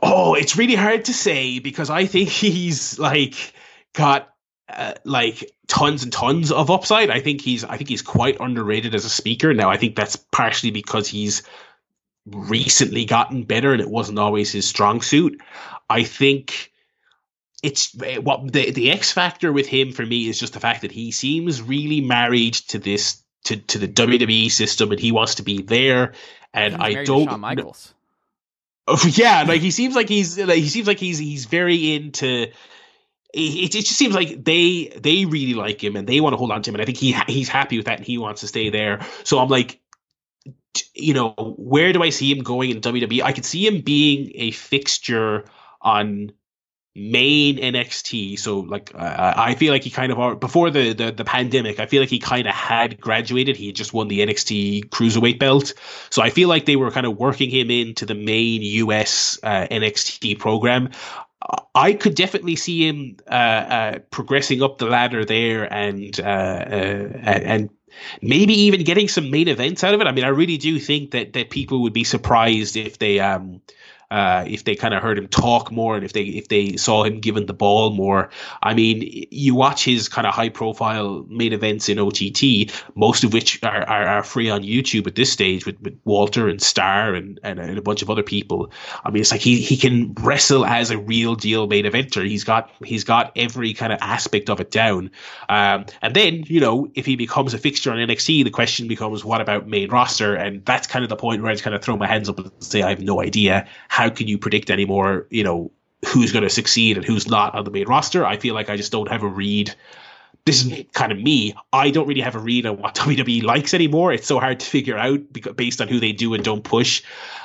Oh, 0.02 0.34
it's 0.34 0.56
really 0.56 0.74
hard 0.74 1.04
to 1.04 1.14
say 1.14 1.60
because 1.60 1.88
I 1.88 2.06
think 2.06 2.28
he's 2.28 2.98
like 2.98 3.54
got 3.94 4.28
uh, 4.68 4.94
like 5.04 5.52
tons 5.68 6.02
and 6.02 6.12
tons 6.12 6.50
of 6.50 6.70
upside. 6.70 7.10
I 7.10 7.20
think 7.20 7.40
he's 7.40 7.64
I 7.64 7.76
think 7.76 7.88
he's 7.88 8.02
quite 8.02 8.40
underrated 8.40 8.94
as 8.94 9.04
a 9.04 9.10
speaker. 9.10 9.54
Now 9.54 9.70
I 9.70 9.76
think 9.76 9.96
that's 9.96 10.16
partially 10.16 10.70
because 10.70 11.08
he's 11.08 11.42
recently 12.26 13.04
gotten 13.04 13.44
better 13.44 13.72
and 13.72 13.80
it 13.80 13.90
wasn't 13.90 14.18
always 14.18 14.52
his 14.52 14.68
strong 14.68 15.02
suit. 15.02 15.40
I 15.90 16.04
think 16.04 16.72
it's 17.62 17.94
what 18.22 18.52
the 18.52 18.70
the 18.70 18.90
X 18.90 19.12
factor 19.12 19.52
with 19.52 19.66
him 19.66 19.92
for 19.92 20.04
me 20.04 20.28
is 20.28 20.38
just 20.38 20.54
the 20.54 20.60
fact 20.60 20.82
that 20.82 20.92
he 20.92 21.12
seems 21.12 21.62
really 21.62 22.00
married 22.00 22.54
to 22.54 22.78
this 22.78 23.22
to 23.44 23.56
to 23.56 23.78
the 23.78 23.88
WWE 23.88 24.50
system 24.50 24.90
and 24.90 25.00
he 25.00 25.12
wants 25.12 25.36
to 25.36 25.42
be 25.42 25.62
there. 25.62 26.14
And 26.54 26.76
I 26.76 27.04
don't. 27.04 27.28
Shawn 27.28 27.40
Michaels. 27.40 27.94
Yeah, 29.04 29.44
like 29.46 29.60
he 29.60 29.70
seems 29.70 29.94
like 29.94 30.08
he's 30.08 30.38
like 30.38 30.58
he 30.58 30.68
seems 30.68 30.86
like 30.86 30.98
he's 30.98 31.18
he's 31.18 31.44
very 31.46 31.94
into. 31.94 32.48
It, 33.34 33.74
it 33.74 33.84
just 33.86 33.96
seems 33.96 34.14
like 34.14 34.44
they 34.44 34.92
they 35.00 35.24
really 35.24 35.54
like 35.54 35.82
him 35.82 35.96
and 35.96 36.06
they 36.06 36.20
want 36.20 36.34
to 36.34 36.36
hold 36.36 36.50
on 36.50 36.62
to 36.62 36.70
him 36.70 36.74
and 36.74 36.82
I 36.82 36.84
think 36.84 36.98
he 36.98 37.16
he's 37.28 37.48
happy 37.48 37.78
with 37.78 37.86
that 37.86 37.98
and 37.98 38.06
he 38.06 38.18
wants 38.18 38.42
to 38.42 38.48
stay 38.48 38.70
there. 38.70 39.06
So 39.24 39.38
I'm 39.38 39.48
like, 39.48 39.80
you 40.94 41.14
know, 41.14 41.34
where 41.58 41.92
do 41.92 42.02
I 42.02 42.10
see 42.10 42.30
him 42.30 42.42
going 42.42 42.70
in 42.70 42.80
WWE? 42.80 43.22
I 43.22 43.32
could 43.32 43.44
see 43.44 43.66
him 43.66 43.80
being 43.80 44.32
a 44.34 44.50
fixture 44.50 45.44
on 45.80 46.32
main 46.94 47.56
NXT. 47.56 48.38
So 48.38 48.60
like 48.60 48.92
uh, 48.94 49.34
I 49.36 49.54
feel 49.54 49.72
like 49.72 49.84
he 49.84 49.90
kind 49.90 50.12
of 50.12 50.40
before 50.40 50.70
the, 50.70 50.92
the 50.92 51.12
the 51.12 51.24
pandemic, 51.24 51.80
I 51.80 51.86
feel 51.86 52.02
like 52.02 52.10
he 52.10 52.18
kind 52.18 52.46
of 52.46 52.54
had 52.54 53.00
graduated. 53.00 53.56
He 53.56 53.66
had 53.66 53.76
just 53.76 53.92
won 53.92 54.08
the 54.08 54.20
NXT 54.20 54.88
cruiserweight 54.90 55.38
belt. 55.38 55.74
So 56.10 56.22
I 56.22 56.30
feel 56.30 56.48
like 56.48 56.66
they 56.66 56.76
were 56.76 56.90
kind 56.90 57.06
of 57.06 57.16
working 57.16 57.50
him 57.50 57.70
into 57.70 58.04
the 58.06 58.14
main 58.14 58.62
US 58.62 59.38
uh, 59.42 59.66
NXT 59.70 60.38
program. 60.38 60.90
I 61.74 61.94
could 61.94 62.14
definitely 62.14 62.56
see 62.56 62.86
him 62.86 63.16
uh, 63.28 63.34
uh, 63.34 63.98
progressing 64.10 64.62
up 64.62 64.78
the 64.78 64.86
ladder 64.86 65.24
there 65.24 65.64
and 65.72 66.18
uh, 66.20 66.22
and 66.24 67.70
maybe 68.20 68.54
even 68.54 68.84
getting 68.84 69.08
some 69.08 69.30
main 69.30 69.48
events 69.48 69.82
out 69.82 69.94
of 69.94 70.00
it. 70.00 70.06
I 70.06 70.12
mean, 70.12 70.24
I 70.24 70.28
really 70.28 70.58
do 70.58 70.78
think 70.78 71.12
that 71.12 71.32
that 71.32 71.50
people 71.50 71.82
would 71.82 71.92
be 71.92 72.04
surprised 72.04 72.76
if 72.76 72.98
they 72.98 73.18
um 73.18 73.60
uh, 74.12 74.44
if 74.46 74.64
they 74.64 74.74
kind 74.74 74.92
of 74.92 75.02
heard 75.02 75.16
him 75.16 75.26
talk 75.26 75.72
more 75.72 75.96
and 75.96 76.04
if 76.04 76.12
they 76.12 76.24
if 76.24 76.48
they 76.48 76.76
saw 76.76 77.02
him 77.02 77.18
given 77.18 77.46
the 77.46 77.54
ball 77.54 77.94
more. 77.94 78.28
I 78.62 78.74
mean, 78.74 79.26
you 79.30 79.54
watch 79.54 79.86
his 79.86 80.06
kind 80.06 80.26
of 80.26 80.34
high 80.34 80.50
profile 80.50 81.24
main 81.30 81.54
events 81.54 81.88
in 81.88 81.98
OTT, 81.98 82.70
most 82.94 83.24
of 83.24 83.32
which 83.32 83.62
are, 83.62 83.88
are, 83.88 84.06
are 84.06 84.22
free 84.22 84.50
on 84.50 84.64
YouTube 84.64 85.06
at 85.06 85.14
this 85.14 85.32
stage 85.32 85.64
with, 85.64 85.80
with 85.80 85.98
Walter 86.04 86.46
and 86.46 86.60
Starr 86.60 87.14
and, 87.14 87.40
and, 87.42 87.58
and, 87.58 87.78
a 87.78 87.82
bunch 87.82 88.02
of 88.02 88.10
other 88.10 88.22
people. 88.22 88.70
I 89.02 89.10
mean, 89.10 89.22
it's 89.22 89.32
like 89.32 89.40
he, 89.40 89.62
he 89.62 89.78
can 89.78 90.12
wrestle 90.20 90.66
as 90.66 90.90
a 90.90 90.98
real 90.98 91.34
deal 91.34 91.66
main 91.66 91.86
eventer. 91.86 92.28
He's 92.28 92.44
got 92.44 92.70
he's 92.84 93.04
got 93.04 93.32
every 93.34 93.72
kind 93.72 93.94
of 93.94 93.98
aspect 94.02 94.50
of 94.50 94.60
it 94.60 94.70
down. 94.70 95.10
Um, 95.48 95.86
and 96.02 96.14
then 96.14 96.44
you 96.48 96.60
know 96.60 96.90
if 96.94 97.06
he 97.06 97.16
becomes 97.16 97.54
a 97.54 97.58
fixture 97.58 97.90
on 97.90 97.96
NXT, 97.96 98.44
the 98.44 98.50
question 98.50 98.88
becomes 98.88 99.24
what 99.24 99.40
about 99.40 99.68
main 99.68 99.88
roster? 99.88 100.34
And 100.34 100.62
that's 100.66 100.86
kind 100.86 101.02
of 101.02 101.08
the 101.08 101.16
point 101.16 101.40
where 101.40 101.50
I 101.50 101.54
just 101.54 101.64
kind 101.64 101.74
of 101.74 101.82
throw 101.82 101.96
my 101.96 102.06
hands 102.06 102.28
up 102.28 102.38
and 102.38 102.50
say 102.58 102.82
I 102.82 102.90
have 102.90 103.00
no 103.00 103.22
idea 103.22 103.66
how 103.88 104.01
can 104.10 104.28
you 104.28 104.38
predict 104.38 104.70
anymore, 104.70 105.26
you 105.30 105.44
know, 105.44 105.70
who's 106.06 106.32
going 106.32 106.42
to 106.42 106.50
succeed 106.50 106.96
and 106.96 107.06
who's 107.06 107.28
not 107.28 107.54
on 107.54 107.64
the 107.64 107.70
main 107.70 107.86
roster. 107.86 108.26
I 108.26 108.36
feel 108.36 108.54
like 108.54 108.68
I 108.68 108.76
just 108.76 108.92
don't 108.92 109.10
have 109.10 109.22
a 109.22 109.28
read 109.28 109.74
this 110.44 110.64
is 110.64 110.84
kind 110.92 111.12
of 111.12 111.18
me. 111.18 111.54
I 111.72 111.90
don't 111.90 112.06
really 112.06 112.20
have 112.20 112.34
a 112.34 112.40
read 112.40 112.66
on 112.66 112.78
what 112.78 112.94
WWE 112.96 113.42
likes 113.42 113.74
anymore. 113.74 114.12
It's 114.12 114.26
so 114.26 114.40
hard 114.40 114.60
to 114.60 114.66
figure 114.66 114.98
out 114.98 115.20
based 115.56 115.80
on 115.80 115.88
who 115.88 116.00
they 116.00 116.12
do 116.12 116.34
and 116.34 116.44
don't 116.44 116.64
push. 116.64 117.02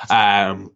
Um, 0.09 0.71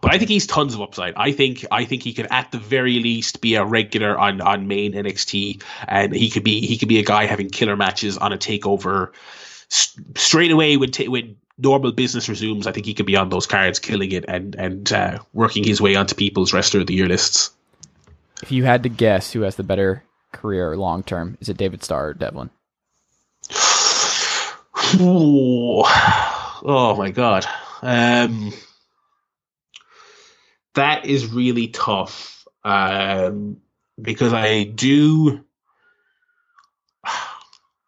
but 0.00 0.14
I 0.14 0.18
think 0.18 0.30
he's 0.30 0.46
tons 0.46 0.74
of 0.74 0.80
upside. 0.80 1.14
I 1.16 1.32
think 1.32 1.66
I 1.72 1.84
think 1.84 2.04
he 2.04 2.12
could 2.12 2.28
at 2.30 2.52
the 2.52 2.58
very 2.58 3.00
least 3.00 3.40
be 3.40 3.56
a 3.56 3.64
regular 3.64 4.16
on 4.16 4.40
on 4.40 4.68
main 4.68 4.92
NXT, 4.92 5.62
and 5.88 6.14
he 6.14 6.30
could 6.30 6.44
be 6.44 6.64
he 6.64 6.78
could 6.78 6.88
be 6.88 7.00
a 7.00 7.04
guy 7.04 7.26
having 7.26 7.50
killer 7.50 7.76
matches 7.76 8.16
on 8.16 8.32
a 8.32 8.38
takeover 8.38 9.08
straight 9.68 10.52
away 10.52 10.76
when 10.76 10.92
ta- 10.92 11.10
when 11.10 11.36
normal 11.60 11.92
business 11.92 12.28
resumes. 12.28 12.66
I 12.66 12.72
think 12.72 12.86
he 12.86 12.94
could 12.94 13.06
be 13.06 13.16
on 13.16 13.28
those 13.28 13.46
cards, 13.46 13.78
killing 13.78 14.12
it 14.12 14.24
and 14.26 14.54
and 14.54 14.92
uh, 14.92 15.18
working 15.32 15.64
his 15.64 15.80
way 15.80 15.94
onto 15.96 16.14
people's 16.14 16.52
wrestler 16.52 16.80
of 16.80 16.86
the 16.86 16.94
year 16.94 17.08
lists. 17.08 17.52
If 18.42 18.50
you 18.52 18.64
had 18.64 18.82
to 18.84 18.88
guess 18.88 19.32
who 19.32 19.42
has 19.42 19.56
the 19.56 19.62
better 19.62 20.02
career 20.32 20.76
long 20.76 21.02
term, 21.02 21.36
is 21.40 21.48
it 21.48 21.56
David 21.56 21.84
Starr 21.84 22.08
or 22.08 22.14
Devlin? 22.14 22.50
oh 26.62 26.94
my 26.96 27.10
god. 27.10 27.46
Um, 27.82 28.52
that 30.74 31.06
is 31.06 31.26
really 31.26 31.68
tough 31.68 32.46
um, 32.64 33.58
because 34.00 34.32
I 34.32 34.64
do, 34.64 35.44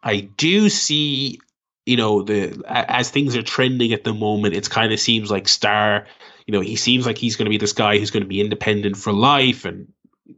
I 0.03 0.21
do 0.21 0.69
see, 0.69 1.41
you 1.87 1.97
know, 1.97 2.23
the 2.23 2.63
as 2.67 3.11
things 3.11 3.37
are 3.37 3.43
trending 3.43 3.93
at 3.93 4.05
the 4.05 4.15
moment, 4.15 4.55
it 4.55 4.69
kind 4.71 4.93
of 4.93 5.01
seems 5.01 5.31
like 5.31 5.49
Starr 5.49 6.07
you 6.47 6.53
know, 6.53 6.61
he 6.61 6.77
seems 6.77 7.07
like 7.07 7.19
he's 7.19 7.37
going 7.37 7.47
to 7.47 7.51
be 7.51 7.59
this 7.59 7.73
guy 7.73 7.99
who's 7.99 8.11
going 8.11 8.23
to 8.23 8.29
be 8.29 8.41
independent 8.41 8.97
for 8.97 9.13
life 9.13 9.65
and 9.65 9.93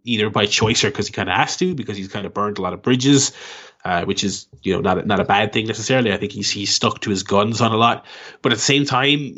either 0.05 0.31
by 0.31 0.47
choice 0.47 0.85
or 0.85 0.91
because 0.91 1.07
he 1.07 1.13
kind 1.13 1.29
of 1.29 1.37
has 1.37 1.57
to 1.57 1.75
because 1.75 1.97
he's 1.97 2.09
kind 2.09 2.27
of 2.27 2.35
burned 2.35 2.59
a 2.59 2.63
lot 2.63 2.73
of 2.73 2.83
bridges. 2.83 3.33
Uh, 3.85 4.03
which 4.07 4.25
is 4.25 4.47
you 4.63 4.73
know 4.73 4.81
not 4.81 5.07
not 5.07 5.21
a 5.21 5.25
bad 5.25 5.53
thing 5.53 5.67
necessarily. 5.67 6.11
I 6.11 6.17
think 6.17 6.33
he's 6.33 6.51
he's 6.51 6.75
stuck 6.75 7.01
to 7.01 7.11
his 7.11 7.23
guns 7.23 7.61
on 7.61 7.71
a 7.71 7.77
lot, 7.77 8.07
but 8.41 8.51
at 8.51 8.57
the 8.57 8.65
same 8.65 8.87
time, 8.87 9.37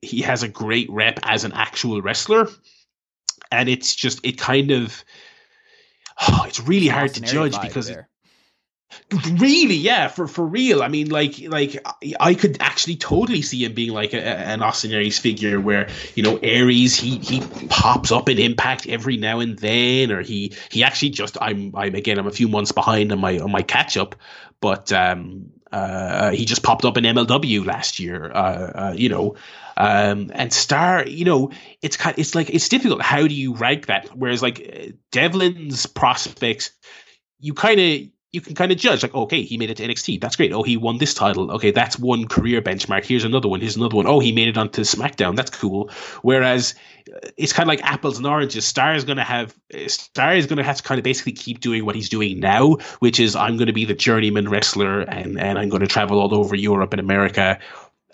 he 0.00 0.22
has 0.22 0.44
a 0.44 0.48
great 0.48 0.88
rep 0.88 1.18
as 1.24 1.42
an 1.42 1.50
actual 1.50 2.00
wrestler, 2.00 2.46
and 3.50 3.68
it's 3.68 3.96
just 3.96 4.24
it 4.24 4.38
kind 4.38 4.70
of 4.70 5.04
oh, 6.28 6.44
it's 6.46 6.60
really 6.60 6.86
hard 6.86 7.14
to 7.14 7.20
judge 7.20 7.60
because. 7.60 7.90
Really, 9.12 9.74
yeah, 9.74 10.08
for 10.08 10.26
for 10.26 10.44
real. 10.44 10.82
I 10.82 10.88
mean, 10.88 11.10
like 11.10 11.40
like 11.40 11.84
I 12.18 12.34
could 12.34 12.58
actually 12.60 12.96
totally 12.96 13.42
see 13.42 13.64
him 13.64 13.74
being 13.74 13.92
like 13.92 14.14
a, 14.14 14.22
an 14.22 14.62
Austin 14.62 14.92
Aries 14.92 15.18
figure, 15.18 15.60
where 15.60 15.88
you 16.14 16.22
know 16.22 16.38
Aries 16.42 16.96
he 16.96 17.18
he 17.18 17.40
pops 17.68 18.10
up 18.10 18.28
in 18.28 18.38
Impact 18.38 18.88
every 18.88 19.16
now 19.16 19.40
and 19.40 19.58
then, 19.58 20.10
or 20.12 20.22
he 20.22 20.54
he 20.70 20.82
actually 20.82 21.10
just 21.10 21.36
I'm 21.40 21.74
I'm 21.76 21.94
again 21.94 22.18
I'm 22.18 22.26
a 22.26 22.32
few 22.32 22.48
months 22.48 22.72
behind 22.72 23.12
on 23.12 23.20
my 23.20 23.38
on 23.38 23.50
my 23.50 23.62
catch 23.62 23.96
up, 23.96 24.16
but 24.60 24.92
um 24.92 25.50
uh 25.72 26.30
he 26.30 26.44
just 26.44 26.62
popped 26.62 26.84
up 26.84 26.96
in 26.96 27.04
MLW 27.04 27.64
last 27.66 27.98
year, 28.00 28.30
uh, 28.32 28.72
uh 28.90 28.94
you 28.96 29.08
know, 29.08 29.36
um, 29.76 30.30
and 30.34 30.52
Starr, 30.52 31.06
you 31.06 31.24
know, 31.24 31.50
it's 31.82 31.96
kind, 31.96 32.18
it's 32.18 32.34
like 32.34 32.50
it's 32.50 32.68
difficult. 32.68 33.02
How 33.02 33.26
do 33.26 33.34
you 33.34 33.54
rank 33.54 33.86
that? 33.86 34.16
Whereas 34.16 34.42
like 34.42 34.94
Devlin's 35.12 35.86
prospects, 35.86 36.70
you 37.38 37.54
kind 37.54 37.80
of 37.80 38.15
you 38.36 38.42
can 38.42 38.54
kind 38.54 38.70
of 38.70 38.76
judge 38.76 39.02
like, 39.02 39.14
okay, 39.14 39.40
he 39.40 39.56
made 39.56 39.70
it 39.70 39.78
to 39.78 39.88
NXT. 39.88 40.20
That's 40.20 40.36
great. 40.36 40.52
Oh, 40.52 40.62
he 40.62 40.76
won 40.76 40.98
this 40.98 41.14
title. 41.14 41.50
Okay, 41.52 41.70
that's 41.70 41.98
one 41.98 42.28
career 42.28 42.60
benchmark. 42.60 43.06
Here's 43.06 43.24
another 43.24 43.48
one. 43.48 43.62
Here's 43.62 43.76
another 43.76 43.96
one. 43.96 44.06
Oh, 44.06 44.20
he 44.20 44.30
made 44.30 44.48
it 44.48 44.58
onto 44.58 44.82
SmackDown. 44.82 45.36
That's 45.36 45.48
cool. 45.48 45.88
Whereas 46.20 46.74
uh, 47.10 47.30
it's 47.38 47.54
kind 47.54 47.66
of 47.66 47.68
like 47.68 47.82
apples 47.82 48.18
and 48.18 48.26
oranges. 48.26 48.66
Starr 48.66 48.94
is 48.94 49.04
going 49.04 49.16
to 49.16 49.24
have 49.24 49.56
Starr 49.86 50.34
is 50.34 50.46
going 50.46 50.58
to 50.58 50.64
have 50.64 50.76
to 50.76 50.82
kind 50.82 50.98
of 50.98 51.04
basically 51.04 51.32
keep 51.32 51.60
doing 51.60 51.86
what 51.86 51.94
he's 51.94 52.10
doing 52.10 52.38
now, 52.40 52.74
which 52.98 53.18
is 53.18 53.34
I'm 53.34 53.56
going 53.56 53.68
to 53.68 53.72
be 53.72 53.86
the 53.86 53.94
journeyman 53.94 54.50
wrestler 54.50 55.00
and 55.00 55.40
and 55.40 55.58
I'm 55.58 55.70
going 55.70 55.80
to 55.80 55.88
travel 55.88 56.20
all 56.20 56.34
over 56.34 56.54
Europe 56.54 56.92
and 56.92 57.00
America 57.00 57.58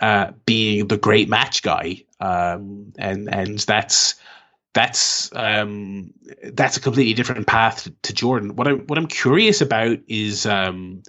uh, 0.00 0.30
being 0.46 0.86
the 0.86 0.96
great 0.96 1.28
match 1.28 1.62
guy, 1.62 2.04
um, 2.20 2.92
and 2.96 3.32
and 3.32 3.58
that's 3.58 4.14
that's 4.74 5.34
um, 5.34 6.12
that's 6.52 6.76
a 6.76 6.80
completely 6.80 7.14
different 7.14 7.46
path 7.46 7.88
to 8.02 8.12
Jordan. 8.12 8.56
What 8.56 8.68
I'm 8.68 8.80
what 8.86 8.98
I'm 8.98 9.06
curious 9.06 9.60
about 9.60 9.98
is 10.08 10.46
um, 10.46 11.02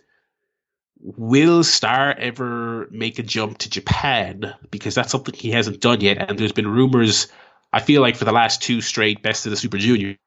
will 0.99 1.63
Starr 1.63 2.13
ever 2.17 2.87
make 2.91 3.19
a 3.19 3.23
jump 3.23 3.59
to 3.59 3.69
Japan 3.69 4.53
because 4.71 4.95
that's 4.95 5.11
something 5.11 5.33
he 5.33 5.51
hasn't 5.51 5.81
done 5.81 6.01
yet, 6.01 6.29
and 6.29 6.37
there's 6.37 6.51
been 6.51 6.67
rumors. 6.67 7.27
I 7.71 7.79
feel 7.79 8.01
like 8.01 8.15
for 8.15 8.25
the 8.25 8.31
last 8.31 8.61
two 8.61 8.81
straight 8.81 9.23
Best 9.23 9.45
of 9.45 9.49
the 9.49 9.57
Super 9.57 9.77
Juniors 9.77 10.17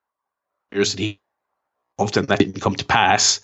that 0.73 0.99
he 0.99 1.21
often 1.99 2.27
that 2.27 2.39
didn't 2.39 2.61
come 2.61 2.75
to 2.77 2.85
pass. 2.85 3.41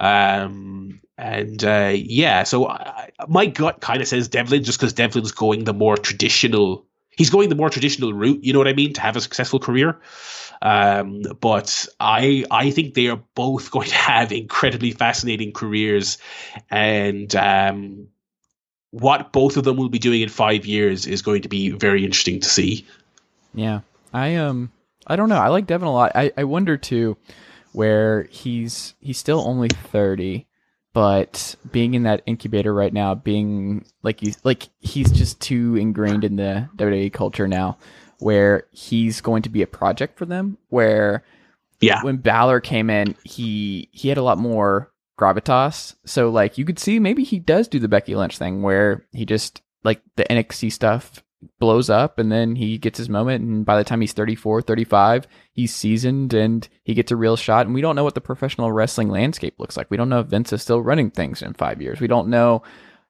Um, 0.00 1.00
and 1.16 1.64
uh, 1.64 1.92
yeah, 1.94 2.42
so 2.42 2.68
I, 2.68 3.10
my 3.28 3.46
gut 3.46 3.80
kind 3.80 4.02
of 4.02 4.08
says 4.08 4.28
Devlin 4.28 4.64
just 4.64 4.78
because 4.78 4.92
Devlin's 4.92 5.32
going 5.32 5.64
the 5.64 5.72
more 5.72 5.96
traditional. 5.96 6.86
He's 7.16 7.30
going 7.30 7.48
the 7.48 7.54
more 7.54 7.70
traditional 7.70 8.12
route. 8.12 8.44
You 8.44 8.52
know 8.52 8.58
what 8.58 8.68
I 8.68 8.74
mean? 8.74 8.92
To 8.94 9.00
have 9.00 9.16
a 9.16 9.20
successful 9.20 9.58
career. 9.58 9.98
Um, 10.62 11.22
but 11.40 11.86
I 11.98 12.44
I 12.50 12.70
think 12.70 12.94
they 12.94 13.08
are 13.08 13.20
both 13.34 13.70
going 13.72 13.88
to 13.88 13.94
have 13.94 14.32
incredibly 14.32 14.92
fascinating 14.92 15.52
careers, 15.52 16.18
and 16.70 17.34
um, 17.34 18.08
what 18.90 19.32
both 19.32 19.56
of 19.56 19.64
them 19.64 19.76
will 19.76 19.88
be 19.88 19.98
doing 19.98 20.22
in 20.22 20.28
five 20.28 20.64
years 20.64 21.06
is 21.06 21.22
going 21.22 21.42
to 21.42 21.48
be 21.48 21.70
very 21.70 22.04
interesting 22.04 22.40
to 22.40 22.48
see. 22.48 22.86
Yeah, 23.54 23.80
I 24.12 24.36
um 24.36 24.72
I 25.06 25.16
don't 25.16 25.28
know. 25.28 25.38
I 25.38 25.48
like 25.48 25.66
Devlin 25.66 25.88
a 25.88 25.92
lot. 25.92 26.12
I 26.14 26.32
I 26.36 26.44
wonder 26.44 26.76
too 26.76 27.16
where 27.72 28.24
he's 28.30 28.94
he's 29.00 29.18
still 29.18 29.40
only 29.46 29.68
30 29.68 30.45
but 30.96 31.56
being 31.70 31.92
in 31.92 32.04
that 32.04 32.22
incubator 32.24 32.72
right 32.72 32.94
now 32.94 33.14
being 33.14 33.84
like 34.02 34.22
you, 34.22 34.32
like 34.44 34.70
he's 34.78 35.12
just 35.12 35.38
too 35.42 35.76
ingrained 35.76 36.24
in 36.24 36.36
the 36.36 36.70
WWE 36.76 37.12
culture 37.12 37.46
now 37.46 37.76
where 38.18 38.66
he's 38.70 39.20
going 39.20 39.42
to 39.42 39.50
be 39.50 39.60
a 39.60 39.66
project 39.66 40.16
for 40.16 40.24
them 40.24 40.56
where 40.70 41.22
yeah. 41.82 42.02
when 42.02 42.16
Balor 42.16 42.60
came 42.60 42.88
in 42.88 43.14
he 43.24 43.90
he 43.92 44.08
had 44.08 44.16
a 44.16 44.22
lot 44.22 44.38
more 44.38 44.90
gravitas. 45.20 45.96
So 46.06 46.30
like 46.30 46.56
you 46.56 46.64
could 46.64 46.78
see 46.78 46.98
maybe 46.98 47.24
he 47.24 47.40
does 47.40 47.68
do 47.68 47.78
the 47.78 47.88
Becky 47.88 48.14
Lynch 48.14 48.38
thing 48.38 48.62
where 48.62 49.04
he 49.12 49.26
just 49.26 49.60
like 49.84 50.00
the 50.16 50.24
NXT 50.24 50.72
stuff 50.72 51.22
blows 51.58 51.90
up 51.90 52.18
and 52.18 52.32
then 52.32 52.56
he 52.56 52.78
gets 52.78 52.98
his 52.98 53.08
moment 53.08 53.44
and 53.44 53.64
by 53.66 53.76
the 53.76 53.84
time 53.84 54.00
he's 54.00 54.14
34 54.14 54.62
35 54.62 55.26
he's 55.52 55.74
seasoned 55.74 56.32
and 56.32 56.68
he 56.82 56.94
gets 56.94 57.12
a 57.12 57.16
real 57.16 57.36
shot 57.36 57.66
and 57.66 57.74
we 57.74 57.80
don't 57.80 57.94
know 57.94 58.04
what 58.04 58.14
the 58.14 58.20
professional 58.20 58.72
wrestling 58.72 59.08
landscape 59.08 59.54
looks 59.58 59.76
like. 59.76 59.90
We 59.90 59.96
don't 59.96 60.08
know 60.08 60.20
if 60.20 60.28
vince 60.28 60.52
is 60.52 60.62
still 60.62 60.82
running 60.82 61.10
things 61.10 61.42
in 61.42 61.54
five 61.54 61.80
years. 61.82 62.00
We 62.00 62.06
don't 62.06 62.28
know 62.28 62.62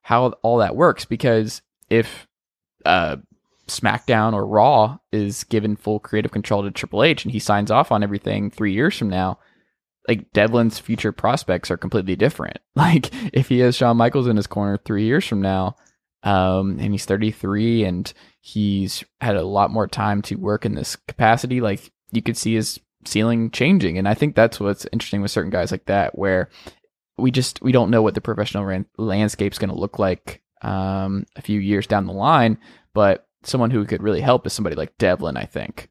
how 0.02 0.32
all 0.42 0.58
that 0.58 0.76
works 0.76 1.04
because 1.04 1.62
if 1.88 2.26
uh, 2.84 3.16
smackdown 3.68 4.32
or 4.32 4.46
raw 4.46 4.98
is 5.12 5.44
given 5.44 5.76
full 5.76 6.00
creative 6.00 6.30
control 6.30 6.62
to 6.62 6.70
triple 6.70 7.02
h 7.02 7.24
and 7.24 7.32
he 7.32 7.38
signs 7.38 7.70
off 7.70 7.90
on 7.90 8.02
everything 8.02 8.50
three 8.50 8.72
years 8.72 8.96
from 8.96 9.08
now 9.08 9.38
like 10.08 10.32
devlin's 10.32 10.78
future 10.78 11.12
prospects 11.12 11.70
are 11.70 11.76
completely 11.76 12.16
different. 12.16 12.58
Like 12.76 13.10
if 13.34 13.48
he 13.48 13.60
has 13.60 13.74
shawn 13.74 13.96
michaels 13.96 14.26
in 14.26 14.36
his 14.36 14.46
corner 14.46 14.76
three 14.76 15.04
years 15.04 15.26
from 15.26 15.40
now 15.40 15.76
um, 16.22 16.78
and 16.80 16.92
he's 16.92 17.04
33 17.04 17.84
and 17.84 18.12
he's 18.40 19.04
had 19.20 19.36
a 19.36 19.46
lot 19.46 19.70
more 19.70 19.86
time 19.86 20.22
to 20.22 20.36
work 20.36 20.64
in 20.64 20.74
this 20.74 20.96
capacity. 20.96 21.60
Like 21.60 21.92
you 22.12 22.22
could 22.22 22.36
see 22.36 22.54
his 22.54 22.80
ceiling 23.04 23.50
changing. 23.50 23.98
And 23.98 24.08
I 24.08 24.14
think 24.14 24.34
that's 24.34 24.58
what's 24.60 24.86
interesting 24.92 25.22
with 25.22 25.30
certain 25.30 25.50
guys 25.50 25.70
like 25.70 25.86
that, 25.86 26.18
where 26.18 26.48
we 27.16 27.30
just, 27.30 27.62
we 27.62 27.72
don't 27.72 27.90
know 27.90 28.02
what 28.02 28.14
the 28.14 28.20
professional 28.20 28.64
ran- 28.64 28.86
landscape 28.98 29.52
is 29.52 29.58
going 29.58 29.70
to 29.70 29.78
look 29.78 29.98
like, 29.98 30.42
um, 30.62 31.24
a 31.36 31.42
few 31.42 31.60
years 31.60 31.86
down 31.86 32.06
the 32.06 32.12
line, 32.12 32.58
but 32.94 33.26
someone 33.42 33.70
who 33.70 33.84
could 33.84 34.02
really 34.02 34.20
help 34.20 34.46
is 34.46 34.52
somebody 34.52 34.76
like 34.76 34.98
Devlin, 34.98 35.36
I 35.36 35.44
think. 35.44 35.88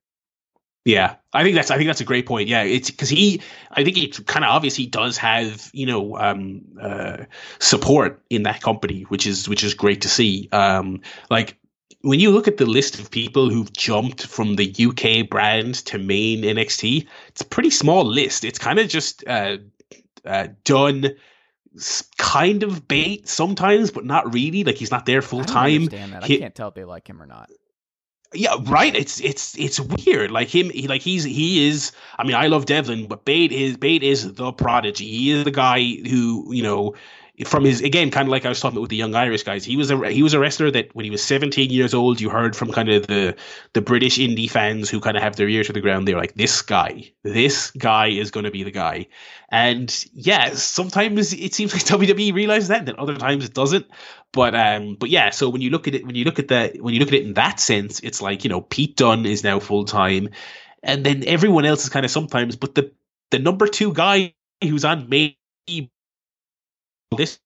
Yeah, 0.85 1.15
I 1.33 1.43
think 1.43 1.55
that's 1.55 1.71
I 1.71 1.77
think 1.77 1.87
that's 1.87 2.01
a 2.01 2.05
great 2.05 2.27
point. 2.27 2.47
Yeah, 2.47 2.61
it's 2.61 2.91
because 2.91 3.09
he, 3.09 3.41
I 3.71 3.83
think 3.83 3.97
he 3.97 4.07
kind 4.07 4.45
of 4.45 4.51
obvious 4.51 4.75
he 4.75 4.85
does 4.85 5.17
have 5.17 5.71
you 5.73 5.87
know 5.87 6.15
um, 6.17 6.61
uh, 6.79 7.25
support 7.57 8.23
in 8.29 8.43
that 8.43 8.61
company, 8.61 9.01
which 9.09 9.25
is 9.25 9.49
which 9.49 9.63
is 9.63 9.73
great 9.73 10.01
to 10.01 10.07
see. 10.07 10.47
Um, 10.51 11.01
like 11.31 11.57
when 12.01 12.19
you 12.19 12.29
look 12.29 12.47
at 12.47 12.57
the 12.57 12.67
list 12.67 12.99
of 12.99 13.09
people 13.09 13.49
who've 13.49 13.73
jumped 13.73 14.27
from 14.27 14.57
the 14.57 14.75
UK 14.79 15.27
brand 15.27 15.73
to 15.85 15.97
main 15.97 16.43
NXT, 16.43 17.07
it's 17.29 17.41
a 17.41 17.45
pretty 17.45 17.71
small 17.71 18.05
list. 18.05 18.45
It's 18.45 18.59
kind 18.59 18.77
of 18.77 18.87
just 18.87 19.27
uh, 19.27 19.57
uh, 20.23 20.49
Dunne 20.65 21.15
kind 22.19 22.61
of 22.61 22.87
Bate 22.87 23.27
sometimes, 23.27 23.89
but 23.89 24.05
not 24.05 24.31
really. 24.35 24.63
Like 24.63 24.75
he's 24.75 24.91
not 24.91 25.07
there 25.07 25.23
full 25.23 25.43
time. 25.45 25.89
I, 25.91 26.19
I 26.21 26.27
can't 26.27 26.53
tell 26.53 26.67
if 26.67 26.75
they 26.75 26.83
like 26.83 27.09
him 27.09 27.19
or 27.19 27.25
not 27.25 27.49
yeah, 28.33 28.55
right. 28.63 28.95
It's 28.95 29.19
it's 29.21 29.57
it's 29.57 29.79
weird. 29.79 30.31
Like 30.31 30.47
him, 30.49 30.69
he, 30.69 30.87
like 30.87 31.01
he's 31.01 31.23
he 31.23 31.67
is. 31.67 31.91
I 32.17 32.23
mean, 32.23 32.35
I 32.35 32.47
love 32.47 32.65
Devlin, 32.65 33.07
but 33.07 33.25
Bate 33.25 33.51
is 33.51 33.77
Bate 33.77 34.03
is 34.03 34.33
the 34.33 34.51
prodigy. 34.51 35.07
He 35.07 35.31
is 35.31 35.43
the 35.43 35.51
guy 35.51 35.79
who 35.79 36.51
you 36.53 36.63
know 36.63 36.95
from 37.43 37.65
his 37.65 37.81
again, 37.81 38.11
kind 38.11 38.27
of 38.27 38.31
like 38.31 38.45
I 38.45 38.49
was 38.49 38.59
talking 38.59 38.77
about 38.77 38.83
with 38.83 38.89
the 38.89 38.95
young 38.95 39.13
Irish 39.13 39.43
guys. 39.43 39.65
He 39.65 39.75
was 39.75 39.91
a 39.91 40.09
he 40.09 40.23
was 40.23 40.33
a 40.33 40.39
wrestler 40.39 40.71
that 40.71 40.95
when 40.95 41.03
he 41.03 41.11
was 41.11 41.23
17 41.23 41.69
years 41.69 41.93
old, 41.93 42.21
you 42.21 42.29
heard 42.29 42.55
from 42.55 42.71
kind 42.71 42.89
of 42.89 43.07
the 43.07 43.35
the 43.73 43.81
British 43.81 44.17
indie 44.17 44.49
fans 44.49 44.89
who 44.89 45.01
kind 45.01 45.17
of 45.17 45.23
have 45.23 45.35
their 45.35 45.49
ear 45.49 45.63
to 45.63 45.73
the 45.73 45.81
ground. 45.81 46.07
They're 46.07 46.17
like, 46.17 46.35
"This 46.35 46.61
guy, 46.61 47.11
this 47.23 47.71
guy 47.71 48.07
is 48.07 48.31
going 48.31 48.45
to 48.45 48.51
be 48.51 48.63
the 48.63 48.71
guy." 48.71 49.07
And 49.49 50.05
yeah, 50.13 50.53
sometimes 50.53 51.33
it 51.33 51.53
seems 51.53 51.73
like 51.73 51.83
WWE 51.85 52.33
realizes 52.33 52.69
that, 52.69 52.87
and 52.87 52.97
other 52.97 53.17
times 53.17 53.43
it 53.43 53.53
doesn't. 53.53 53.87
But 54.31 54.55
um, 54.55 54.95
but 54.95 55.09
yeah. 55.09 55.31
So 55.31 55.49
when 55.49 55.61
you 55.61 55.71
look 55.71 55.87
at 55.87 55.95
it, 55.95 56.05
when 56.05 56.15
you 56.15 56.23
look 56.23 56.39
at 56.39 56.47
that, 56.49 56.81
when 56.81 56.93
you 56.93 56.99
look 56.99 57.09
at 57.09 57.15
it 57.15 57.25
in 57.25 57.33
that 57.33 57.59
sense, 57.59 57.99
it's 57.99 58.21
like 58.21 58.43
you 58.43 58.49
know 58.49 58.61
Pete 58.61 58.95
Dunne 58.95 59.25
is 59.25 59.43
now 59.43 59.59
full 59.59 59.83
time, 59.83 60.29
and 60.83 61.05
then 61.05 61.23
everyone 61.27 61.65
else 61.65 61.83
is 61.83 61.89
kind 61.89 62.05
of 62.05 62.11
sometimes. 62.11 62.55
But 62.55 62.75
the 62.75 62.91
the 63.31 63.39
number 63.39 63.67
two 63.67 63.93
guy 63.93 64.33
who's 64.61 64.85
on 64.85 65.09
maybe 65.09 65.91
this 67.15 67.39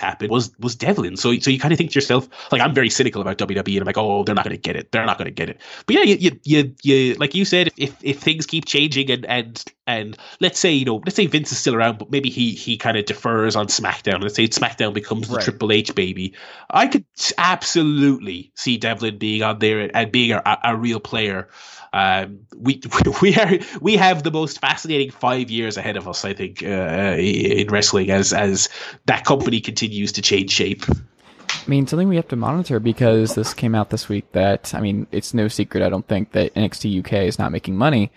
happened 0.00 0.30
was 0.30 0.52
was 0.58 0.74
Devlin. 0.74 1.16
So 1.16 1.38
so 1.38 1.50
you 1.50 1.58
kind 1.58 1.72
of 1.72 1.78
think 1.78 1.90
to 1.90 1.94
yourself, 1.94 2.28
like 2.50 2.60
I'm 2.60 2.74
very 2.74 2.90
cynical 2.90 3.20
about 3.20 3.38
WWE, 3.38 3.72
and 3.72 3.80
I'm 3.80 3.86
like, 3.86 3.98
oh, 3.98 4.24
they're 4.24 4.34
not 4.34 4.44
going 4.44 4.56
to 4.56 4.60
get 4.60 4.76
it. 4.76 4.92
They're 4.92 5.04
not 5.04 5.18
going 5.18 5.26
to 5.26 5.32
get 5.32 5.50
it. 5.50 5.60
But 5.86 5.96
yeah, 5.96 6.02
you, 6.02 6.16
you 6.20 6.40
you 6.44 6.74
you 6.82 7.14
like 7.14 7.34
you 7.34 7.44
said, 7.44 7.70
if 7.76 7.96
if 8.02 8.18
things 8.18 8.46
keep 8.46 8.64
changing 8.64 9.10
and 9.10 9.26
and 9.26 9.64
and 9.86 10.16
let's 10.40 10.58
say 10.58 10.72
you 10.72 10.84
know, 10.84 11.02
let's 11.04 11.16
say 11.16 11.26
Vince 11.26 11.52
is 11.52 11.58
still 11.58 11.74
around, 11.74 11.98
but 11.98 12.10
maybe 12.10 12.30
he 12.30 12.52
he 12.52 12.76
kind 12.76 12.96
of 12.96 13.04
defers 13.04 13.56
on 13.56 13.66
SmackDown. 13.66 14.22
Let's 14.22 14.34
say 14.34 14.48
SmackDown 14.48 14.94
becomes 14.94 15.28
the 15.28 15.36
right. 15.36 15.44
Triple 15.44 15.72
H 15.72 15.94
baby. 15.94 16.34
I 16.70 16.86
could 16.86 17.04
absolutely 17.38 18.52
see 18.54 18.76
Devlin 18.76 19.18
being 19.18 19.42
on 19.42 19.58
there 19.58 19.90
and 19.94 20.12
being 20.12 20.32
a, 20.32 20.58
a 20.64 20.76
real 20.76 21.00
player. 21.00 21.48
Um, 21.92 22.40
we 22.56 22.80
we 23.22 23.34
are 23.36 23.58
we 23.80 23.96
have 23.96 24.22
the 24.22 24.30
most 24.30 24.60
fascinating 24.60 25.10
five 25.10 25.50
years 25.50 25.76
ahead 25.76 25.96
of 25.96 26.08
us. 26.08 26.24
I 26.24 26.32
think 26.32 26.62
uh, 26.62 27.16
in 27.18 27.68
wrestling 27.68 28.10
as 28.10 28.32
as 28.32 28.68
that 29.06 29.24
company 29.24 29.60
continues 29.60 30.12
to 30.12 30.22
change 30.22 30.50
shape. 30.50 30.84
I 30.88 31.70
mean, 31.70 31.86
something 31.86 32.08
we 32.08 32.16
have 32.16 32.28
to 32.28 32.36
monitor 32.36 32.80
because 32.80 33.34
this 33.34 33.54
came 33.54 33.74
out 33.74 33.90
this 33.90 34.08
week 34.08 34.30
that 34.32 34.74
I 34.74 34.80
mean, 34.80 35.06
it's 35.12 35.34
no 35.34 35.48
secret. 35.48 35.82
I 35.82 35.88
don't 35.88 36.06
think 36.06 36.32
that 36.32 36.54
NXT 36.54 37.04
UK 37.04 37.12
is 37.24 37.38
not 37.38 37.52
making 37.52 37.76
money, 37.76 38.10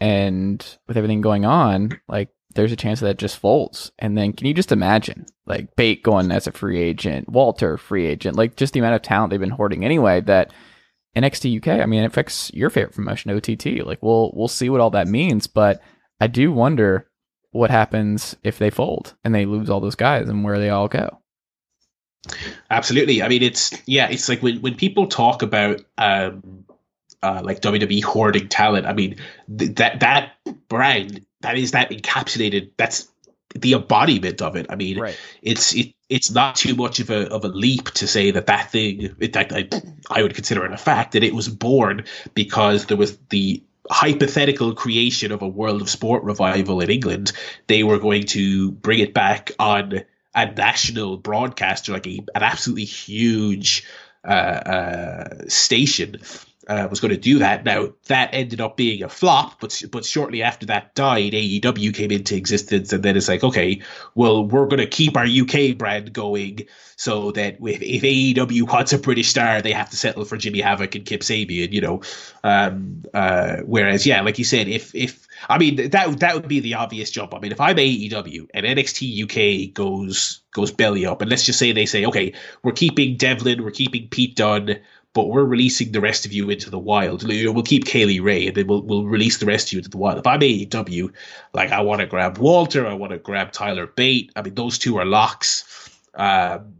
and 0.00 0.78
with 0.88 0.96
everything 0.96 1.20
going 1.20 1.44
on, 1.44 2.00
like 2.08 2.30
there's 2.54 2.72
a 2.72 2.76
chance 2.76 3.00
that 3.00 3.18
just 3.18 3.38
folds. 3.38 3.92
And 3.98 4.16
then 4.16 4.32
can 4.32 4.46
you 4.46 4.54
just 4.54 4.72
imagine 4.72 5.26
like 5.46 5.76
Bate 5.76 6.02
going 6.02 6.32
as 6.32 6.46
a 6.46 6.52
free 6.52 6.80
agent, 6.80 7.28
Walter 7.28 7.76
free 7.76 8.06
agent, 8.06 8.36
like 8.36 8.56
just 8.56 8.72
the 8.72 8.80
amount 8.80 8.96
of 8.96 9.02
talent 9.02 9.30
they've 9.30 9.40
been 9.40 9.50
hoarding 9.50 9.84
anyway 9.84 10.20
that 10.22 10.52
in 11.14 11.24
NXT 11.24 11.58
UK, 11.58 11.80
I 11.80 11.86
mean, 11.86 12.02
it 12.02 12.06
affects 12.06 12.52
your 12.54 12.70
favorite 12.70 12.94
promotion, 12.94 13.30
OTT. 13.32 13.84
Like, 13.84 14.02
we'll 14.02 14.30
we'll 14.34 14.48
see 14.48 14.70
what 14.70 14.80
all 14.80 14.90
that 14.90 15.08
means, 15.08 15.46
but 15.46 15.80
I 16.20 16.28
do 16.28 16.52
wonder 16.52 17.08
what 17.52 17.70
happens 17.70 18.36
if 18.44 18.58
they 18.58 18.70
fold 18.70 19.14
and 19.24 19.34
they 19.34 19.44
lose 19.44 19.70
all 19.70 19.80
those 19.80 19.96
guys 19.96 20.28
and 20.28 20.44
where 20.44 20.58
they 20.58 20.70
all 20.70 20.86
go. 20.86 21.18
Absolutely. 22.70 23.22
I 23.22 23.28
mean, 23.28 23.42
it's 23.42 23.72
yeah, 23.86 24.08
it's 24.08 24.28
like 24.28 24.42
when 24.42 24.60
when 24.60 24.76
people 24.76 25.08
talk 25.08 25.42
about 25.42 25.82
um, 25.98 26.64
uh, 27.22 27.40
like 27.44 27.60
WWE 27.60 28.02
hoarding 28.02 28.48
talent. 28.48 28.86
I 28.86 28.92
mean, 28.92 29.16
th- 29.56 29.76
that 29.76 30.00
that 30.00 30.32
brand 30.68 31.24
that 31.40 31.56
is 31.56 31.72
that 31.72 31.90
encapsulated. 31.90 32.70
That's 32.76 33.08
the 33.54 33.74
embodiment 33.74 34.42
of 34.42 34.56
it. 34.56 34.66
I 34.70 34.76
mean, 34.76 34.98
right. 34.98 35.18
it's 35.42 35.74
it, 35.74 35.94
it's 36.08 36.30
not 36.30 36.56
too 36.56 36.74
much 36.74 37.00
of 37.00 37.10
a 37.10 37.28
of 37.30 37.44
a 37.44 37.48
leap 37.48 37.90
to 37.92 38.06
say 38.06 38.30
that 38.30 38.46
that 38.46 38.70
thing. 38.70 39.14
In 39.18 39.32
fact, 39.32 39.52
I, 39.52 39.68
I 40.10 40.22
would 40.22 40.34
consider 40.34 40.64
it 40.64 40.72
a 40.72 40.76
fact 40.76 41.12
that 41.12 41.24
it 41.24 41.34
was 41.34 41.48
born 41.48 42.04
because 42.34 42.86
there 42.86 42.96
was 42.96 43.16
the 43.30 43.62
hypothetical 43.90 44.74
creation 44.74 45.32
of 45.32 45.42
a 45.42 45.48
world 45.48 45.82
of 45.82 45.90
sport 45.90 46.22
revival 46.22 46.80
in 46.80 46.90
England. 46.90 47.32
They 47.66 47.82
were 47.82 47.98
going 47.98 48.24
to 48.26 48.70
bring 48.72 49.00
it 49.00 49.12
back 49.12 49.52
on 49.58 50.02
a 50.34 50.46
national 50.52 51.16
broadcaster, 51.16 51.92
like 51.92 52.06
a, 52.06 52.20
an 52.34 52.42
absolutely 52.42 52.84
huge 52.84 53.84
uh, 54.24 54.28
uh, 54.28 55.48
station 55.48 56.16
uh, 56.70 56.86
was 56.88 57.00
going 57.00 57.12
to 57.12 57.20
do 57.20 57.40
that. 57.40 57.64
Now 57.64 57.88
that 58.06 58.30
ended 58.32 58.60
up 58.60 58.76
being 58.76 59.02
a 59.02 59.08
flop, 59.08 59.60
but 59.60 59.82
but 59.90 60.04
shortly 60.04 60.44
after 60.44 60.66
that 60.66 60.94
died, 60.94 61.32
AEW 61.32 61.92
came 61.92 62.12
into 62.12 62.36
existence, 62.36 62.92
and 62.92 63.02
then 63.02 63.16
it's 63.16 63.26
like, 63.26 63.42
okay, 63.42 63.82
well, 64.14 64.46
we're 64.46 64.66
going 64.66 64.78
to 64.78 64.86
keep 64.86 65.16
our 65.16 65.26
UK 65.26 65.76
brand 65.76 66.12
going, 66.12 66.60
so 66.94 67.32
that 67.32 67.56
if, 67.60 67.82
if 67.82 68.02
AEW 68.02 68.70
wants 68.70 68.92
a 68.92 68.98
British 68.98 69.30
star, 69.30 69.60
they 69.60 69.72
have 69.72 69.90
to 69.90 69.96
settle 69.96 70.24
for 70.24 70.36
Jimmy 70.36 70.60
Havoc 70.60 70.94
and 70.94 71.04
Kip 71.04 71.22
Sabian, 71.22 71.72
you 71.72 71.80
know. 71.80 72.02
Um, 72.44 73.02
uh, 73.12 73.56
whereas, 73.64 74.06
yeah, 74.06 74.20
like 74.20 74.38
you 74.38 74.44
said, 74.44 74.68
if 74.68 74.94
if 74.94 75.26
I 75.48 75.58
mean 75.58 75.90
that 75.90 76.20
that 76.20 76.34
would 76.36 76.46
be 76.46 76.60
the 76.60 76.74
obvious 76.74 77.10
jump. 77.10 77.34
I 77.34 77.40
mean, 77.40 77.50
if 77.50 77.60
I'm 77.60 77.76
AEW 77.78 78.46
and 78.54 78.64
NXT 78.64 79.24
UK 79.24 79.74
goes 79.74 80.42
goes 80.52 80.70
belly 80.70 81.04
up, 81.04 81.20
and 81.20 81.28
let's 81.28 81.44
just 81.44 81.58
say 81.58 81.72
they 81.72 81.86
say, 81.86 82.06
okay, 82.06 82.34
we're 82.62 82.72
keeping 82.72 83.16
Devlin, 83.16 83.64
we're 83.64 83.72
keeping 83.72 84.06
Pete 84.06 84.36
Dunne 84.36 84.78
but 85.12 85.28
we're 85.28 85.44
releasing 85.44 85.92
the 85.92 86.00
rest 86.00 86.24
of 86.24 86.32
you 86.32 86.50
into 86.50 86.70
the 86.70 86.78
wild. 86.78 87.26
We'll 87.26 87.62
keep 87.62 87.84
Kay 87.84 88.04
Lee 88.04 88.20
Ray, 88.20 88.46
and 88.46 88.56
then 88.56 88.66
we'll 88.66 88.82
we'll 88.82 89.04
release 89.04 89.38
the 89.38 89.46
rest 89.46 89.68
of 89.68 89.72
you 89.72 89.78
into 89.78 89.90
the 89.90 89.98
wild. 89.98 90.18
If 90.18 90.26
I'm 90.26 90.40
AEW, 90.40 91.12
like 91.52 91.72
I 91.72 91.80
want 91.80 92.00
to 92.00 92.06
grab 92.06 92.38
Walter, 92.38 92.86
I 92.86 92.94
want 92.94 93.12
to 93.12 93.18
grab 93.18 93.52
Tyler 93.52 93.86
Bate. 93.86 94.30
I 94.36 94.42
mean, 94.42 94.54
those 94.54 94.78
two 94.78 94.98
are 94.98 95.04
locks. 95.04 95.64
Um, 96.14 96.74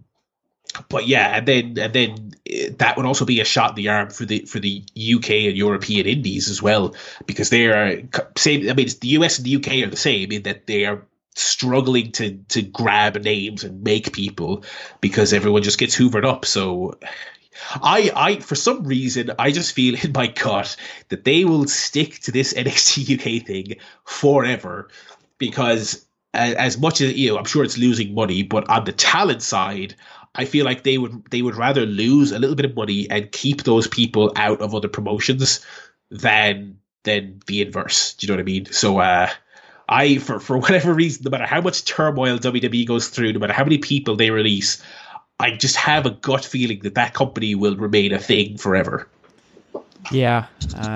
but 0.88 1.08
yeah, 1.08 1.36
and 1.36 1.46
then 1.48 1.78
and 1.78 1.92
then 1.92 2.32
eh, 2.46 2.70
that 2.78 2.96
would 2.96 3.06
also 3.06 3.24
be 3.24 3.40
a 3.40 3.44
shot 3.44 3.70
in 3.70 3.76
the 3.76 3.88
arm 3.88 4.10
for 4.10 4.24
the 4.24 4.40
for 4.40 4.60
the 4.60 4.84
UK 4.96 5.30
and 5.30 5.56
European 5.56 6.06
indies 6.06 6.48
as 6.48 6.62
well, 6.62 6.94
because 7.26 7.50
they 7.50 7.66
are 7.66 8.00
same. 8.36 8.68
I 8.70 8.74
mean, 8.74 8.88
the 9.00 9.08
US 9.08 9.38
and 9.38 9.46
the 9.46 9.56
UK 9.56 9.86
are 9.86 9.90
the 9.90 9.96
same 9.96 10.30
in 10.30 10.42
that 10.42 10.66
they 10.66 10.84
are 10.84 11.02
struggling 11.34 12.12
to 12.12 12.36
to 12.48 12.62
grab 12.62 13.16
names 13.22 13.64
and 13.64 13.82
make 13.82 14.12
people 14.12 14.62
because 15.00 15.32
everyone 15.32 15.62
just 15.62 15.78
gets 15.78 15.96
hoovered 15.96 16.24
up. 16.24 16.44
So 16.44 16.94
I, 17.82 18.10
I, 18.14 18.40
for 18.40 18.54
some 18.54 18.84
reason, 18.84 19.30
I 19.38 19.50
just 19.50 19.72
feel 19.72 19.96
in 20.02 20.12
my 20.12 20.28
gut 20.28 20.76
that 21.08 21.24
they 21.24 21.44
will 21.44 21.66
stick 21.66 22.20
to 22.20 22.32
this 22.32 22.52
NXT 22.56 23.14
UK 23.18 23.46
thing 23.46 23.76
forever 24.04 24.88
because 25.38 26.06
as 26.32 26.78
much 26.78 27.00
as 27.00 27.14
you 27.14 27.30
know, 27.30 27.38
I'm 27.38 27.44
sure 27.44 27.64
it's 27.64 27.78
losing 27.78 28.14
money, 28.14 28.42
but 28.42 28.68
on 28.70 28.84
the 28.84 28.92
talent 28.92 29.42
side, 29.42 29.94
I 30.34 30.44
feel 30.44 30.64
like 30.64 30.84
they 30.84 30.98
would 30.98 31.24
they 31.30 31.42
would 31.42 31.56
rather 31.56 31.86
lose 31.86 32.30
a 32.30 32.38
little 32.38 32.54
bit 32.54 32.66
of 32.66 32.76
money 32.76 33.10
and 33.10 33.32
keep 33.32 33.64
those 33.64 33.88
people 33.88 34.32
out 34.36 34.60
of 34.60 34.74
other 34.74 34.88
promotions 34.88 35.64
than 36.10 36.78
than 37.02 37.40
the 37.46 37.62
inverse. 37.62 38.14
Do 38.14 38.26
you 38.26 38.28
know 38.28 38.36
what 38.36 38.42
I 38.42 38.44
mean? 38.44 38.66
So 38.66 38.98
uh 38.98 39.28
I 39.88 40.18
for 40.18 40.38
for 40.38 40.56
whatever 40.58 40.94
reason, 40.94 41.24
no 41.24 41.30
matter 41.30 41.46
how 41.46 41.60
much 41.60 41.84
turmoil 41.84 42.38
WWE 42.38 42.86
goes 42.86 43.08
through, 43.08 43.32
no 43.32 43.40
matter 43.40 43.52
how 43.52 43.64
many 43.64 43.78
people 43.78 44.14
they 44.14 44.30
release, 44.30 44.80
I 45.40 45.52
just 45.52 45.76
have 45.76 46.04
a 46.04 46.10
gut 46.10 46.44
feeling 46.44 46.80
that 46.80 46.94
that 46.94 47.14
company 47.14 47.54
will 47.54 47.76
remain 47.76 48.12
a 48.12 48.18
thing 48.18 48.58
forever. 48.58 49.08
Yeah, 50.12 50.46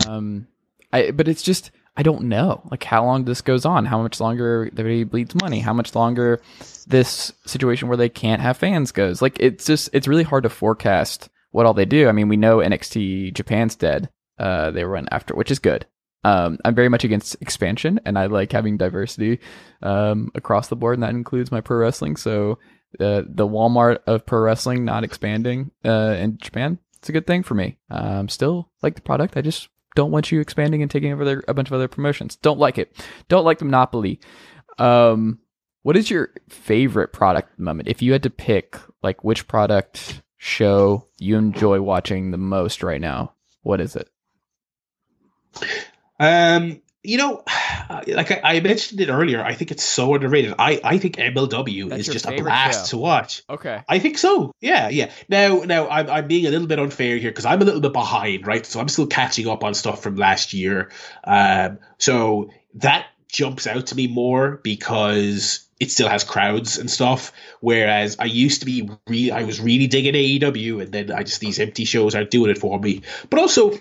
um, 0.07 0.47
I 0.93 1.11
but 1.11 1.29
it's 1.29 1.43
just 1.43 1.71
I 1.97 2.03
don't 2.03 2.25
know 2.25 2.63
like 2.71 2.85
how 2.85 3.05
long 3.05 3.25
this 3.25 3.41
goes 3.41 3.65
on, 3.65 3.87
how 3.87 4.03
much 4.03 4.21
longer 4.21 4.71
WWE 4.75 5.09
bleeds 5.09 5.35
money, 5.41 5.61
how 5.61 5.73
much 5.73 5.95
longer 5.95 6.41
this 6.87 7.33
situation 7.47 7.89
where 7.89 7.97
they 7.97 8.09
can't 8.09 8.43
have 8.43 8.59
fans 8.59 8.93
goes. 8.93 9.23
Like 9.23 9.39
it's 9.41 9.65
just 9.65 9.89
it's 9.93 10.09
really 10.09 10.23
hard 10.23 10.43
to 10.43 10.51
forecast 10.51 11.31
what 11.53 11.65
all 11.65 11.75
they 11.75 11.87
do. 11.87 12.09
I 12.09 12.13
mean, 12.13 12.29
we 12.29 12.37
know 12.37 12.59
NXT 12.59 13.33
Japan's 13.33 13.77
dead. 13.77 14.11
Uh, 14.39 14.73
they 14.73 14.85
run 14.85 15.09
after, 15.11 15.35
which 15.35 15.51
is 15.51 15.59
good. 15.59 15.87
Um, 16.25 16.59
I'm 16.65 16.75
very 16.75 16.89
much 16.89 17.05
against 17.05 17.37
expansion, 17.41 18.01
and 18.05 18.19
I 18.19 18.27
like 18.27 18.51
having 18.51 18.77
diversity 18.77 19.41
um, 19.83 20.31
across 20.35 20.69
the 20.69 20.77
board, 20.77 20.95
and 20.95 21.03
that 21.03 21.11
includes 21.11 21.53
my 21.53 21.61
pro 21.61 21.77
wrestling. 21.77 22.17
So 22.17 22.59
uh, 23.01 23.23
the 23.27 23.47
Walmart 23.47 23.99
of 24.07 24.27
pro 24.27 24.41
wrestling 24.41 24.85
not 24.85 25.05
expanding 25.05 25.71
uh, 25.85 26.17
in 26.19 26.39
Japan. 26.39 26.79
It's 26.99 27.09
a 27.09 27.13
good 27.13 27.27
thing 27.27 27.43
for 27.43 27.55
me. 27.55 27.77
Um, 27.91 28.29
still 28.29 28.71
like 28.83 28.95
the 28.95 29.03
product. 29.03 29.37
I 29.37 29.43
just 29.43 29.69
don't 29.95 30.11
want 30.11 30.33
you 30.33 30.41
expanding 30.41 30.83
and 30.83 30.91
taking 30.91 31.13
over 31.13 31.25
their, 31.25 31.45
a 31.47 31.55
bunch 31.55 31.69
of 31.69 31.75
other 31.75 31.89
promotions. 31.89 32.37
Don't 32.37 32.59
like 32.59 32.79
it. 32.79 32.97
Don't 33.29 33.45
like 33.45 33.59
the 33.59 33.65
monopoly. 33.65 34.21
Um, 34.79 35.39
what 35.83 35.97
is 35.97 36.11
your 36.11 36.31
favorite 36.49 37.13
product 37.13 37.59
moment? 37.59 37.89
If 37.89 38.01
you 38.03 38.13
had 38.13 38.23
to 38.23 38.31
pick, 38.31 38.79
like, 39.03 39.23
which 39.23 39.47
product 39.47 40.23
show 40.39 41.07
you 41.19 41.37
enjoy 41.37 41.81
watching 41.81 42.31
the 42.31 42.39
most 42.39 42.83
right 42.83 43.01
now, 43.01 43.35
what 43.63 43.81
is 43.81 43.97
it? 43.97 44.09
Um, 46.19 46.81
you 47.05 47.19
know, 47.19 47.45
like 48.09 48.33
I, 48.33 48.41
I, 48.43 48.61
mentioned 48.61 49.01
it 49.01 49.09
earlier, 49.09 49.45
I 49.45 49.55
think 49.55 49.71
it's 49.71 49.85
so 49.85 50.15
underrated. 50.15 50.55
I, 50.59 50.81
I 50.83 50.99
think 50.99 51.17
MLW 51.17 51.91
That's 51.91 52.09
is 52.09 52.13
just 52.13 52.27
a 52.27 52.37
blast 52.37 52.91
show. 52.91 52.97
to 52.97 53.03
watch. 53.03 53.43
Okay, 53.49 53.83
I 53.89 53.99
think 53.99 54.19
so. 54.19 54.53
Yeah, 54.61 54.89
yeah. 54.89 55.13
Now, 55.29 55.59
now 55.61 55.89
I'm 55.89 56.09
I'm 56.09 56.27
being 56.27 56.47
a 56.47 56.51
little 56.51 56.67
bit 56.67 56.79
unfair 56.79 57.19
here 57.19 57.31
because 57.31 57.45
I'm 57.45 57.63
a 57.63 57.65
little 57.65 57.81
bit 57.81 57.93
behind, 57.93 58.47
right? 58.47 58.65
So 58.65 58.81
I'm 58.81 58.89
still 58.89 59.07
catching 59.07 59.47
up 59.47 59.63
on 59.63 59.75
stuff 59.75 60.03
from 60.03 60.17
last 60.17 60.53
year. 60.55 60.91
Um, 61.25 61.79
so 61.99 62.51
that 62.75 63.07
jumps 63.29 63.67
out 63.67 63.87
to 63.89 63.95
me 63.95 64.07
more 64.07 64.61
because 64.63 65.67
it 65.81 65.91
still 65.91 66.09
has 66.09 66.25
crowds 66.25 66.79
and 66.79 66.91
stuff. 66.91 67.33
Whereas 67.61 68.17
I 68.19 68.25
used 68.25 68.61
to 68.61 68.67
be, 68.67 68.89
re- 69.07 69.31
I 69.31 69.43
was 69.43 69.61
really 69.61 69.87
digging 69.87 70.15
AEW, 70.15 70.83
and 70.83 70.93
then 70.93 71.13
I 71.13 71.23
just 71.25 71.41
these 71.41 71.59
empty 71.59 71.85
shows 71.85 72.15
aren't 72.15 72.31
doing 72.31 72.51
it 72.51 72.59
for 72.59 72.79
me. 72.79 73.03
But 73.29 73.41
also, 73.41 73.73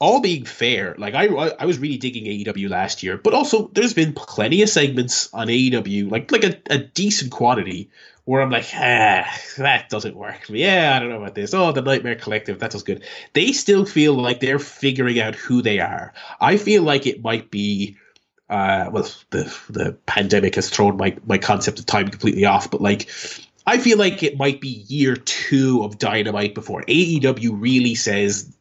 all 0.00 0.20
being 0.20 0.44
fair, 0.44 0.94
like 0.98 1.14
I 1.14 1.26
I 1.26 1.66
was 1.66 1.78
really 1.78 1.96
digging 1.96 2.24
AEW 2.24 2.68
last 2.68 3.02
year, 3.02 3.16
but 3.16 3.34
also 3.34 3.68
there's 3.72 3.94
been 3.94 4.12
plenty 4.12 4.62
of 4.62 4.68
segments 4.68 5.32
on 5.32 5.48
AEW, 5.48 6.10
like 6.10 6.30
like 6.30 6.44
a, 6.44 6.56
a 6.70 6.78
decent 6.78 7.32
quantity 7.32 7.90
where 8.24 8.42
I'm 8.42 8.50
like, 8.50 8.66
ah, 8.74 9.26
that 9.56 9.88
doesn't 9.88 10.14
work. 10.14 10.48
Yeah, 10.50 10.94
I 10.94 10.98
don't 10.98 11.08
know 11.08 11.16
about 11.16 11.34
this. 11.34 11.54
Oh, 11.54 11.72
the 11.72 11.80
Nightmare 11.80 12.14
Collective, 12.14 12.58
that 12.58 12.74
was 12.74 12.82
good. 12.82 13.02
They 13.32 13.52
still 13.52 13.86
feel 13.86 14.12
like 14.14 14.40
they're 14.40 14.58
figuring 14.58 15.18
out 15.18 15.34
who 15.34 15.62
they 15.62 15.80
are. 15.80 16.12
I 16.38 16.58
feel 16.58 16.82
like 16.82 17.06
it 17.06 17.22
might 17.22 17.50
be 17.50 17.96
uh, 18.48 18.90
well, 18.92 19.08
the 19.30 19.52
the 19.68 19.92
pandemic 20.06 20.54
has 20.54 20.70
thrown 20.70 20.96
my 20.96 21.16
my 21.26 21.38
concept 21.38 21.78
of 21.78 21.86
time 21.86 22.08
completely 22.08 22.44
off. 22.44 22.70
But 22.70 22.80
like, 22.80 23.08
I 23.66 23.78
feel 23.78 23.98
like 23.98 24.22
it 24.22 24.38
might 24.38 24.60
be 24.60 24.84
year 24.88 25.16
two 25.16 25.82
of 25.82 25.98
Dynamite 25.98 26.54
before 26.54 26.82
AEW 26.82 27.60
really 27.60 27.94
says 27.94 28.54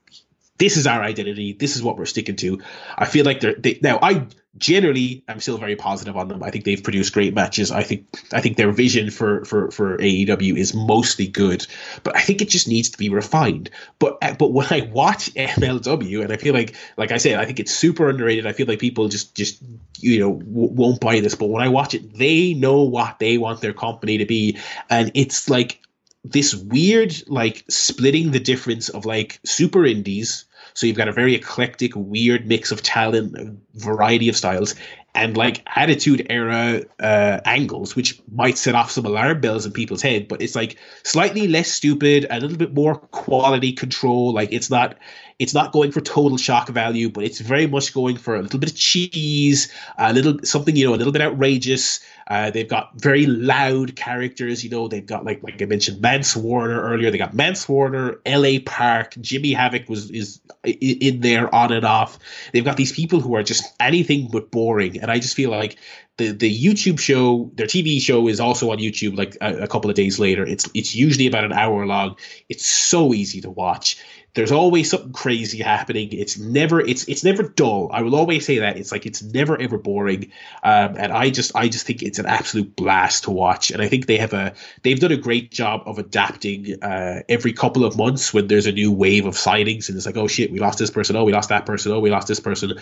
this 0.58 0.78
is 0.78 0.88
our 0.88 1.02
identity. 1.02 1.54
This 1.54 1.76
is 1.76 1.84
what 1.84 1.98
we're 1.98 2.06
sticking 2.06 2.36
to. 2.38 2.62
I 2.98 3.06
feel 3.06 3.26
like 3.26 3.40
they're 3.40 3.56
they, 3.56 3.80
now. 3.82 4.00
I 4.02 4.28
generally 4.58 5.24
I'm 5.28 5.40
still 5.40 5.58
very 5.58 5.76
positive 5.76 6.18
on 6.18 6.28
them. 6.28 6.42
I 6.42 6.50
think 6.50 6.66
they've 6.66 6.82
produced 6.84 7.14
great 7.14 7.34
matches. 7.34 7.72
I 7.72 7.84
think 7.84 8.08
I 8.34 8.42
think 8.42 8.58
their 8.58 8.72
vision 8.72 9.12
for 9.12 9.46
for 9.46 9.72
for 9.72 9.98
AEW 9.98 10.58
is 10.58 10.74
mostly 10.74 11.28
good, 11.28 11.66
but 12.04 12.16
I 12.16 12.22
think 12.22 12.42
it 12.42 12.50
just 12.50 12.68
needs 12.68 12.90
to 12.90 12.98
be 12.98 13.10
refined. 13.10 13.70
But 14.00 14.18
uh, 14.22 14.34
but 14.34 14.52
when 14.52 14.68
I 14.70 14.90
watch 14.92 15.34
MLW 15.36 16.24
and 16.24 16.34
I 16.34 16.38
feel 16.38 16.54
like 16.54 16.76
like 16.98 17.12
I 17.12 17.18
said, 17.18 17.40
I 17.40 17.46
think 17.46 17.60
it's 17.60 17.74
super 17.74 18.10
underrated. 18.10 18.48
I 18.48 18.54
feel 18.54 18.68
like 18.68 18.80
people 18.80 19.08
just 19.10 19.36
just 19.36 19.62
you 20.00 20.20
know 20.20 20.34
w- 20.34 20.74
won't 20.74 21.02
buy 21.02 21.20
this, 21.20 21.36
but 21.36 21.48
when 21.48 21.62
I 21.62 21.70
watch 21.70 21.94
it, 21.94 22.18
they 22.18 22.54
know 22.54 22.82
what 22.84 23.20
they 23.20 23.38
want 23.38 23.62
their 23.62 23.74
company 23.74 24.18
to 24.18 24.26
be, 24.26 24.58
and 24.90 25.12
it's 25.14 25.50
like 25.50 25.82
this 26.24 26.56
weird 26.56 27.14
like 27.28 27.64
splitting 27.70 28.32
the 28.32 28.40
difference 28.40 28.90
of 28.90 29.06
like 29.06 29.40
super 29.46 29.86
indies 29.86 30.46
so 30.78 30.86
you've 30.86 30.96
got 30.96 31.08
a 31.08 31.12
very 31.12 31.34
eclectic, 31.34 31.94
weird 31.96 32.46
mix 32.46 32.72
of 32.72 32.84
talent, 32.84 33.36
variety 33.74 34.30
of 34.30 34.38
styles, 34.38 34.76
and 35.16 35.36
like 35.36 35.64
attitude 35.76 36.28
era 36.30 36.84
uh, 37.00 37.40
angles, 37.46 37.96
which 37.96 38.22
might 38.32 38.60
set 38.60 38.76
off 38.76 38.92
some 38.92 39.04
alarm 39.04 39.42
bells 39.42 39.66
in 39.66 39.72
people's 39.72 40.04
head. 40.04 40.28
But 40.28 40.40
it's 40.40 40.54
like 40.54 40.78
slightly 41.04 41.48
less 41.48 41.72
stupid, 41.72 42.28
a 42.30 42.40
little 42.40 42.58
bit 42.58 42.76
more 42.76 42.94
quality 42.94 43.74
control. 43.74 44.34
Like 44.34 44.54
it's 44.54 44.70
not 44.70 45.00
it's 45.40 45.54
not 45.54 45.72
going 45.72 45.92
for 45.92 46.02
total 46.02 46.38
shock 46.38 46.68
value, 46.70 47.10
but 47.10 47.24
it's 47.24 47.40
very 47.40 47.68
much 47.68 47.94
going 47.94 48.18
for 48.18 48.36
a 48.36 48.42
little 48.42 48.60
bit 48.60 48.72
of 48.72 48.76
cheese, 48.76 49.72
a 50.00 50.12
little 50.12 50.40
something 50.44 50.76
you 50.76 50.88
know, 50.88 50.96
a 50.96 50.98
little 50.98 51.14
bit 51.14 51.22
outrageous. 51.22 52.00
Uh, 52.28 52.50
they've 52.50 52.68
got 52.68 52.92
very 53.00 53.28
loud 53.28 53.96
characters. 53.96 54.64
You 54.64 54.72
know, 54.72 54.88
they've 54.88 55.06
got 55.06 55.26
like 55.26 55.44
like 55.44 55.62
I 55.62 55.66
mentioned, 55.66 56.02
Mance 56.02 56.36
Warner 56.36 56.82
earlier. 56.82 57.12
They 57.12 57.20
got 57.20 57.36
Mance 57.36 57.70
Warner, 57.70 58.20
L.A. 58.26 58.60
Park, 58.60 59.16
Jimmy 59.22 59.54
Havoc 59.54 59.88
was 59.88 60.10
is 60.10 60.42
in 60.64 61.22
there 61.22 61.54
on 61.54 61.72
and 61.72 61.86
off. 61.86 62.18
They've 62.52 62.66
got 62.66 62.78
these 62.78 62.92
people 62.92 63.20
who 63.20 63.36
are 63.36 63.44
just 63.44 63.64
anything 63.80 64.30
but 64.32 64.50
boring, 64.50 65.00
and 65.00 65.12
I 65.12 65.20
just 65.20 65.36
feel 65.36 65.52
like 65.52 65.78
the 66.18 66.32
the 66.32 66.52
YouTube 66.52 67.00
show, 67.00 67.52
their 67.54 67.68
TV 67.68 68.02
show 68.02 68.28
is 68.28 68.40
also 68.40 68.72
on 68.72 68.80
YouTube. 68.80 69.16
Like 69.16 69.38
a, 69.40 69.64
a 69.64 69.68
couple 69.68 69.90
of 69.90 69.96
days 69.96 70.18
later, 70.18 70.44
it's 70.44 70.68
it's 70.74 70.96
usually 70.96 71.28
about 71.28 71.44
an 71.44 71.54
hour 71.54 71.86
long. 71.86 72.16
It's 72.50 72.66
so 72.66 73.14
easy 73.14 73.40
to 73.42 73.52
watch 73.52 74.04
there's 74.38 74.52
always 74.52 74.92
something 74.92 75.14
crazy 75.14 75.58
happening. 75.58 76.10
It's 76.12 76.38
never 76.38 76.80
it's 76.80 77.06
it's 77.06 77.24
never 77.24 77.42
dull. 77.42 77.90
I 77.92 78.04
will 78.04 78.16
always 78.16 78.46
say 78.46 78.60
that 78.60 78.78
it's 78.78 78.92
like 78.92 79.08
it's 79.08 79.24
never 79.24 79.60
ever 79.60 79.80
boring. 79.80 80.32
Um, 80.62 80.94
and 80.96 81.12
I 81.12 81.32
just 81.32 81.56
I 81.56 81.70
just 81.70 81.88
think 81.88 82.04
it's 82.04 82.20
an 82.20 82.28
absolute 82.28 82.76
blast 82.76 83.24
to 83.24 83.32
watch. 83.32 83.72
And 83.72 83.82
I 83.82 83.88
think 83.88 84.06
they 84.06 84.18
have 84.18 84.34
a 84.34 84.54
they've 84.84 85.00
done 85.00 85.12
a 85.12 85.18
great 85.18 85.50
job 85.50 85.82
of 85.88 85.98
adapting 85.98 86.84
uh, 86.84 87.24
every 87.28 87.52
couple 87.52 87.84
of 87.84 87.98
months 87.98 88.32
when 88.32 88.46
there's 88.46 88.68
a 88.68 88.72
new 88.72 88.92
wave 88.92 89.26
of 89.26 89.36
sightings 89.36 89.90
and 89.90 89.98
it's 89.98 90.06
like 90.06 90.18
oh 90.18 90.28
shit 90.28 90.52
we 90.52 90.60
lost 90.60 90.78
this 90.78 90.92
person 90.92 91.16
oh 91.16 91.24
we 91.24 91.34
lost 91.34 91.50
that 91.50 91.66
person 91.66 91.92
oh 91.92 92.00
we 92.00 92.12
lost 92.12 92.28
this 92.28 92.40
person. 92.40 92.74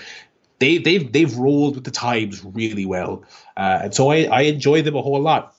They 0.60 0.78
they've 0.78 1.10
they've 1.10 1.38
rolled 1.38 1.76
with 1.76 1.86
the 1.86 1.92
times 1.92 2.44
really 2.44 2.86
well, 2.86 3.24
uh, 3.56 3.80
and 3.84 3.96
so 3.96 4.12
I 4.12 4.24
I 4.24 4.42
enjoy 4.42 4.82
them 4.82 4.98
a 4.98 5.02
whole 5.02 5.22
lot 5.22 5.55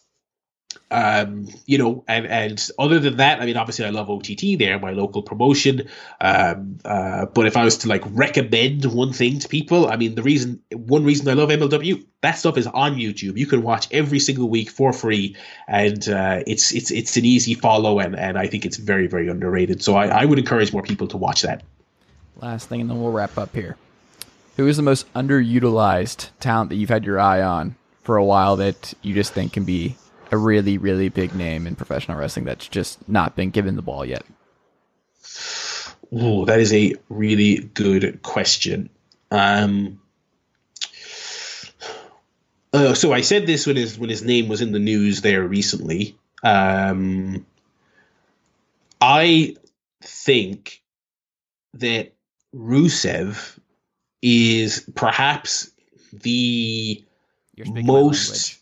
um, 0.90 1.48
you 1.66 1.78
know, 1.78 2.04
and 2.06 2.26
and 2.26 2.70
other 2.78 3.00
than 3.00 3.16
that, 3.16 3.40
I 3.40 3.46
mean, 3.46 3.56
obviously, 3.56 3.84
I 3.84 3.90
love 3.90 4.08
OTT. 4.08 4.58
They're 4.58 4.78
my 4.78 4.92
local 4.92 5.22
promotion. 5.22 5.88
Um, 6.20 6.78
uh, 6.84 7.26
but 7.26 7.46
if 7.46 7.56
I 7.56 7.64
was 7.64 7.78
to 7.78 7.88
like 7.88 8.02
recommend 8.06 8.84
one 8.84 9.12
thing 9.12 9.40
to 9.40 9.48
people, 9.48 9.88
I 9.88 9.96
mean, 9.96 10.14
the 10.14 10.22
reason, 10.22 10.62
one 10.72 11.04
reason 11.04 11.28
I 11.28 11.32
love 11.32 11.48
MLW, 11.48 12.04
that 12.22 12.38
stuff 12.38 12.56
is 12.56 12.68
on 12.68 12.94
YouTube. 12.94 13.36
You 13.36 13.46
can 13.46 13.62
watch 13.62 13.88
every 13.90 14.20
single 14.20 14.48
week 14.48 14.70
for 14.70 14.92
free, 14.92 15.36
and 15.66 16.08
uh, 16.08 16.42
it's 16.46 16.72
it's 16.72 16.92
it's 16.92 17.16
an 17.16 17.24
easy 17.24 17.54
follow, 17.54 17.98
and 17.98 18.16
and 18.16 18.38
I 18.38 18.46
think 18.46 18.64
it's 18.64 18.76
very 18.76 19.08
very 19.08 19.28
underrated. 19.28 19.82
So 19.82 19.96
I, 19.96 20.06
I 20.06 20.24
would 20.24 20.38
encourage 20.38 20.72
more 20.72 20.82
people 20.82 21.08
to 21.08 21.16
watch 21.16 21.42
that. 21.42 21.64
Last 22.36 22.68
thing, 22.68 22.80
and 22.80 22.90
then 22.90 23.00
we'll 23.00 23.12
wrap 23.12 23.36
up 23.38 23.54
here. 23.54 23.76
Who 24.56 24.68
is 24.68 24.76
the 24.76 24.82
most 24.82 25.12
underutilized 25.14 26.30
talent 26.38 26.70
that 26.70 26.76
you've 26.76 26.90
had 26.90 27.04
your 27.04 27.18
eye 27.18 27.42
on 27.42 27.74
for 28.04 28.16
a 28.16 28.24
while 28.24 28.56
that 28.56 28.94
you 29.02 29.14
just 29.14 29.32
think 29.32 29.52
can 29.52 29.64
be 29.64 29.96
a 30.30 30.36
really, 30.36 30.78
really 30.78 31.08
big 31.08 31.34
name 31.34 31.66
in 31.66 31.76
professional 31.76 32.18
wrestling 32.18 32.44
that's 32.44 32.68
just 32.68 33.08
not 33.08 33.36
been 33.36 33.50
given 33.50 33.76
the 33.76 33.82
ball 33.82 34.04
yet? 34.04 34.24
Oh, 36.12 36.44
that 36.44 36.60
is 36.60 36.72
a 36.72 36.94
really 37.08 37.58
good 37.74 38.22
question. 38.22 38.90
Um, 39.30 40.00
uh, 42.72 42.94
so 42.94 43.12
I 43.12 43.22
said 43.22 43.46
this 43.46 43.66
when 43.66 43.76
his 43.76 43.98
when 43.98 44.10
his 44.10 44.22
name 44.22 44.48
was 44.48 44.60
in 44.60 44.72
the 44.72 44.78
news 44.78 45.20
there 45.20 45.42
recently. 45.42 46.16
Um, 46.42 47.46
I 49.00 49.56
think 50.02 50.82
that 51.74 52.12
Rusev 52.54 53.58
is 54.22 54.88
perhaps 54.94 55.70
the 56.12 57.04
most 57.64 58.60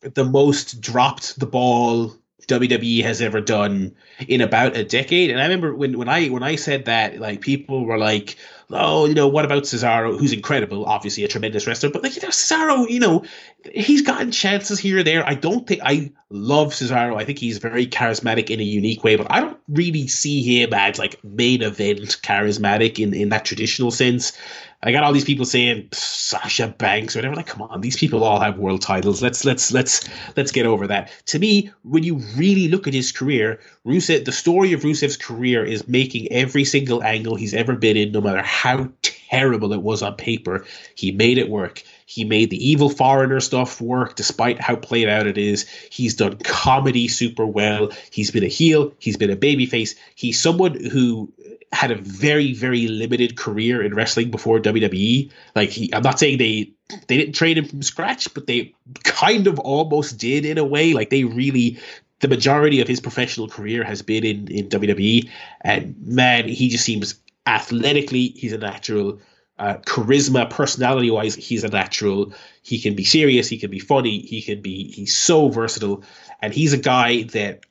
the 0.00 0.24
most 0.24 0.80
dropped 0.80 1.38
the 1.38 1.46
ball 1.46 2.14
WWE 2.46 3.02
has 3.02 3.20
ever 3.20 3.40
done 3.40 3.94
in 4.26 4.40
about 4.40 4.76
a 4.76 4.84
decade. 4.84 5.30
And 5.30 5.38
I 5.38 5.44
remember 5.44 5.74
when, 5.74 5.98
when 5.98 6.08
I 6.08 6.28
when 6.28 6.42
I 6.42 6.56
said 6.56 6.86
that, 6.86 7.18
like 7.18 7.40
people 7.40 7.84
were 7.84 7.98
like, 7.98 8.36
"Oh, 8.70 9.06
you 9.06 9.14
know, 9.14 9.28
what 9.28 9.44
about 9.44 9.64
Cesaro? 9.64 10.18
Who's 10.18 10.32
incredible, 10.32 10.84
obviously 10.84 11.24
a 11.24 11.28
tremendous 11.28 11.66
wrestler, 11.66 11.90
but 11.90 12.02
like 12.02 12.16
you 12.16 12.22
know, 12.22 12.28
Cesaro, 12.28 12.88
you 12.88 13.00
know, 13.00 13.24
he's 13.72 14.02
gotten 14.02 14.30
chances 14.30 14.78
here 14.78 14.98
or 14.98 15.02
there. 15.02 15.26
I 15.26 15.34
don't 15.34 15.66
think 15.66 15.80
I 15.84 16.12
love 16.30 16.72
Cesaro. 16.72 17.16
I 17.16 17.24
think 17.24 17.38
he's 17.38 17.58
very 17.58 17.86
charismatic 17.86 18.50
in 18.50 18.60
a 18.60 18.64
unique 18.64 19.04
way, 19.04 19.16
but 19.16 19.26
I 19.30 19.40
don't 19.40 19.58
really 19.68 20.06
see 20.06 20.42
him 20.42 20.74
as 20.74 20.98
like 20.98 21.22
main 21.24 21.62
event 21.62 22.20
charismatic 22.22 22.98
in 22.98 23.14
in 23.14 23.30
that 23.30 23.44
traditional 23.44 23.90
sense. 23.90 24.32
I 24.80 24.92
got 24.92 25.02
all 25.02 25.12
these 25.12 25.24
people 25.24 25.44
saying 25.44 25.88
Sasha 25.92 26.68
Banks 26.68 27.16
or 27.16 27.18
whatever. 27.18 27.34
Like, 27.34 27.48
come 27.48 27.62
on, 27.62 27.80
these 27.80 27.96
people 27.96 28.22
all 28.22 28.38
have 28.38 28.58
world 28.58 28.80
titles. 28.80 29.20
Let's 29.20 29.44
let's 29.44 29.72
let's 29.72 30.08
let's 30.36 30.52
get 30.52 30.66
over 30.66 30.86
that. 30.86 31.10
To 31.26 31.38
me, 31.40 31.72
when 31.82 32.04
you 32.04 32.16
really 32.36 32.68
look 32.68 32.86
at 32.86 32.94
his 32.94 33.10
career, 33.10 33.58
Rusev, 33.84 34.24
the 34.24 34.30
story 34.30 34.72
of 34.72 34.82
Rusev's 34.82 35.16
career 35.16 35.64
is 35.64 35.88
making 35.88 36.30
every 36.30 36.64
single 36.64 37.02
angle 37.02 37.34
he's 37.34 37.54
ever 37.54 37.74
been 37.74 37.96
in, 37.96 38.12
no 38.12 38.20
matter 38.20 38.40
how 38.58 38.88
terrible 39.02 39.72
it 39.72 39.80
was 39.80 40.02
on 40.02 40.16
paper, 40.16 40.66
he 40.96 41.12
made 41.12 41.38
it 41.38 41.48
work. 41.48 41.84
He 42.06 42.24
made 42.24 42.50
the 42.50 42.70
evil 42.70 42.90
foreigner 42.90 43.38
stuff 43.38 43.80
work 43.80 44.16
despite 44.16 44.60
how 44.60 44.74
played 44.74 45.08
out 45.08 45.28
it 45.28 45.38
is. 45.38 45.68
He's 45.90 46.14
done 46.14 46.38
comedy 46.38 47.06
super 47.06 47.46
well. 47.46 47.92
He's 48.10 48.32
been 48.32 48.42
a 48.42 48.48
heel. 48.48 48.94
He's 48.98 49.16
been 49.16 49.30
a 49.30 49.36
babyface. 49.36 49.94
He's 50.16 50.40
someone 50.40 50.84
who 50.86 51.32
had 51.70 51.92
a 51.92 51.94
very 51.94 52.52
very 52.52 52.88
limited 52.88 53.36
career 53.36 53.80
in 53.80 53.94
wrestling 53.94 54.32
before 54.32 54.58
WWE. 54.58 55.30
Like 55.54 55.68
he, 55.68 55.94
I'm 55.94 56.02
not 56.02 56.18
saying 56.18 56.38
they 56.38 56.72
they 57.06 57.16
didn't 57.16 57.34
train 57.34 57.58
him 57.58 57.66
from 57.66 57.82
scratch, 57.82 58.34
but 58.34 58.48
they 58.48 58.74
kind 59.04 59.46
of 59.46 59.60
almost 59.60 60.18
did 60.18 60.44
in 60.44 60.58
a 60.58 60.64
way. 60.64 60.94
Like 60.94 61.10
they 61.10 61.22
really 61.22 61.78
the 62.20 62.28
majority 62.28 62.80
of 62.80 62.88
his 62.88 62.98
professional 62.98 63.48
career 63.48 63.84
has 63.84 64.02
been 64.02 64.24
in 64.24 64.48
in 64.48 64.68
WWE, 64.68 65.30
and 65.60 65.94
man, 66.04 66.48
he 66.48 66.70
just 66.70 66.84
seems 66.84 67.14
athletically 67.48 68.28
he's 68.28 68.52
a 68.52 68.58
natural. 68.58 69.20
Uh, 69.58 69.76
charisma, 69.78 70.48
personality 70.48 71.10
wise, 71.10 71.34
he's 71.34 71.64
a 71.64 71.68
natural. 71.68 72.32
He 72.62 72.78
can 72.78 72.94
be 72.94 73.02
serious. 73.02 73.48
He 73.48 73.58
can 73.58 73.72
be 73.72 73.80
funny. 73.80 74.20
He 74.20 74.40
can 74.40 74.62
be. 74.62 74.92
He's 74.92 75.16
so 75.16 75.48
versatile, 75.48 76.04
and 76.40 76.54
he's 76.54 76.72
a 76.72 76.78
guy 76.78 77.22
that 77.22 77.66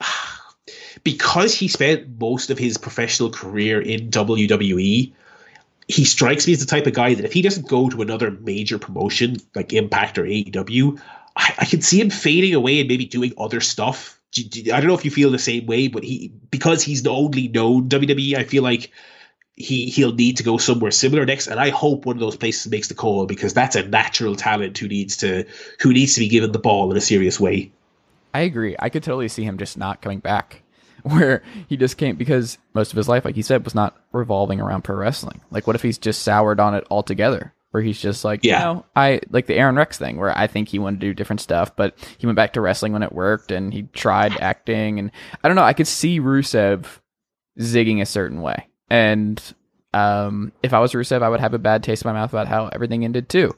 because 1.02 1.52
he 1.52 1.66
spent 1.66 2.20
most 2.20 2.50
of 2.50 2.58
his 2.58 2.78
professional 2.78 3.30
career 3.30 3.80
in 3.80 4.10
WWE, 4.10 5.12
he 5.88 6.04
strikes 6.04 6.46
me 6.46 6.52
as 6.52 6.60
the 6.60 6.66
type 6.66 6.86
of 6.86 6.94
guy 6.94 7.14
that 7.14 7.24
if 7.24 7.32
he 7.32 7.42
doesn't 7.42 7.68
go 7.68 7.90
to 7.90 8.00
another 8.00 8.30
major 8.30 8.78
promotion 8.78 9.38
like 9.56 9.72
Impact 9.72 10.18
or 10.18 10.22
AEW, 10.24 11.00
I, 11.36 11.54
I 11.58 11.64
can 11.64 11.82
see 11.82 12.00
him 12.00 12.10
fading 12.10 12.54
away 12.54 12.78
and 12.78 12.88
maybe 12.88 13.06
doing 13.06 13.32
other 13.36 13.60
stuff. 13.60 14.20
I 14.36 14.80
don't 14.80 14.86
know 14.86 14.94
if 14.94 15.04
you 15.04 15.10
feel 15.10 15.30
the 15.30 15.38
same 15.38 15.66
way, 15.66 15.88
but 15.88 16.02
he 16.04 16.32
because 16.50 16.82
he's 16.82 17.02
the 17.02 17.10
only 17.10 17.48
known 17.48 17.88
WWE, 17.88 18.36
I 18.36 18.44
feel 18.44 18.62
like 18.62 18.90
he 19.56 19.88
he'll 19.90 20.12
need 20.12 20.38
to 20.38 20.42
go 20.42 20.58
somewhere 20.58 20.90
similar 20.90 21.24
next. 21.24 21.46
And 21.46 21.60
I 21.60 21.70
hope 21.70 22.06
one 22.06 22.16
of 22.16 22.20
those 22.20 22.36
places 22.36 22.70
makes 22.70 22.88
the 22.88 22.94
call 22.94 23.26
because 23.26 23.54
that's 23.54 23.76
a 23.76 23.86
natural 23.86 24.36
talent 24.36 24.76
who 24.78 24.88
needs 24.88 25.16
to 25.18 25.46
who 25.80 25.92
needs 25.92 26.14
to 26.14 26.20
be 26.20 26.28
given 26.28 26.52
the 26.52 26.58
ball 26.58 26.90
in 26.90 26.96
a 26.96 27.00
serious 27.00 27.38
way. 27.38 27.72
I 28.32 28.40
agree. 28.40 28.74
I 28.78 28.88
could 28.88 29.04
totally 29.04 29.28
see 29.28 29.44
him 29.44 29.58
just 29.58 29.78
not 29.78 30.02
coming 30.02 30.18
back. 30.18 30.62
where 31.04 31.42
he 31.68 31.76
just 31.76 31.98
can't 31.98 32.16
because 32.16 32.56
most 32.72 32.90
of 32.90 32.96
his 32.96 33.08
life, 33.08 33.26
like 33.26 33.34
he 33.34 33.42
said, 33.42 33.62
was 33.62 33.74
not 33.74 33.94
revolving 34.12 34.58
around 34.58 34.84
pro 34.84 34.96
wrestling. 34.96 35.42
Like, 35.50 35.66
what 35.66 35.76
if 35.76 35.82
he's 35.82 35.98
just 35.98 36.22
soured 36.22 36.58
on 36.58 36.74
it 36.74 36.86
altogether? 36.90 37.52
Where 37.74 37.82
he's 37.82 38.00
just 38.00 38.24
like, 38.24 38.44
Yeah. 38.44 38.58
you 38.60 38.64
know, 38.76 38.84
I 38.94 39.20
like 39.30 39.46
the 39.46 39.56
Aron 39.56 39.74
Rex 39.74 39.98
thing, 39.98 40.16
where 40.16 40.36
I 40.38 40.46
think 40.46 40.68
he 40.68 40.78
wanted 40.78 41.00
to 41.00 41.06
do 41.08 41.12
different 41.14 41.40
stuff, 41.40 41.74
but 41.74 41.96
he 42.18 42.24
went 42.26 42.36
back 42.36 42.52
to 42.52 42.60
wrestling 42.60 42.92
when 42.92 43.02
it 43.02 43.12
worked, 43.12 43.50
and 43.50 43.74
he 43.74 43.82
tried 43.92 44.36
acting, 44.40 45.00
and 45.00 45.10
I 45.42 45.48
don't 45.48 45.56
know, 45.56 45.64
I 45.64 45.72
could 45.72 45.88
see 45.88 46.20
Rusev 46.20 46.86
zigging 47.58 48.00
a 48.00 48.06
certain 48.06 48.42
way, 48.42 48.68
and 48.88 49.42
um, 49.92 50.52
if 50.62 50.72
I 50.72 50.78
was 50.78 50.92
Rusev, 50.92 51.22
I 51.24 51.28
would 51.28 51.40
have 51.40 51.52
a 51.52 51.58
bad 51.58 51.82
taste 51.82 52.04
in 52.04 52.08
my 52.12 52.20
mouth 52.20 52.30
about 52.30 52.46
how 52.46 52.68
everything 52.68 53.04
ended 53.04 53.28
too. 53.28 53.52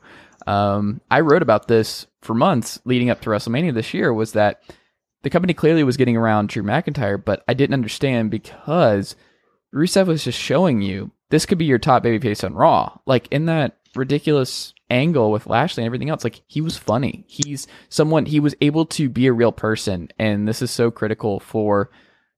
Um, 0.47 1.03
I 1.11 1.21
wrote 1.21 1.43
about 1.43 1.69
this 1.69 2.07
for 2.23 2.33
months 2.33 2.79
leading 2.87 3.11
up 3.11 3.21
to 3.23 3.31
WrestleMania 3.31 3.75
this 3.75 3.93
year. 3.93 4.15
Was 4.15 4.33
that 4.33 4.63
the 5.25 5.31
company 5.31 5.53
clearly 5.55 5.83
was 5.85 5.97
getting 5.99 6.17
around 6.17 6.49
Drew 6.49 6.63
McIntyre, 6.63 7.23
but 7.23 7.43
I 7.49 7.53
didn't 7.55 7.75
understand 7.75 8.31
because 8.31 9.15
Rusev 9.75 10.07
was 10.07 10.25
just 10.25 10.39
showing 10.39 10.81
you 10.83 11.11
this 11.31 11.45
could 11.47 11.59
be 11.59 11.65
your 11.67 11.79
top 11.79 12.05
babyface 12.05 12.45
on 12.45 12.55
Raw. 12.55 12.97
Like 13.07 13.29
in 13.31 13.47
that 13.47 13.77
ridiculous 13.97 14.73
angle 14.91 15.31
with 15.31 15.47
Lashley 15.47 15.83
and 15.83 15.87
everything 15.87 16.11
else, 16.11 16.25
like 16.25 16.43
he 16.47 16.61
was 16.61 16.77
funny. 16.77 17.25
He's 17.27 17.67
someone 17.89 18.27
he 18.27 18.41
was 18.41 18.55
able 18.61 18.87
to 18.87 19.09
be 19.09 19.27
a 19.27 19.33
real 19.33 19.53
person, 19.53 20.09
and 20.19 20.47
this 20.47 20.63
is 20.63 20.71
so 20.71 20.91
critical 20.91 21.41
for 21.41 21.91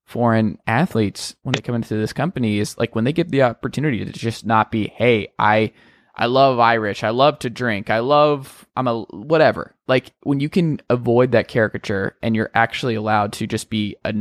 foreign 0.08 0.58
athletes 0.66 1.36
when 1.42 1.52
they 1.52 1.60
come 1.60 1.74
into 1.74 1.94
this 1.94 2.14
company 2.14 2.58
is 2.58 2.78
like 2.78 2.94
when 2.94 3.04
they 3.04 3.12
get 3.12 3.28
the 3.30 3.42
opportunity 3.42 4.02
to 4.02 4.10
just 4.10 4.46
not 4.46 4.70
be, 4.70 4.88
hey, 4.96 5.28
I 5.38 5.72
I 6.16 6.26
love 6.26 6.58
Irish, 6.58 7.04
I 7.04 7.10
love 7.10 7.38
to 7.40 7.50
drink, 7.50 7.90
I 7.90 7.98
love 7.98 8.66
I'm 8.74 8.88
a 8.88 9.02
whatever. 9.02 9.76
Like 9.86 10.12
when 10.22 10.40
you 10.40 10.48
can 10.48 10.80
avoid 10.88 11.32
that 11.32 11.48
caricature 11.48 12.16
and 12.22 12.34
you're 12.34 12.50
actually 12.54 12.94
allowed 12.94 13.34
to 13.34 13.46
just 13.46 13.68
be 13.68 13.96
a 14.04 14.14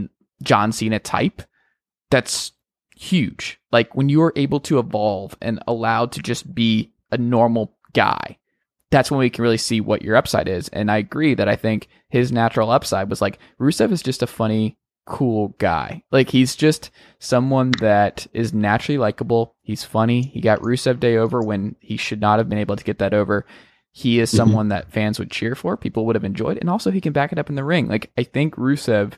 John 0.44 0.72
Cena 0.74 1.00
type, 1.00 1.42
that's 2.12 2.52
huge. 2.96 3.60
Like 3.72 3.96
when 3.96 4.10
you 4.10 4.22
are 4.24 4.34
able 4.36 4.60
to 4.62 4.80
evolve 4.80 5.38
and 5.42 5.64
allowed 5.68 6.12
to 6.14 6.22
just 6.22 6.54
be 6.54 6.92
a 7.12 7.18
normal 7.18 7.76
guy, 7.94 8.38
that's 8.92 9.12
when 9.12 9.20
we 9.20 9.30
can 9.30 9.44
really 9.44 9.58
see 9.58 9.82
what 9.82 10.02
your 10.02 10.16
upside 10.16 10.48
is. 10.48 10.70
And 10.70 10.90
I 10.90 10.98
agree 10.98 11.34
that 11.34 11.50
I 11.50 11.56
think 11.56 11.88
his 12.10 12.32
natural 12.32 12.72
upside 12.72 13.10
was 13.10 13.22
like 13.22 13.40
Rusev 13.60 13.92
is 13.92 14.02
just 14.02 14.24
a 14.24 14.28
funny, 14.28 14.78
cool 15.06 15.56
guy. 15.58 16.04
Like 16.12 16.30
he's 16.30 16.56
just 16.56 16.92
someone 17.20 17.72
that 17.80 18.28
is 18.34 18.54
naturally 18.54 18.98
likable. 18.98 19.56
He's 19.62 19.84
funny. 19.84 20.22
He 20.22 20.42
got 20.42 20.62
Rusev 20.62 21.00
Day 21.00 21.18
over 21.18 21.42
when 21.42 21.76
he 21.80 21.98
should 21.98 22.22
not 22.22 22.40
have 22.40 22.50
been 22.50 22.60
able 22.60 22.76
to 22.76 22.84
get 22.84 23.00
that 23.00 23.14
over. 23.14 23.46
He 23.92 24.20
is 24.20 24.30
mm-hmm. 24.30 24.38
someone 24.38 24.68
that 24.70 24.92
fans 24.92 25.18
would 25.18 25.32
cheer 25.32 25.56
for, 25.56 25.76
people 25.76 26.06
would 26.06 26.16
have 26.16 26.24
enjoyed, 26.24 26.60
and 26.60 26.70
also 26.70 26.92
he 26.92 27.02
can 27.02 27.14
back 27.14 27.32
it 27.32 27.40
up 27.40 27.50
in 27.50 27.56
the 27.56 27.64
ring. 27.64 27.88
Like 27.88 28.12
I 28.18 28.24
think 28.24 28.56
Rusev 28.56 29.14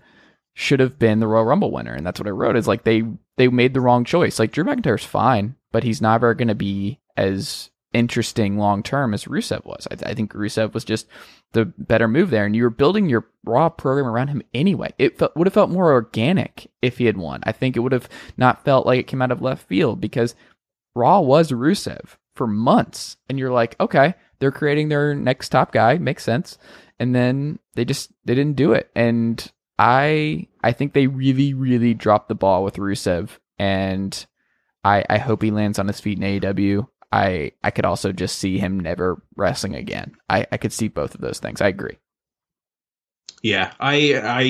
should 0.54 0.80
have 0.80 0.98
been 0.98 1.20
the 1.20 1.28
Royal 1.28 1.46
Rumble 1.46 1.72
winner, 1.72 1.94
and 1.94 2.06
that's 2.06 2.20
what 2.20 2.28
I 2.28 2.32
wrote. 2.32 2.56
Is 2.56 2.68
like 2.68 2.86
they 2.86 3.04
they 3.36 3.50
made 3.50 3.74
the 3.74 3.82
wrong 3.82 4.06
choice. 4.06 4.40
Like 4.40 4.52
Drew 4.52 4.64
McIntyre's 4.64 5.04
fine, 5.04 5.56
but 5.72 5.84
he's 5.84 6.02
never 6.02 6.34
going 6.34 6.48
to 6.48 6.56
be 6.56 7.00
as 7.18 7.70
interesting 7.94 8.58
long 8.58 8.84
term 8.84 9.14
as 9.14 9.26
Rusev 9.26 9.66
was. 9.66 9.88
I, 9.92 10.12
I 10.12 10.14
think 10.14 10.34
Rusev 10.34 10.74
was 10.74 10.84
just 10.84 11.08
the 11.54 11.66
better 11.66 12.08
move 12.08 12.30
there, 12.30 12.46
and 12.46 12.56
you 12.56 12.64
were 12.64 12.70
building 12.70 13.10
your 13.10 13.28
Raw 13.44 13.70
program 13.70 14.06
around 14.06 14.28
him 14.28 14.44
anyway. 14.54 14.94
It 14.98 15.18
felt, 15.18 15.36
would 15.36 15.48
have 15.48 15.54
felt 15.54 15.70
more 15.70 15.92
organic 15.92 16.70
if 16.82 16.98
he 16.98 17.06
had 17.06 17.18
won. 17.18 17.42
I 17.44 17.52
think 17.52 17.76
it 17.76 17.80
would 17.80 17.92
have 17.92 18.10
not 18.38 18.64
felt 18.64 18.86
like 18.86 19.00
it 19.00 19.08
came 19.08 19.22
out 19.22 19.32
of 19.32 19.42
left 19.42 19.68
field 19.68 20.00
because 20.02 20.36
Raw 20.96 21.22
was 21.22 21.52
Rusev 21.52 22.18
for 22.36 22.48
months, 22.48 23.18
and 23.28 23.40
you're 23.40 23.52
like, 23.52 23.76
okay, 23.80 24.14
they're 24.40 24.52
creating 24.52 24.90
their 24.90 25.16
next 25.16 25.50
top 25.50 25.72
guy, 25.72 25.98
makes 25.98 26.24
sense, 26.24 26.58
and 27.00 27.16
then 27.16 27.60
they 27.76 27.86
just 27.86 28.12
they 28.26 28.36
didn't 28.36 28.56
do 28.56 28.74
it, 28.74 28.90
and 28.96 29.52
I 29.78 30.48
I 30.64 30.74
think 30.74 30.94
they 30.94 31.08
really 31.08 31.54
really 31.54 31.94
dropped 31.94 32.30
the 32.30 32.36
ball 32.36 32.64
with 32.64 32.76
Rusev, 32.76 33.38
and 33.58 34.26
I 34.84 35.04
I 35.10 35.18
hope 35.18 35.42
he 35.42 35.52
lands 35.52 35.80
on 35.80 35.88
his 35.88 36.00
feet 36.00 36.22
in 36.22 36.42
AEW. 36.42 36.88
I 37.12 37.54
I 37.64 37.72
could 37.72 37.86
also 37.86 38.12
just 38.12 38.38
see 38.38 38.58
him 38.58 38.80
never 38.80 39.22
wrestling 39.36 39.76
again. 39.76 40.16
I 40.30 40.46
I 40.52 40.58
could 40.58 40.74
see 40.74 40.88
both 40.88 41.16
of 41.16 41.22
those 41.22 41.40
things. 41.40 41.62
I 41.62 41.68
agree. 41.68 41.98
Yeah, 43.42 43.72
I, 43.80 44.16
I, 44.16 44.42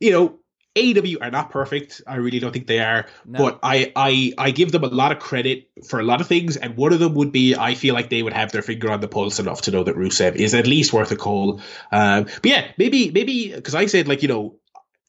you 0.00 0.10
know, 0.10 0.38
AEW 0.76 1.18
are 1.22 1.30
not 1.30 1.50
perfect. 1.50 2.02
I 2.06 2.16
really 2.16 2.40
don't 2.40 2.52
think 2.52 2.66
they 2.66 2.80
are. 2.80 3.06
No. 3.24 3.38
But 3.38 3.60
I, 3.62 3.92
I, 3.94 4.32
I 4.36 4.50
give 4.50 4.72
them 4.72 4.82
a 4.82 4.88
lot 4.88 5.12
of 5.12 5.20
credit 5.20 5.68
for 5.88 6.00
a 6.00 6.02
lot 6.02 6.20
of 6.20 6.26
things, 6.26 6.56
and 6.56 6.76
one 6.76 6.92
of 6.92 6.98
them 6.98 7.14
would 7.14 7.30
be 7.32 7.54
I 7.54 7.74
feel 7.74 7.94
like 7.94 8.10
they 8.10 8.22
would 8.22 8.32
have 8.32 8.50
their 8.52 8.62
finger 8.62 8.90
on 8.90 9.00
the 9.00 9.08
pulse 9.08 9.38
enough 9.38 9.62
to 9.62 9.70
know 9.70 9.84
that 9.84 9.96
Rusev 9.96 10.34
is 10.34 10.52
at 10.54 10.66
least 10.66 10.92
worth 10.92 11.12
a 11.12 11.16
call. 11.16 11.60
Um, 11.92 12.24
but 12.24 12.46
yeah, 12.46 12.66
maybe, 12.76 13.10
maybe 13.10 13.54
because 13.54 13.74
I 13.74 13.86
said 13.86 14.08
like 14.08 14.22
you 14.22 14.28
know. 14.28 14.56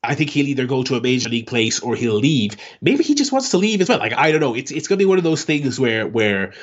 I 0.07 0.15
think 0.15 0.29
he'll 0.29 0.47
either 0.47 0.65
go 0.65 0.83
to 0.83 0.95
a 0.95 1.01
major 1.01 1.29
league 1.29 1.47
place 1.47 1.79
or 1.79 1.95
he'll 1.95 2.15
leave. 2.19 2.57
Maybe 2.81 3.03
he 3.03 3.15
just 3.15 3.31
wants 3.31 3.49
to 3.49 3.57
leave 3.57 3.81
as 3.81 3.89
well. 3.89 3.99
Like 3.99 4.13
I 4.13 4.31
don't 4.31 4.41
know. 4.41 4.55
It's 4.55 4.71
it's 4.71 4.87
gonna 4.87 4.97
be 4.97 5.05
one 5.05 5.17
of 5.17 5.23
those 5.23 5.43
things 5.43 5.79
where 5.79 6.07
where 6.07 6.53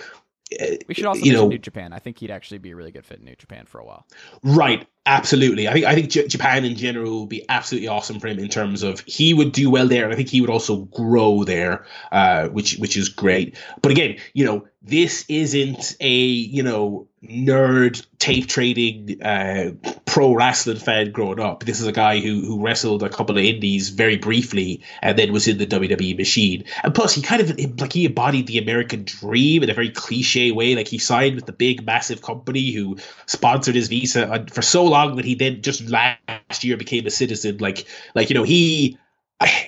uh, 0.61 0.77
We 0.87 0.95
should 0.95 1.07
also 1.07 1.25
you 1.25 1.33
know 1.33 1.49
New 1.49 1.59
Japan. 1.59 1.93
I 1.93 1.99
think 1.99 2.19
he'd 2.19 2.31
actually 2.31 2.59
be 2.59 2.71
a 2.71 2.77
really 2.77 2.91
good 2.91 3.05
fit 3.05 3.19
in 3.19 3.25
New 3.25 3.37
Japan 3.37 3.67
for 3.67 3.79
a 3.79 3.85
while. 3.85 4.07
Right, 4.43 4.87
absolutely. 5.07 5.69
I 5.69 5.73
think 5.73 5.87
I 5.87 5.95
think 5.95 6.11
J- 6.11 6.29
Japan 6.29 6.65
in 6.65 6.77
general 6.77 7.21
would 7.21 7.29
be 7.29 7.45
absolutely 7.49 7.89
awesome 7.89 8.21
for 8.21 8.29
him 8.29 8.39
in 8.39 8.49
terms 8.49 8.83
of 8.83 9.01
he 9.07 9.35
would 9.35 9.53
do 9.53 9.71
well 9.71 9.89
there, 9.89 10.05
and 10.05 10.13
I 10.13 10.17
think 10.17 10.29
he 10.29 10.41
would 10.41 10.51
also 10.51 10.77
grow 10.77 11.45
there, 11.45 11.87
uh, 12.11 12.49
which 12.49 12.77
which 12.77 12.97
is 12.97 13.09
great. 13.09 13.57
But 13.81 13.93
again, 13.93 14.19
you 14.35 14.45
know, 14.45 14.67
this 14.83 15.25
isn't 15.29 15.97
a 16.01 16.17
you 16.17 16.63
know 16.63 17.09
nerd 17.25 18.05
tape 18.19 18.49
trading 18.49 19.23
uh, 19.23 19.71
pro 20.07 20.35
wrestling 20.35 20.77
fan 20.77 21.13
growing 21.13 21.39
up. 21.39 21.65
This 21.65 21.81
is 21.81 21.87
a 21.87 21.93
guy 21.93 22.19
who 22.19 22.41
who 22.41 22.61
wrestled 22.61 23.03
a 23.03 23.09
couple 23.09 23.39
of 23.39 23.45
indies 23.45 23.91
very 23.91 24.17
briefly 24.17 24.83
and 25.03 25.19
then 25.19 25.33
was 25.33 25.47
in 25.47 25.59
the 25.59 25.67
WWE 25.67 26.17
machine. 26.17 26.65
And 26.83 26.95
plus, 26.95 27.15
he 27.15 27.23
kind 27.23 27.41
of 27.41 27.81
like 27.81 27.93
he 27.93 28.07
embodied 28.07 28.47
the 28.47 28.59
American 28.59 29.05
dream 29.05 29.63
in 29.63 29.71
a 29.71 29.75
very 29.75 29.91
cliche 29.91 30.51
way. 30.51 30.75
Like 30.75 30.89
he 30.89 30.99
signed 30.99 31.37
with 31.37 31.47
the 31.47 31.53
big 31.53 31.87
massive 31.87 32.23
company 32.23 32.73
who 32.73 32.97
sponsored 33.27 33.77
his 33.77 33.89
visa 33.89 34.29
uh, 34.29 34.45
for 34.53 34.63
so 34.63 34.85
long 34.85 35.17
that 35.17 35.25
he 35.25 35.35
then 35.35 35.63
just 35.63 35.89
last 35.89 36.65
year 36.65 36.77
became 36.77 37.07
a 37.07 37.11
citizen. 37.11 37.59
Like 37.59 37.87
like 38.15 38.31
you 38.31 38.35
know 38.35 38.45
he. 38.45 38.99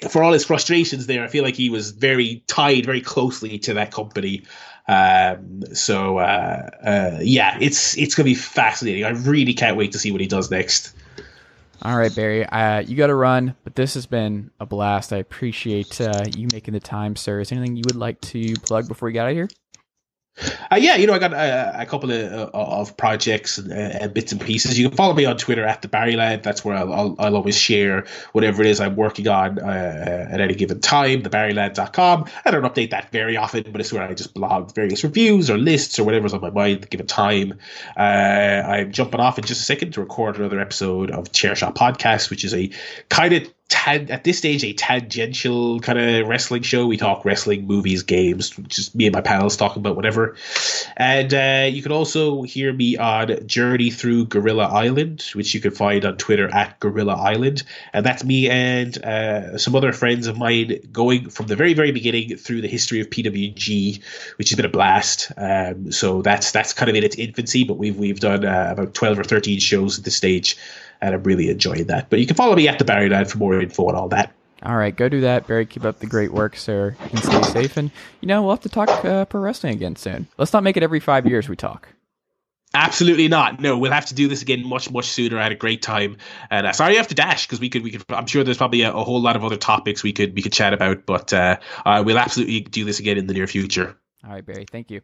For 0.09 0.23
all 0.23 0.33
his 0.33 0.45
frustrations 0.45 1.07
there, 1.09 1.25
I 1.25 1.27
feel 1.27 1.43
like 1.43 1.57
he 1.57 1.69
was 1.69 1.91
very 1.91 2.45
tied 2.47 2.87
very 2.87 3.01
closely 3.01 3.59
to 3.61 3.75
that 3.75 3.91
company. 3.91 4.45
Um, 4.87 5.63
so 5.75 6.19
uh, 6.19 6.71
uh, 6.85 7.19
yeah, 7.23 7.57
it's 7.61 7.97
it's 7.97 8.15
gonna 8.15 8.25
be 8.25 8.35
fascinating. 8.35 9.05
I 9.05 9.11
really 9.11 9.55
can't 9.55 9.77
wait 9.77 9.93
to 9.93 9.99
see 9.99 10.13
what 10.13 10.21
he 10.21 10.27
does 10.27 10.51
next. 10.51 10.95
All 11.83 11.99
right, 11.99 12.15
Barry, 12.15 12.47
uh, 12.47 12.81
you 12.81 12.97
got 12.97 13.09
to 13.09 13.15
run, 13.15 13.55
but 13.63 13.75
this 13.75 13.93
has 13.93 14.07
been 14.07 14.51
a 14.59 14.65
blast. 14.65 15.13
I 15.13 15.19
appreciate 15.19 16.01
uh, 16.01 16.25
you 16.35 16.49
making 16.51 16.73
the 16.73 16.81
time, 16.81 17.15
sir. 17.15 17.41
Is 17.41 17.53
anything 17.53 17.77
you 17.77 17.83
would 17.87 17.97
like 17.97 18.19
to 18.23 18.55
plug 18.67 18.89
before 18.89 19.07
we 19.07 19.13
get 19.13 19.25
out 19.25 19.31
of 19.31 19.35
here? 19.35 19.49
Uh, 20.71 20.77
yeah, 20.77 20.97
you 20.97 21.07
know, 21.07 21.13
I 21.13 21.21
got 21.21 21.33
a, 21.33 21.83
a 21.83 21.87
couple 21.87 22.11
of, 22.11 22.33
uh, 22.33 22.51
of 22.53 22.97
projects 22.97 23.57
and, 23.57 23.73
uh, 23.73 24.09
bits 24.09 24.33
and 24.33 24.41
pieces. 24.41 24.77
You 24.77 24.89
can 24.89 24.97
follow 24.97 25.15
me 25.15 25.25
on 25.25 25.37
Twitter 25.37 25.65
at 25.65 25.83
the 25.83 25.89
Barry 25.89 26.17
Lad. 26.17 26.43
That's 26.43 26.65
where 26.65 26.77
I'll, 26.77 26.93
I'll, 26.93 27.17
I'll 27.21 27.37
always 27.37 27.57
share 27.57 28.05
whatever 28.33 28.63
it 28.63 28.67
is 28.67 28.81
I'm 28.81 28.97
working 28.97 29.29
on 29.29 29.61
uh, 29.61 30.27
at 30.31 30.41
any 30.41 30.55
given 30.55 30.81
time. 30.81 31.23
TheBarryLad.com. 31.23 32.25
I 32.45 32.51
don't 32.51 32.65
update 32.65 32.91
that 32.91 33.13
very 33.13 33.37
often, 33.37 33.71
but 33.71 33.81
it's 33.81 33.93
where 33.93 34.03
I 34.03 34.13
just 34.15 34.35
blog 34.35 34.75
various 34.75 35.05
reviews 35.05 35.51
or 35.51 35.57
lists 35.57 36.01
or 36.01 36.05
whatever's 36.05 36.35
on 36.35 36.41
my 36.41 36.51
mind 36.51 36.77
at 36.77 36.83
the 36.83 36.89
given 36.89 37.07
time. 37.07 37.57
Uh, 37.97 38.01
I'm 38.01 38.91
jumping 38.91 39.21
off 39.21 39.39
in 39.39 39.45
just 39.45 39.61
a 39.61 39.65
second 39.65 39.93
to 39.93 40.01
record 40.01 40.37
another 40.37 40.59
episode 40.59 41.13
of 41.13 41.31
Chair 41.31 41.55
Shot 41.55 41.77
Podcast, 41.77 42.31
which 42.31 42.45
is 42.45 42.55
a 42.55 42.71
kind 43.09 43.35
of 43.35 43.54
at 43.87 44.25
this 44.25 44.39
stage 44.39 44.65
a 44.65 44.73
tangential 44.73 45.81
kind 45.81 45.99
of 45.99 46.29
wrestling 46.29 46.63
show. 46.63 46.87
We 46.87 46.97
talk 46.97 47.25
wrestling, 47.25 47.67
movies, 47.67 48.03
games, 48.03 48.51
just 48.69 48.95
me 48.95 49.07
and 49.07 49.15
my 49.15 49.21
pals 49.21 49.57
talking 49.57 49.81
about 49.81 49.97
whatever. 49.97 50.37
And 50.97 51.33
uh, 51.33 51.69
you 51.71 51.83
can 51.83 51.93
also 51.93 52.43
hear 52.43 52.73
me 52.73 52.97
on 52.97 53.47
Journey 53.47 53.91
Through 53.91 54.27
Gorilla 54.27 54.65
Island, 54.65 55.23
which 55.35 55.55
you 55.55 55.61
can 55.61 55.71
find 55.71 56.05
on 56.05 56.17
Twitter 56.17 56.53
at 56.55 56.79
Gorilla 56.81 57.15
Island. 57.15 57.63
And 57.93 58.05
that's 58.05 58.25
me 58.25 58.49
and 58.49 59.03
uh, 59.05 59.59
some 59.59 59.75
other 59.75 59.93
friends 59.93 60.27
of 60.27 60.39
mine 60.39 60.79
going 60.93 61.31
from 61.31 61.47
the 61.47 61.57
very, 61.57 61.75
very 61.75 61.93
beginning 61.93 62.37
through 62.37 62.61
the 62.61 62.69
history 62.69 63.01
of 63.01 63.11
PWG, 63.11 64.03
which 64.37 64.51
has 64.51 64.57
been 64.57 64.67
a 64.67 64.71
blast. 64.71 65.33
Um, 65.37 65.91
so 65.91 66.23
that's 66.23 66.53
that's 66.53 66.73
kind 66.73 66.89
of 66.89 66.97
in 66.97 67.05
its 67.05 67.17
infancy, 67.17 67.65
but 67.65 67.75
we've 67.75 67.97
we've 67.97 68.21
done 68.21 68.45
uh, 68.45 68.69
about 68.73 68.95
twelve 68.95 69.19
or 69.19 69.25
thirteen 69.25 69.59
shows 69.59 69.99
at 69.99 70.05
this 70.05 70.17
stage 70.17 70.57
and 71.01 71.15
I'm 71.15 71.23
really 71.23 71.51
enjoyed 71.51 71.89
that. 71.89 72.11
But 72.11 72.21
you 72.21 72.27
can 72.27 72.37
follow 72.37 72.57
me 72.57 72.69
at 72.69 72.79
the 72.79 72.85
Barry 72.85 73.09
Lad 73.09 73.31
for 73.31 73.39
more 73.39 73.61
info 73.61 73.89
and 73.89 73.97
all 73.97 74.09
that. 74.09 74.33
All 74.63 74.77
right, 74.77 74.97
go 74.97 75.11
do 75.11 75.21
that, 75.21 75.47
Barry. 75.47 75.67
Keep 75.67 75.85
up 75.85 75.99
the 75.99 76.07
great 76.07 76.33
work, 76.33 76.57
sir, 76.57 76.97
and 77.01 77.19
stay 77.23 77.43
safe. 77.43 77.77
And 77.77 77.91
you 78.23 78.29
know, 78.29 78.43
we'll 78.43 78.53
have 78.53 78.63
to 78.63 78.69
talk 78.71 78.89
uh, 79.05 79.27
pro 79.27 79.41
wrestling 79.41 79.75
again 79.75 79.97
soon. 79.97 80.27
Let's 80.39 80.53
not 80.53 80.63
make 80.63 80.77
it 80.77 80.83
every 80.83 81.01
five 81.01 81.27
years 81.27 81.49
we 81.49 81.57
talk. 81.57 81.89
Absolutely 82.73 83.29
not. 83.29 83.61
No, 83.61 83.79
we'll 83.79 83.93
have 83.93 84.07
to 84.07 84.15
do 84.15 84.27
this 84.27 84.43
again 84.43 84.67
much, 84.67 84.91
much 84.91 85.05
sooner. 85.05 85.39
I 85.39 85.45
had 85.45 85.53
a 85.53 85.57
great 85.57 85.81
time, 85.81 86.17
and 86.51 86.67
uh, 86.67 86.73
sorry 86.73 86.93
you 86.93 86.99
have 86.99 87.09
to 87.09 87.15
dash 87.15 87.47
because 87.47 87.61
we 87.61 87.69
could, 87.69 87.85
we 87.85 87.93
could. 87.93 88.05
I'm 88.09 88.27
sure 88.27 88.43
there's 88.43 88.57
probably 88.57 88.83
a, 88.83 88.93
a, 88.93 89.05
whole 89.05 89.21
lot 89.21 89.37
of 89.37 89.45
other 89.45 89.57
topics 89.57 90.03
we 90.03 90.13
could 90.13 90.35
we 90.35 90.43
could 90.43 90.53
chat 90.53 90.73
about, 90.73 91.07
but 91.07 91.33
uh, 91.33 91.59
uh, 91.85 92.03
we'll 92.05 92.19
absolutely 92.19 92.61
do 92.63 92.85
this 92.85 92.99
again 92.99 93.17
in 93.17 93.29
the 93.29 93.35
near 93.35 93.47
future. 93.47 93.97
All 94.25 94.33
right, 94.33 94.45
Barry. 94.45 94.67
Thank 94.69 94.91
you. 94.91 95.03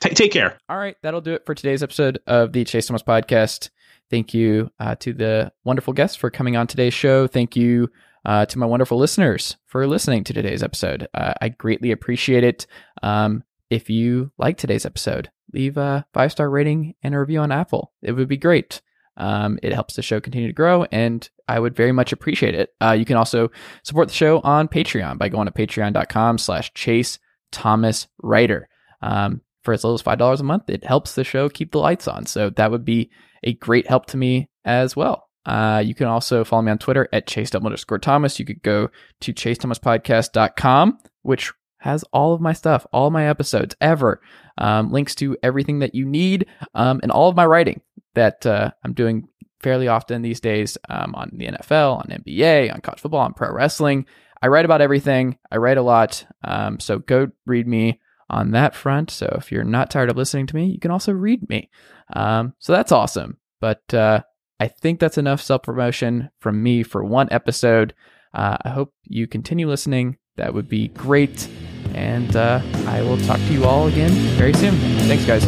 T- 0.00 0.10
take 0.10 0.32
care. 0.32 0.58
All 0.68 0.78
right, 0.78 0.96
that'll 1.02 1.20
do 1.20 1.32
it 1.32 1.44
for 1.44 1.54
today's 1.54 1.82
episode 1.82 2.20
of 2.26 2.52
the 2.52 2.64
Chase 2.64 2.86
Thomas 2.86 3.02
podcast. 3.02 3.70
Thank 4.10 4.34
you 4.34 4.70
uh, 4.80 4.96
to 4.96 5.12
the 5.12 5.52
wonderful 5.64 5.92
guests 5.92 6.16
for 6.16 6.30
coming 6.30 6.56
on 6.56 6.66
today's 6.66 6.94
show. 6.94 7.26
Thank 7.26 7.56
you 7.56 7.90
uh, 8.24 8.46
to 8.46 8.58
my 8.58 8.66
wonderful 8.66 8.98
listeners 8.98 9.56
for 9.66 9.86
listening 9.86 10.24
to 10.24 10.32
today's 10.32 10.62
episode. 10.62 11.08
Uh, 11.14 11.34
I 11.40 11.50
greatly 11.50 11.92
appreciate 11.92 12.44
it. 12.44 12.66
Um, 13.02 13.44
if 13.70 13.88
you 13.88 14.32
like 14.36 14.56
today's 14.58 14.84
episode, 14.84 15.30
leave 15.52 15.76
a 15.76 16.04
five 16.12 16.32
star 16.32 16.50
rating 16.50 16.94
and 17.02 17.14
a 17.14 17.20
review 17.20 17.38
on 17.40 17.52
Apple. 17.52 17.92
It 18.02 18.12
would 18.12 18.28
be 18.28 18.36
great. 18.36 18.82
Um, 19.16 19.58
it 19.62 19.72
helps 19.72 19.94
the 19.94 20.02
show 20.02 20.20
continue 20.20 20.48
to 20.48 20.54
grow, 20.54 20.86
and 20.90 21.28
I 21.46 21.60
would 21.60 21.76
very 21.76 21.92
much 21.92 22.12
appreciate 22.12 22.54
it. 22.54 22.70
Uh, 22.80 22.92
you 22.92 23.04
can 23.04 23.16
also 23.16 23.50
support 23.82 24.08
the 24.08 24.14
show 24.14 24.40
on 24.40 24.66
Patreon 24.66 25.18
by 25.18 25.28
going 25.28 25.46
to 25.46 25.52
patreon.com 25.52 26.38
slash 26.38 26.72
chase 26.74 27.18
Thomas 27.52 28.08
Writer. 28.22 28.68
Um, 29.02 29.42
for 29.62 29.74
as 29.74 29.84
little 29.84 29.94
as 29.94 30.02
$5 30.02 30.40
a 30.40 30.42
month, 30.42 30.70
it 30.70 30.84
helps 30.84 31.14
the 31.14 31.24
show 31.24 31.48
keep 31.50 31.72
the 31.72 31.78
lights 31.78 32.08
on. 32.08 32.24
So 32.24 32.48
that 32.50 32.70
would 32.70 32.84
be 32.84 33.10
a 33.42 33.54
great 33.54 33.86
help 33.86 34.06
to 34.06 34.16
me 34.16 34.48
as 34.64 34.94
well. 34.96 35.28
Uh, 35.46 35.82
you 35.84 35.94
can 35.94 36.06
also 36.06 36.44
follow 36.44 36.62
me 36.62 36.70
on 36.70 36.78
Twitter 36.78 37.08
at 37.12 37.26
chase 37.26 37.54
underscore 37.54 37.98
Thomas. 37.98 38.38
You 38.38 38.44
could 38.44 38.62
go 38.62 38.90
to 39.20 39.32
chasethomaspodcast.com, 39.32 40.98
which 41.22 41.52
has 41.78 42.04
all 42.12 42.34
of 42.34 42.40
my 42.40 42.52
stuff, 42.52 42.86
all 42.92 43.10
my 43.10 43.26
episodes 43.26 43.74
ever, 43.80 44.20
um, 44.58 44.92
links 44.92 45.14
to 45.16 45.36
everything 45.42 45.78
that 45.78 45.94
you 45.94 46.04
need, 46.04 46.46
um, 46.74 47.00
and 47.02 47.10
all 47.10 47.28
of 47.28 47.36
my 47.36 47.46
writing 47.46 47.80
that 48.14 48.44
uh, 48.44 48.70
I'm 48.84 48.92
doing 48.92 49.28
fairly 49.60 49.88
often 49.88 50.22
these 50.22 50.40
days 50.40 50.76
um, 50.88 51.14
on 51.14 51.30
the 51.34 51.46
NFL, 51.46 51.98
on 51.98 52.22
NBA, 52.24 52.72
on 52.72 52.80
college 52.80 53.00
football, 53.00 53.20
on 53.20 53.34
pro 53.34 53.52
wrestling. 53.52 54.06
I 54.42 54.48
write 54.48 54.64
about 54.64 54.80
everything. 54.80 55.38
I 55.50 55.56
write 55.56 55.78
a 55.78 55.82
lot. 55.82 56.24
Um, 56.44 56.80
so 56.80 56.98
go 56.98 57.28
read 57.46 57.66
me 57.66 58.00
on 58.30 58.52
that 58.52 58.74
front. 58.74 59.10
So 59.10 59.34
if 59.38 59.52
you're 59.52 59.64
not 59.64 59.90
tired 59.90 60.10
of 60.10 60.16
listening 60.16 60.46
to 60.46 60.54
me, 60.54 60.66
you 60.66 60.78
can 60.78 60.90
also 60.90 61.12
read 61.12 61.48
me. 61.48 61.70
Um, 62.12 62.54
so 62.58 62.72
that's 62.72 62.92
awesome. 62.92 63.38
But 63.60 63.92
uh, 63.92 64.22
I 64.58 64.68
think 64.68 65.00
that's 65.00 65.18
enough 65.18 65.40
self 65.40 65.62
promotion 65.62 66.30
from 66.40 66.62
me 66.62 66.82
for 66.82 67.04
one 67.04 67.28
episode. 67.30 67.94
Uh, 68.32 68.56
I 68.62 68.68
hope 68.70 68.92
you 69.04 69.26
continue 69.26 69.68
listening. 69.68 70.18
That 70.36 70.54
would 70.54 70.68
be 70.68 70.88
great. 70.88 71.48
And 71.94 72.34
uh, 72.36 72.60
I 72.86 73.02
will 73.02 73.18
talk 73.18 73.38
to 73.38 73.52
you 73.52 73.64
all 73.64 73.88
again 73.88 74.12
very 74.36 74.54
soon. 74.54 74.74
Thanks, 75.08 75.26
guys. 75.26 75.44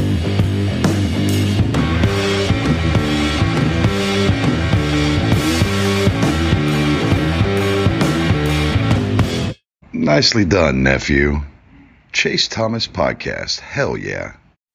Nicely 9.93 10.45
done, 10.45 10.83
nephew. 10.83 11.43
Chase 12.13 12.49
Thomas 12.49 12.89
Podcast. 12.89 13.61
Hell 13.61 13.97
yeah. 13.97 14.35